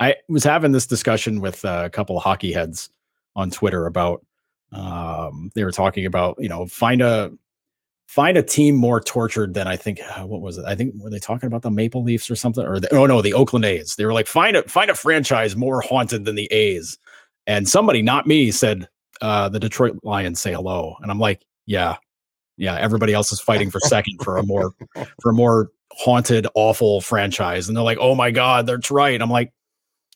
[0.00, 2.90] I was having this discussion with uh, a couple of hockey heads
[3.36, 4.24] on Twitter about
[4.72, 7.30] um they were talking about, you know, find a
[8.08, 10.64] find a team more tortured than I think uh, what was it?
[10.64, 13.22] I think were they talking about the Maple Leafs or something or the, oh no,
[13.22, 13.94] the Oakland A's.
[13.96, 16.98] They were like find a find a franchise more haunted than the A's.
[17.46, 18.88] And somebody, not me, said
[19.22, 21.96] uh, the Detroit Lions say hello, and I'm like, yeah,
[22.56, 22.76] yeah.
[22.76, 24.72] Everybody else is fighting for second for a more
[25.22, 29.20] for a more haunted, awful franchise, and they're like, oh my god, that's right.
[29.20, 29.52] I'm like,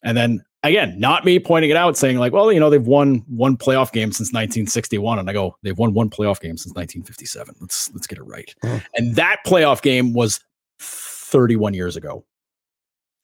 [0.03, 3.25] and then again, not me pointing it out, saying like, well, you know, they've won
[3.29, 7.57] one playoff game since 1961, and I go, they've won one playoff game since 1957.
[7.61, 8.55] Let's let's get it right.
[8.95, 10.41] And that playoff game was
[10.79, 12.25] 31 years ago.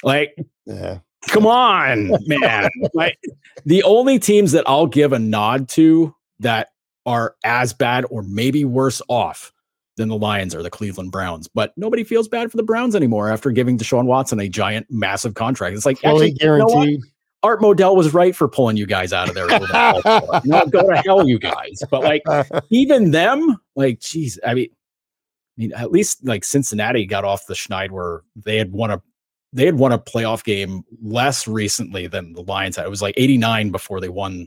[0.02, 0.36] Like,
[0.66, 0.98] yeah.
[1.28, 2.68] Come on, man.
[2.94, 3.18] like
[3.64, 6.68] the only teams that I'll give a nod to that
[7.06, 9.52] are as bad or maybe worse off
[9.96, 11.48] than the Lions are the Cleveland Browns.
[11.48, 15.34] But nobody feels bad for the Browns anymore after giving Deshaun Watson a giant, massive
[15.34, 15.76] contract.
[15.76, 16.88] It's like fully actually, guaranteed.
[16.88, 17.04] You know
[17.42, 19.46] Art Modell was right for pulling you guys out of there.
[20.44, 21.82] Not go to hell, you guys.
[21.90, 22.22] But like,
[22.70, 27.54] even them, like, geez, I mean, I mean, at least like Cincinnati got off the
[27.54, 29.02] schneid where they had won a
[29.52, 32.84] they had won a playoff game less recently than the Lions had.
[32.84, 34.46] It was like 89 before they won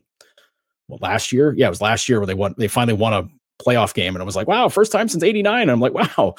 [0.88, 1.54] well, last year.
[1.58, 2.54] Yeah, it was last year where they won.
[2.58, 3.28] They finally won a
[3.64, 5.64] playoff game, and it was like, wow, first time since 89.
[5.64, 6.36] And I'm like, wow,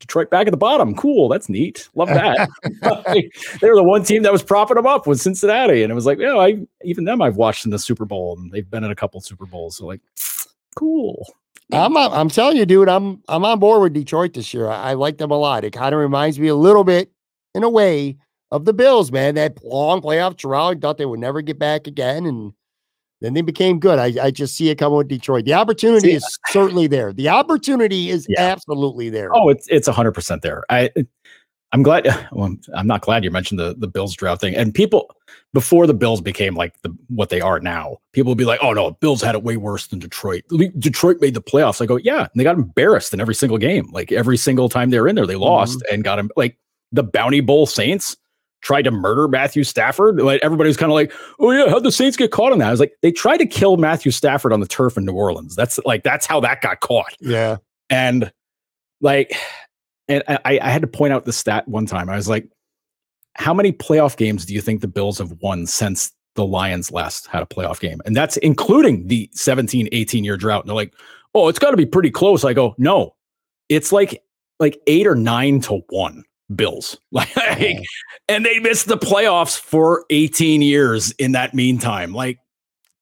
[0.00, 0.94] Detroit back at the bottom.
[0.94, 1.28] Cool.
[1.28, 1.88] That's neat.
[1.94, 2.48] Love that.
[3.60, 5.82] they were the one team that was propping them up with Cincinnati.
[5.82, 8.50] And it was like, yeah, I even them I've watched in the Super Bowl and
[8.50, 9.76] they've been in a couple Super Bowls.
[9.76, 10.00] So like,
[10.74, 11.26] cool.
[11.72, 14.68] I'm I'm telling you, dude, I'm I'm on board with Detroit this year.
[14.68, 15.62] I, I like them a lot.
[15.64, 17.12] It kind of reminds me a little bit,
[17.54, 18.16] in a way,
[18.50, 19.36] of the Bills, man.
[19.36, 20.80] That long playoff drought.
[20.80, 22.26] Thought they would never get back again.
[22.26, 22.52] And
[23.20, 23.98] then they became good.
[23.98, 25.44] I, I just see it coming with Detroit.
[25.44, 27.12] The opportunity see, is certainly there.
[27.12, 28.40] The opportunity is yeah.
[28.40, 29.30] absolutely there.
[29.34, 30.64] Oh, it's it's hundred percent there.
[30.70, 30.90] I
[31.72, 32.06] I'm glad.
[32.32, 34.54] Well, I'm not glad you mentioned the the Bills drought thing.
[34.54, 35.14] And people
[35.52, 38.72] before the Bills became like the what they are now, people would be like, "Oh
[38.72, 40.44] no, Bills had it way worse than Detroit.
[40.78, 43.90] Detroit made the playoffs." I go, "Yeah, and they got embarrassed in every single game.
[43.92, 45.94] Like every single time they were in there, they lost mm-hmm.
[45.94, 46.30] and got them.
[46.36, 46.56] Like
[46.92, 48.16] the Bounty Bowl Saints."
[48.60, 50.20] Tried to murder Matthew Stafford.
[50.20, 52.68] Like everybody was kind of like, "Oh yeah, how'd the Saints get caught on that?"
[52.68, 55.56] I was like, "They tried to kill Matthew Stafford on the turf in New Orleans.
[55.56, 57.56] That's like that's how that got caught." Yeah,
[57.88, 58.32] and
[59.00, 59.34] like,
[60.08, 62.08] and I, I had to point out the stat one time.
[62.08, 62.48] I was like,
[63.34, 67.26] "How many playoff games do you think the Bills have won since the Lions last
[67.26, 70.62] had a playoff game?" And that's including the 17, 18 year drought.
[70.64, 70.94] And they're like,
[71.34, 73.14] "Oh, it's got to be pretty close." I go, "No,
[73.68, 74.22] it's like
[74.58, 76.24] like eight or nine to one."
[76.54, 76.98] Bills.
[77.12, 77.82] Like,
[78.28, 82.12] and they missed the playoffs for 18 years in that meantime.
[82.12, 82.38] Like,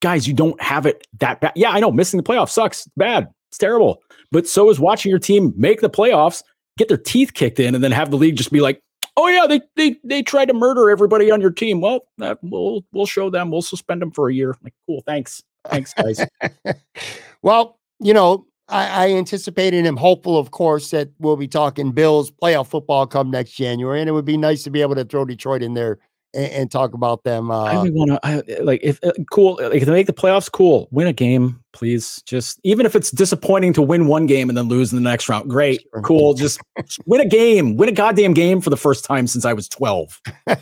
[0.01, 1.53] guys, you don't have it that bad.
[1.55, 2.87] Yeah, I know missing the playoffs sucks.
[2.87, 3.29] It's bad.
[3.51, 4.03] It's terrible.
[4.31, 6.43] But so is watching your team make the playoffs,
[6.77, 8.83] get their teeth kicked in, and then have the league just be like,
[9.17, 12.01] "Oh yeah, they they they tried to murder everybody on your team." Well,
[12.43, 13.51] we'll we'll show them.
[13.51, 14.57] We'll suspend them for a year.
[14.63, 15.03] Like, cool.
[15.07, 15.43] Thanks.
[15.67, 16.21] Thanks, guys.
[17.43, 22.31] well, you know, I, I anticipated him hopeful, of course, that we'll be talking Bills
[22.31, 25.25] playoff football come next January, and it would be nice to be able to throw
[25.25, 25.99] Detroit in there
[26.35, 27.51] and, and talk about them.
[27.51, 30.89] Uh, I want to like if uh, cool like if they make the playoffs, cool.
[30.91, 32.23] Win a game, please.
[32.27, 35.29] Just even if it's disappointing to win one game and then lose in the next
[35.29, 36.35] round, great, cool.
[36.35, 36.61] Just
[37.07, 40.21] win a game, win a goddamn game for the first time since I was twelve.
[40.49, 40.57] All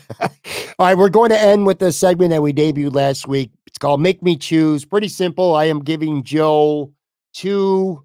[0.79, 3.51] right, we're going to end with the segment that we debuted last week.
[3.65, 5.55] It's called "Make Me Choose." Pretty simple.
[5.55, 6.93] I am giving Joe
[7.37, 8.03] two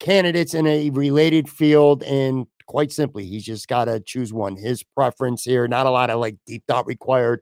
[0.00, 4.82] candidates in a related field and quite simply he's just got to choose one his
[4.82, 7.40] preference here not a lot of like deep thought required.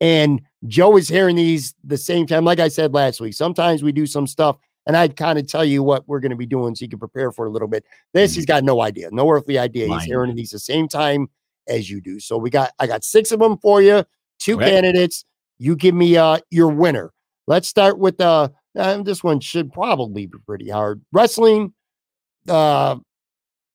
[0.00, 3.92] And joe is hearing these the same time like i said last week sometimes we
[3.92, 4.56] do some stuff
[4.86, 6.98] and i'd kind of tell you what we're going to be doing so you can
[6.98, 7.84] prepare for a little bit.
[8.12, 8.38] This mm-hmm.
[8.38, 9.88] he's got no idea no earthly idea.
[9.88, 11.28] He's hearing these the same time
[11.66, 12.20] as you do.
[12.20, 14.04] So we got i got six of them for you
[14.38, 14.68] two right.
[14.68, 15.24] candidates.
[15.58, 17.12] You give me uh your winner.
[17.46, 21.02] Let's start with uh uh, this one should probably be pretty hard.
[21.12, 21.72] Wrestling,
[22.48, 22.96] uh,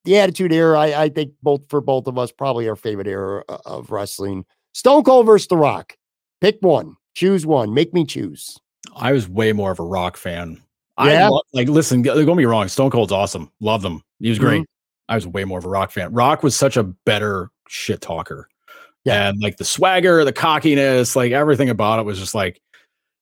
[0.05, 3.43] the Attitude Era, I, I think both for both of us, probably our favorite era
[3.49, 4.45] uh, of wrestling.
[4.73, 5.97] Stone Cold versus The Rock.
[6.41, 6.95] Pick one.
[7.15, 7.73] Choose one.
[7.73, 8.57] Make me choose.
[8.95, 10.61] I was way more of a Rock fan.
[10.97, 11.25] Yeah?
[11.25, 12.67] I love, like listen, don't be wrong.
[12.67, 13.51] Stone Cold's awesome.
[13.59, 14.01] Love them.
[14.19, 14.61] He was great.
[14.61, 15.11] Mm-hmm.
[15.11, 16.13] I was way more of a Rock fan.
[16.13, 18.47] Rock was such a better shit talker.
[19.05, 19.29] Yeah.
[19.29, 22.61] And like the swagger, the cockiness, like everything about it was just like,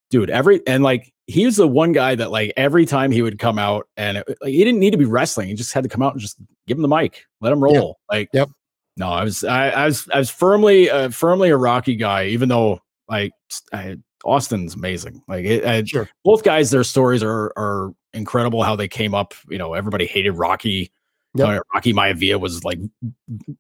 [0.10, 3.38] dude, every and like he was the one guy that like every time he would
[3.38, 5.50] come out and it, like, he didn't need to be wrestling.
[5.50, 6.38] He just had to come out and just
[6.68, 7.74] give him the mic, let him roll.
[7.74, 7.96] Yep.
[8.10, 8.50] Like, yep.
[8.96, 12.50] No, I was I, I was I was firmly uh, firmly a Rocky guy, even
[12.50, 13.32] though like
[13.72, 15.22] I Austin's amazing.
[15.28, 16.10] Like it, I- Sure.
[16.24, 18.64] both guys, their stories are are incredible.
[18.64, 19.34] How they came up.
[19.50, 20.92] You know, everybody hated Rocky.
[21.36, 21.48] Yep.
[21.48, 22.80] Uh, Rocky Maivia was like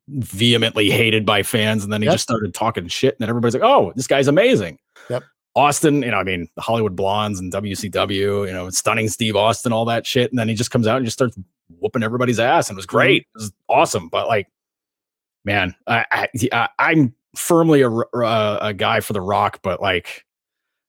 [0.07, 2.13] vehemently hated by fans, and then he Yep.
[2.15, 4.79] just started talking shit, and then everybody's like, "Oh, this guy's amazing."
[5.09, 5.23] Yep.
[5.57, 9.73] Austin, you know, I mean, the Hollywood Blondes and WCW, you know, stunning Steve Austin,
[9.73, 11.37] all that shit, and then he just comes out and just starts
[11.79, 13.23] whooping everybody's ass, and it was great.
[13.23, 14.47] It was awesome, but like,
[15.45, 20.23] man, I, I, I I'm firmly a, uh, a guy for The Rock, but like,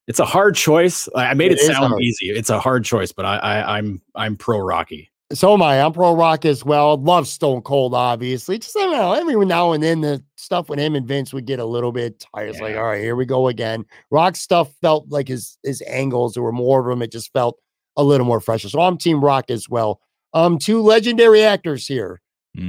[0.07, 1.09] it's a hard choice.
[1.15, 2.01] I made It it, sound hard.
[2.01, 2.29] easy.
[2.29, 5.09] It's a hard choice, but I, I I'm I'm pro Rocky.
[5.31, 5.79] So am I.
[5.79, 6.97] I'm pro Rock as well.
[6.97, 8.57] Love Stone Cold, obviously.
[8.57, 11.45] Just I don't know, every now and then the stuff with him and Vince would
[11.45, 12.49] get a little bit tired.
[12.49, 13.85] It's like, all right, here we go again.
[14.09, 16.33] Rock stuff felt like his his angles.
[16.33, 17.03] There were more of them.
[17.03, 17.59] It just felt
[17.95, 18.69] a little more fresher.
[18.69, 20.01] So I'm Team Rock as well.
[20.33, 22.21] Um, two legendary actors here: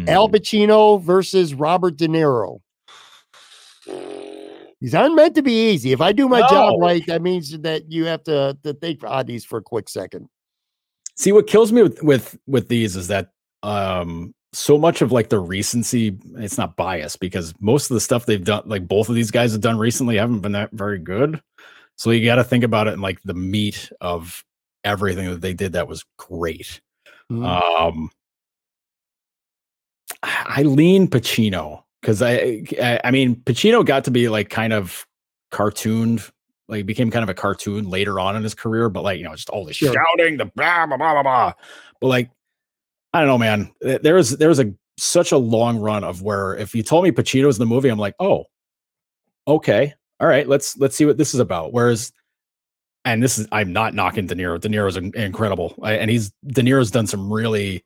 [0.08, 0.34] Al Mm.
[0.34, 2.60] Pacino versus Robert De Niro.
[4.80, 5.92] These aren't meant to be easy.
[5.92, 9.26] If I do my job right, that means that you have to, to think on
[9.26, 10.28] these for a quick second.
[11.20, 13.32] See, what kills me with with with these is that
[13.62, 18.24] um so much of like the recency, it's not bias because most of the stuff
[18.24, 21.42] they've done, like both of these guys have done recently, haven't been that very good.
[21.96, 24.42] So you got to think about it in like the meat of
[24.82, 26.80] everything that they did that was great.
[27.30, 27.46] Mhm.
[27.46, 28.10] Um,
[30.22, 35.04] I lean Pacino because I, I, I mean, Pacino got to be like kind of
[35.52, 36.30] cartooned,
[36.70, 39.34] like became kind of a cartoon later on in his career, but like you know,
[39.34, 39.92] just all the Sure.
[39.92, 41.52] shouting, the blah blah blah blah blah.
[42.00, 42.30] But like,
[43.12, 43.72] I don't know, man.
[43.82, 47.04] Th- There was there was a such a long run of where if you told
[47.04, 48.44] me Pacino's in the movie, I'm like, oh,
[49.48, 51.72] okay, all right, let's let's see what this is about.
[51.72, 52.12] Whereas
[53.04, 54.60] and this is I'm not knocking De Niro.
[54.60, 57.82] De Niro's in- incredible, I- and he's De Niro's done some really,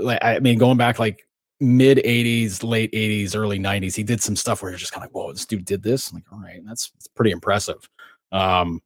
[0.00, 1.26] like I mean, going back like
[1.60, 5.10] mid '80s, late '80s, early '90s, he did some stuff where you're just kind of
[5.10, 6.10] like, whoa, this dude did this.
[6.10, 7.88] I'm like, all right, that's, that's pretty impressive.
[8.32, 8.82] Um,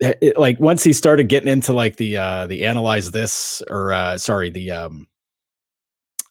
[0.00, 3.92] it- it- like once he started getting into like the uh the analyze this or
[3.92, 5.06] uh sorry the um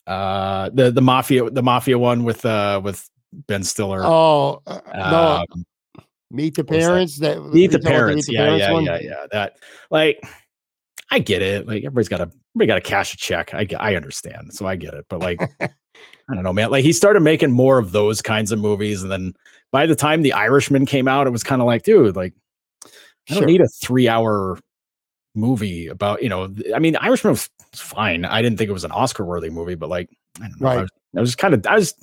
[0.05, 3.09] uh the the mafia the mafia one with uh with
[3.47, 4.01] Ben Stiller.
[4.03, 5.45] Oh uh, no!
[5.53, 5.65] um,
[6.29, 6.79] Meet the was that?
[6.79, 7.19] parents.
[7.19, 8.27] That, Meet the parents.
[8.27, 8.83] Meet the yeah, Parents yeah, one?
[8.85, 9.25] yeah, yeah.
[9.31, 9.57] That
[9.89, 10.21] like
[11.09, 11.65] I get it.
[11.67, 13.53] Like everybody's got to everybody got to cash a check.
[13.53, 14.53] I get- I understand.
[14.53, 15.05] So I get it.
[15.09, 16.71] But like I don't know, man.
[16.71, 19.33] Like he started making more of those kinds of movies and then
[19.71, 22.33] by the time The Irishman came out, it was kind of like, dude, like
[22.85, 22.89] I
[23.33, 23.47] don't Sure.
[23.47, 24.59] need a 3-hour
[25.35, 28.23] movie about, you know, I mean, Irishman was fine.
[28.25, 30.09] I didn't think it was an Oscar worthy movie, but like
[30.41, 30.67] I don't know.
[30.67, 30.81] I Right.
[30.81, 31.93] was, I was kind of I was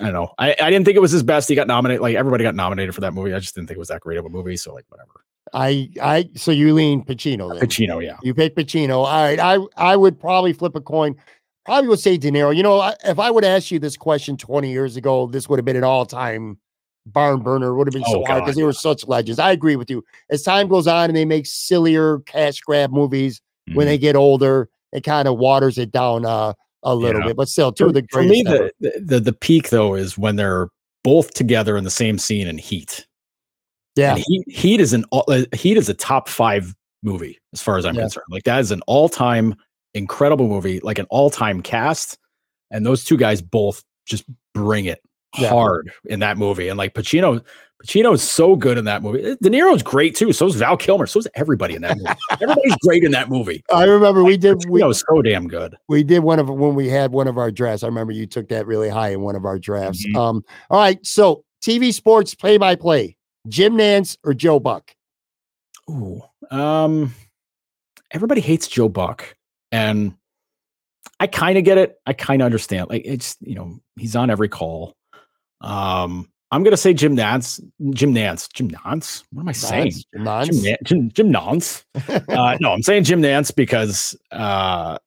[0.00, 0.34] I don't know.
[0.38, 1.48] I, I didn't think it was his best.
[1.48, 2.02] He got nominated.
[2.02, 3.32] Like everybody got nominated for that movie.
[3.32, 4.56] I just didn't think it was that great of a movie.
[4.56, 5.24] So like whatever.
[5.54, 7.66] I I so you lean Pacino then.
[7.68, 8.16] Pacino, yeah.
[8.22, 9.04] You pick Pacino.
[9.04, 9.38] All right.
[9.38, 11.16] I I would probably flip a coin.
[11.64, 12.54] Probably would say De Niro.
[12.54, 15.58] You know, I, if I would ask you this question 20 years ago, this would
[15.58, 16.58] have been an all-time
[17.06, 17.68] barn burner.
[17.70, 19.40] It would have been so Oh, hard because they were such legends.
[19.40, 20.04] I agree with you.
[20.30, 23.76] As time goes on and they make sillier cash grab movies Mm-hmm.
[23.78, 26.52] when they get older, it kind of waters it down uh,
[26.84, 27.26] a little Yeah.
[27.28, 27.36] bit.
[27.36, 30.36] But still, two for, of the for me, the, the the peak though is when
[30.36, 30.68] they're
[31.02, 33.08] both together in the same scene in Heat.
[33.96, 34.14] Yeah.
[34.14, 37.78] And Heat, Heat is an all- uh, Heat is a top five movie as far
[37.78, 38.02] as I'm Yeah.
[38.02, 38.26] concerned.
[38.30, 39.54] Like that is an all time
[39.94, 42.18] incredible movie, like an all time cast,
[42.70, 44.24] and those two guys both just
[44.54, 45.00] bring it
[45.38, 45.48] Yeah.
[45.50, 46.68] hard in that movie.
[46.68, 47.42] And like Pacino,
[47.84, 49.22] Pacino is so good in that movie.
[49.22, 50.32] Eh, De Niro's great too.
[50.32, 51.06] So is Val Kilmer.
[51.06, 52.10] So is everybody in that movie.
[52.30, 53.62] Everybody's great in that movie.
[53.72, 55.76] I remember we did we, Pacino's so damn good.
[55.88, 57.82] we did one of when we had one of our drafts.
[57.82, 60.06] I remember you took that really high in one of our drafts.
[60.06, 60.16] Mhm.
[60.16, 63.15] Um, all right, so TV sports play by play,
[63.48, 64.94] Jim Nantz or Joe Buck?
[65.90, 67.14] Ooh, um,
[68.10, 69.36] everybody hates Joe Buck,
[69.70, 70.14] and
[71.20, 71.96] I kind of get it.
[72.06, 72.88] I kind of understand.
[72.90, 74.94] Like it's you know he's on every call.
[75.60, 77.60] Um, I'm gonna say Jim Nantz.
[77.90, 78.52] Jim Nantz.
[78.52, 79.24] Jim Nantz.
[79.32, 79.92] What am I saying?
[79.92, 80.62] Nantz, Jim, Nantz.
[80.64, 81.84] Nan- Jim, Jim Nantz.
[82.28, 84.98] Uh, no, I'm saying Jim Nantz because uh,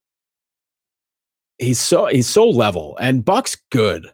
[1.58, 4.08] he's so he's so level, and Buck's good.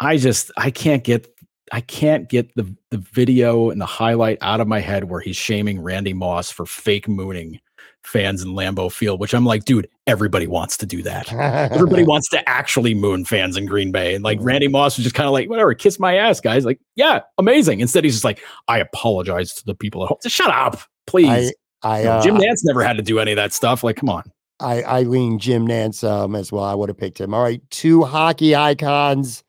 [0.00, 1.31] I just I can't get
[1.72, 5.36] I can't get the the video and the highlight out of my head where he's
[5.36, 7.60] shaming Randy Moss for fake mooning
[8.04, 11.32] fans in Lambeau Field, which I'm like, dude, everybody wants to do that.
[11.32, 14.14] Everybody wants to actually moon fans in Green Bay.
[14.14, 16.64] And like Randy Moss was just kind of like, whatever, kiss my ass, guys.
[16.64, 17.80] Like, yeah, amazing.
[17.80, 20.18] Instead, he's just like, I apologize to the people at home.
[20.22, 21.28] Just shut up, please.
[21.28, 21.52] I
[21.84, 23.82] I, uh, Jim Nantz never had to do any of that stuff.
[23.82, 24.24] Like, come on.
[24.60, 26.64] I I lean Jim Nantz um, as well.
[26.64, 27.34] I would have picked him.
[27.34, 29.42] All right, two hockey icons.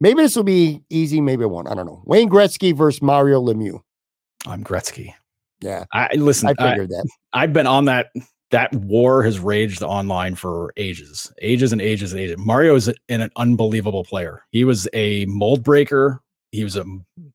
[0.00, 1.20] Maybe this will be easy.
[1.20, 1.68] Maybe it won't.
[1.68, 2.02] I don't know.
[2.04, 3.80] Wayne Gretzky versus Mario Lemieux.
[4.46, 5.14] I'm Gretzky.
[5.60, 6.48] Yeah, I listen.
[6.48, 7.08] I I, figured that.
[7.32, 8.08] I've been on that.
[8.50, 12.36] That war has raged online for ages, ages and ages and ages.
[12.38, 14.42] Mario is an an unbelievable player.
[14.52, 16.20] He was a mold breaker.
[16.52, 16.84] he was a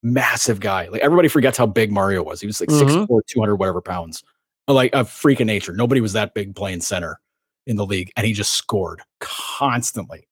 [0.02, 0.88] massive guy.
[0.88, 2.40] Like everybody forgets how big Mario was.
[2.40, 3.06] He was like Mhm.
[3.07, 4.23] 6'4", 200 whatever pounds.
[4.69, 5.73] Like a freak of nature.
[5.73, 7.19] Nobody was that big playing center
[7.68, 10.28] in the league, and he just scored constantly.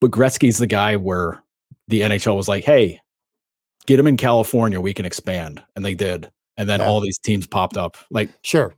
[0.00, 1.42] But Gretzky's the guy where
[1.88, 3.00] the NHL was like, "Hey,
[3.86, 6.30] get him in California, we can expand," and they did.
[6.56, 6.86] And then Yeah.
[6.86, 7.96] all these teams popped up.
[8.10, 8.74] Like, Sure.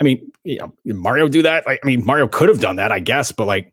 [0.00, 1.66] I mean, you know, Mario do that?
[1.66, 3.72] Like, I mean, Mario could have done that, I guess, but like,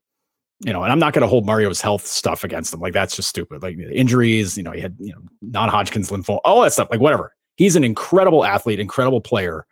[0.63, 2.81] you know, and I'm not going to hold Mario's health stuff against him.
[2.81, 3.63] Like, that's just stupid.
[3.63, 6.89] Like injuries, you know, he had you know non-Hodgkin's lymphoma, all that stuff.
[6.91, 7.33] Like, whatever.
[7.55, 9.65] He's an incredible athlete, incredible player.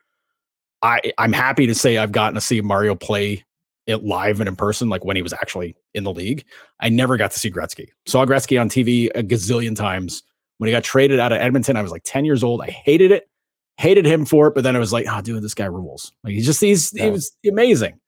[0.81, 3.43] I I'm happy to say I've gotten to see Mario play
[3.87, 6.45] it live and in person, like when he was actually in the league.
[6.79, 7.87] I never got to see Gretzky.
[8.05, 10.23] Saw Gretzky on TV a gazillion times.
[10.57, 12.61] When he got traded out of Edmonton, I was like 10 years old.
[12.61, 13.29] I hated it,
[13.77, 16.11] hated him for it, but then I was like, oh, dude, this guy rules.
[16.23, 17.05] Like he's just he's Yeah.
[17.05, 17.99] he was amazing.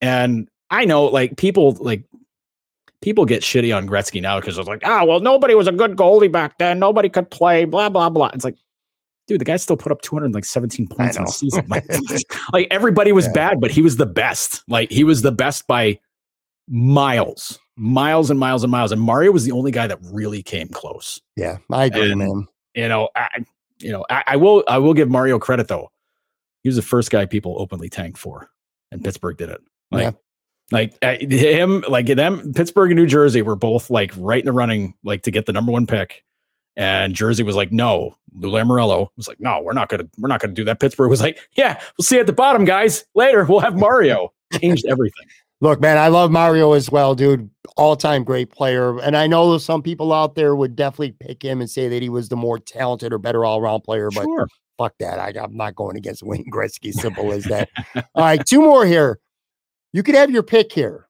[0.00, 2.04] And I know like people like
[3.00, 5.96] people get shitty on Gretzky now because it's like, ah, well, nobody was a good
[5.96, 6.78] goalie back then.
[6.78, 8.30] Nobody could play, blah, blah, blah.
[8.32, 8.56] It's like,
[9.26, 11.66] dude, the guy still put up 217 points in a season.
[11.68, 11.84] Like,
[12.52, 13.32] like everybody was Yeah.
[13.32, 14.62] bad, but he was the best.
[14.68, 15.98] Like he was the best by
[16.68, 18.92] miles, miles and miles and miles.
[18.92, 21.20] And Mario was the only guy that really came close.
[21.36, 22.46] Yeah, I agree, And- man.
[22.74, 23.28] You know, I,
[23.78, 25.92] you know, I, I will, I will give Mario credit though.
[26.64, 28.50] He was the first guy people openly tanked for,
[28.90, 29.60] and Pittsburgh did it.
[29.92, 30.10] Like, Yeah.
[30.72, 34.52] like uh, him, like them, Pittsburgh and New Jersey were both like right in the
[34.52, 36.24] running, like to get the number one pick.
[36.76, 38.16] And Jersey was like, no.
[38.34, 40.80] Lou Lamoriello was like, no, we're not gonna, we're not gonna do that.
[40.80, 43.04] Pittsburgh was like, yeah, we'll see you at the bottom, guys.
[43.14, 44.32] Later, we'll have Mario.
[44.60, 45.26] Changed everything.
[45.60, 47.48] Look, man, I love Mario as well, dude.
[47.76, 48.98] All time great player.
[49.00, 52.08] And I know some people out there would definitely pick him and say that he
[52.08, 54.46] was the more talented or better all around player, but Sure.
[54.78, 55.18] fuck that.
[55.18, 56.92] I, I'm not going against Wayne Gretzky.
[56.92, 57.68] Simple as that.
[57.94, 59.20] All right, two more here.
[59.92, 61.08] You could have your pick here.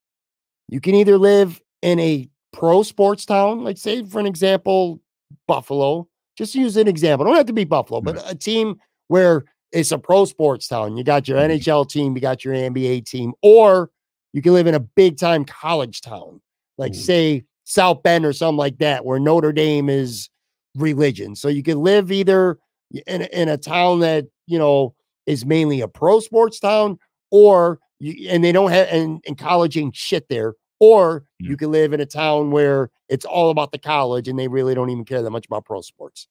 [0.69, 5.01] You can either live in a pro sports town, like say, for an example,
[5.49, 6.09] Buffalo.
[6.37, 7.25] Just use an example.
[7.27, 8.77] Don't have to be Buffalo, but a team
[9.09, 10.97] where it's a pro sports town.
[10.97, 11.45] You got your Mhm.
[11.51, 13.91] NHL team, you got your NBA team, or
[14.33, 16.41] you can live in a big time college town,
[16.79, 16.99] like Ooh.
[16.99, 20.29] say South Bend or something like that, where Notre Dame is
[20.77, 21.35] religion.
[21.37, 22.59] So you can live either
[23.07, 24.95] in a, in a town that you know
[25.27, 26.99] is mainly a pro sports town,
[27.31, 30.55] or you, and they don't have and, and college ain't shit there,
[30.85, 31.49] or Mm.
[31.51, 34.75] you can live in a town where it's all about the college and they really
[34.75, 36.29] don't even care that much about pro sports.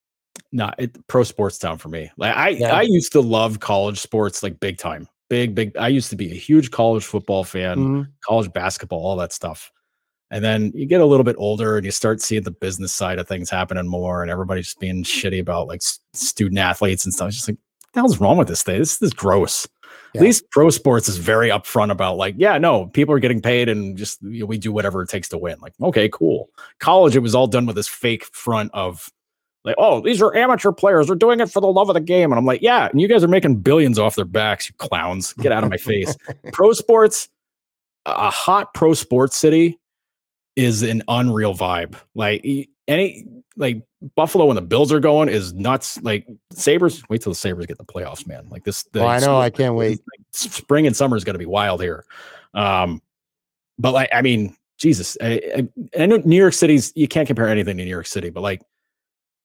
[0.51, 2.11] No, it pro sports town for me.
[2.17, 2.75] Like I, Yeah.
[2.75, 5.75] I used to love college sports like big time, big, big.
[5.77, 8.07] I used to be a huge college football fan, Mhm.
[8.25, 9.71] college basketball, all that stuff.
[10.31, 13.19] And then you get a little bit older and you start seeing the business side
[13.19, 15.81] of things happening more, and everybody's just being shitty about like
[16.13, 17.27] student athletes and stuff.
[17.27, 18.79] It's just like, what the hell's wrong with this thing?
[18.79, 19.67] This, this is gross.
[20.13, 20.21] Yeah.
[20.21, 23.67] At least pro sports is very upfront about like, yeah, no, people are getting paid
[23.67, 25.57] and just you know, we do whatever it takes to win.
[25.59, 26.49] Like, okay, cool.
[26.79, 29.11] College, it was all done with this fake front of
[29.63, 31.07] like, oh, these are amateur players.
[31.07, 32.31] They're doing it for the love of the game.
[32.31, 35.33] And I'm like, yeah, and you guys are making billions off their backs, you clowns.
[35.33, 36.15] Get out of my face.
[36.53, 37.29] Pro sports,
[38.05, 39.79] a hot pro sports city
[40.55, 41.95] is an unreal vibe.
[42.13, 42.45] Like
[42.87, 43.83] any like
[44.15, 46.01] Buffalo when the Bills are going is nuts.
[46.01, 48.47] Like Sabres, wait till the Sabres get the playoffs, man.
[48.49, 48.83] Like this.
[48.91, 49.99] the Oh, I know, I can't wait.
[49.99, 52.05] like, spring and summer is going to be wild here.
[52.53, 53.01] Um,
[53.79, 57.47] but like, I mean, Jesus, I, I, I know New York City's you can't compare
[57.47, 58.61] anything to New York City, but like,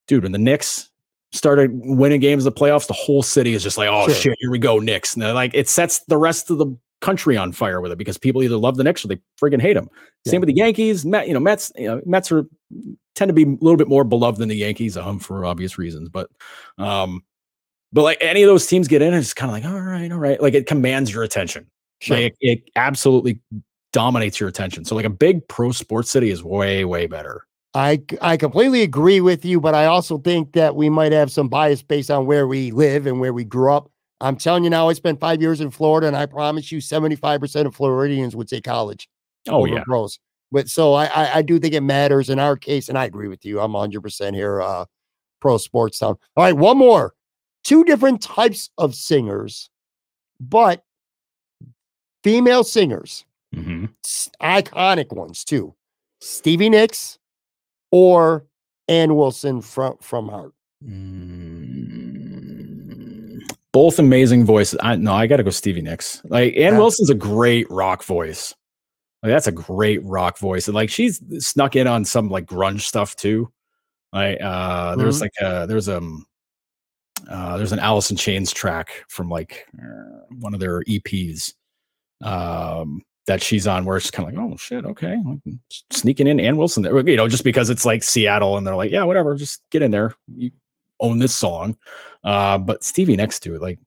[0.07, 0.89] dude, when the Knicks
[1.31, 4.15] started winning games in the playoffs, the whole city is just like, oh Sure.
[4.15, 5.13] shit, here we go, Knicks.
[5.15, 6.65] And like, it sets the rest of the
[7.01, 9.73] country on fire with it because people either love the Knicks or they friggin' hate
[9.73, 9.89] them.
[10.25, 10.31] Yeah.
[10.31, 11.05] Same with the Yankees.
[11.05, 11.71] Met, you know, Mets.
[11.75, 12.45] You know, Mets are
[13.15, 16.09] tend to be a little bit more beloved than the Yankees, um, for obvious reasons.
[16.09, 16.29] But,
[16.77, 17.23] um,
[17.91, 20.19] but like any of those teams get in, it's kind of like, all right, all
[20.19, 20.41] right.
[20.41, 21.67] Like it commands your attention.
[22.01, 22.17] Sure.
[22.17, 23.41] Like it, it absolutely
[23.91, 24.85] dominates your attention.
[24.85, 27.45] So like a big pro sports city is way, way better.
[27.73, 31.49] I I completely agree with you, but I also think that we might have some
[31.49, 33.91] bias based on where we live and where we grew up.
[34.21, 37.65] I'm telling you now, I spent five years in Florida, and I promise you, 75%
[37.65, 39.07] of Floridians would say college.
[39.47, 39.83] Oh yeah.
[39.85, 40.19] pros.
[40.51, 43.27] But so I, I I do think it matters in our case, and I agree
[43.27, 43.59] with you.
[43.61, 44.61] I'm 100 percent here.
[44.61, 44.85] Uh,
[45.39, 46.17] pro sports town.
[46.35, 47.13] All right, one more.
[47.63, 49.69] Two different types of singers,
[50.39, 50.83] but
[52.23, 55.73] female singers, hmm s- iconic ones too.
[56.21, 57.19] Stevie Nicks
[57.91, 58.45] or
[58.87, 60.53] Ann Wilson from from Heart.
[60.85, 61.48] Mm,
[63.71, 64.79] Both amazing voices.
[64.81, 66.21] I no, I got to go Stevie Nicks.
[66.25, 66.77] Like Ann Yeah.
[66.79, 68.53] Wilson's a great rock voice.
[69.21, 72.81] Like that's a great rock voice, and like she's snuck in on some like grunge
[72.81, 73.51] stuff too.
[74.13, 75.21] Like uh, there's Mhm.
[75.21, 76.25] like a there's um
[77.29, 81.53] uh, there's an Alice in Chains track from like uh, one of their EPs.
[82.23, 85.15] Um, that she's on where it's kind of like, oh shit, okay,
[85.91, 88.89] sneaking in Ann Wilson, there, you know, just because it's like Seattle and they're like,
[88.89, 90.49] yeah, whatever, just get in there, you
[90.99, 91.77] own this song.
[92.23, 93.79] Uh, but Stevie next to it, like,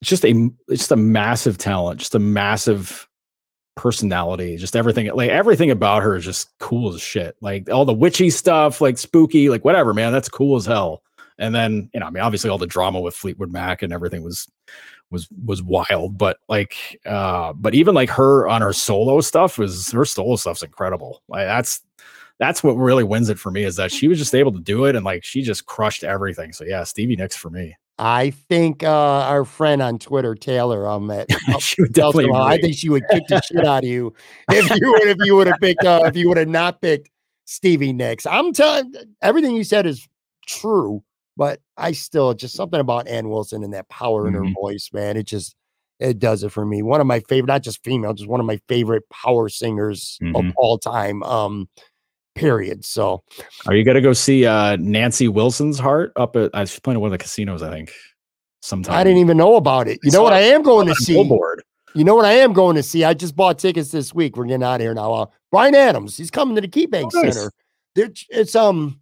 [0.00, 3.08] it's just a it's just a massive talent, just a massive
[3.76, 5.10] personality, just everything.
[5.14, 7.36] Like everything about her is just cool as shit.
[7.40, 11.02] Like all the witchy stuff, like spooky, like whatever, man, that's cool as hell.
[11.38, 14.22] And then you know, I mean, obviously all the drama with Fleetwood Mac and everything
[14.22, 14.48] was
[15.10, 19.90] was was wild but like uh but even like her on her solo stuff was
[19.92, 21.82] her solo stuff's incredible like that's
[22.38, 24.84] that's what really wins it for me is that she was just able to do
[24.84, 28.82] it and like she just crushed everything so yeah stevie nicks for me I think
[28.82, 31.28] uh, our friend on Twitter, Taylor, um, at,
[31.60, 32.30] she would definitely.
[32.30, 34.12] I think she would kick the shit out of you
[34.50, 37.08] if you would if you would have picked uh, if you would have not picked
[37.46, 38.26] Stevie Nicks.
[38.26, 38.92] I'm telling
[39.22, 40.06] everything you said is
[40.46, 41.02] true.
[41.36, 44.28] But I still just something about Ann Wilson and that power mm-hmm.
[44.28, 44.54] in her mm-hmm.
[44.54, 45.16] voice, man.
[45.16, 45.54] It just
[46.00, 46.82] it does it for me.
[46.82, 50.36] One of my favorite, not just female, just one of my favorite power singers mm-hmm.
[50.36, 51.22] of all time.
[51.22, 51.68] Um,
[52.36, 52.84] period.
[52.84, 53.24] So,
[53.66, 56.50] are you gonna go see uh Nancy Wilson's Heart up at?
[56.54, 57.92] I was playing at one of the casinos, I think.
[58.62, 59.98] Sometime I didn't even know about it.
[60.02, 61.14] You know what I am going to see?
[61.14, 61.62] Billboard.
[61.94, 63.04] You know what I am going to see?
[63.04, 64.36] I just bought tickets this week.
[64.36, 65.12] We're getting out of here now.
[65.12, 67.34] Uh, Bryan Adams, he's coming to the KeyBank oh, nice.
[67.36, 68.12] Center.
[68.30, 69.00] it's um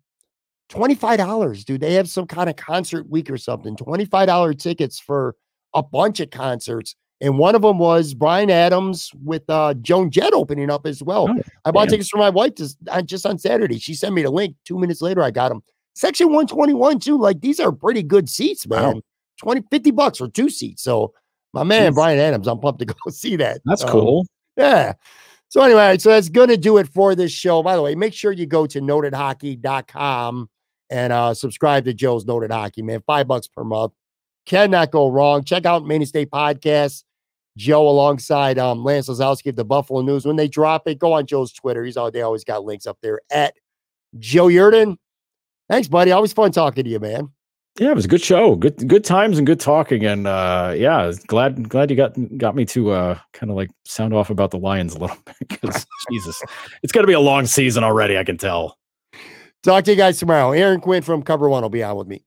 [0.70, 1.80] $25, dude.
[1.80, 3.76] They have some kind of concert week or something.
[3.76, 5.34] $25 tickets for
[5.74, 6.94] a bunch of concerts.
[7.20, 11.28] And one of them was Bryan Adams with uh, Joan Jett opening up as well.
[11.30, 11.92] Oh, I bought damn.
[11.92, 13.78] tickets for my wife just, uh, just on Saturday.
[13.78, 14.56] She sent me the link.
[14.64, 15.62] Two minutes later, I got them.
[15.94, 17.16] Section 121, too.
[17.16, 18.94] Like these are pretty good seats, man.
[18.94, 19.00] Wow.
[19.42, 20.82] 20, 50 bucks for two seats.
[20.82, 21.12] So
[21.52, 21.94] my man, Jeez.
[21.94, 23.60] Bryan Adams, I'm pumped to go see that.
[23.64, 24.26] That's um, cool.
[24.56, 24.94] Yeah.
[25.48, 27.62] So anyway, so that's going to do it for this show.
[27.62, 30.50] By the way, make sure you go to notedhockey.com
[30.90, 33.02] and uh, subscribe to Joe's Noted Hockey, man.
[33.06, 33.92] Five bucks per month.
[34.46, 35.44] Cannot go wrong.
[35.44, 37.04] Check out Maintenance Day Podcast.
[37.56, 40.26] Joe alongside um, Lance Lysowski of the Buffalo News.
[40.26, 41.84] When they drop it, go on Joe's Twitter.
[41.84, 43.54] He's all they always got links up there at
[44.18, 44.96] Joe Yerdon.
[45.68, 46.10] Thanks, buddy.
[46.10, 47.30] Always fun talking to you, man.
[47.78, 48.54] Yeah, it was a good show.
[48.54, 50.04] Good good times and good talking.
[50.04, 54.14] And uh yeah, glad glad you got got me to uh kind of like sound
[54.14, 56.40] off about the Lions a little bit because Jesus,
[56.84, 58.78] it's gonna be a long season already, I can tell.
[59.64, 60.52] Talk to you guys tomorrow.
[60.52, 62.22] Aaron Quinn from Cover One will be on with me.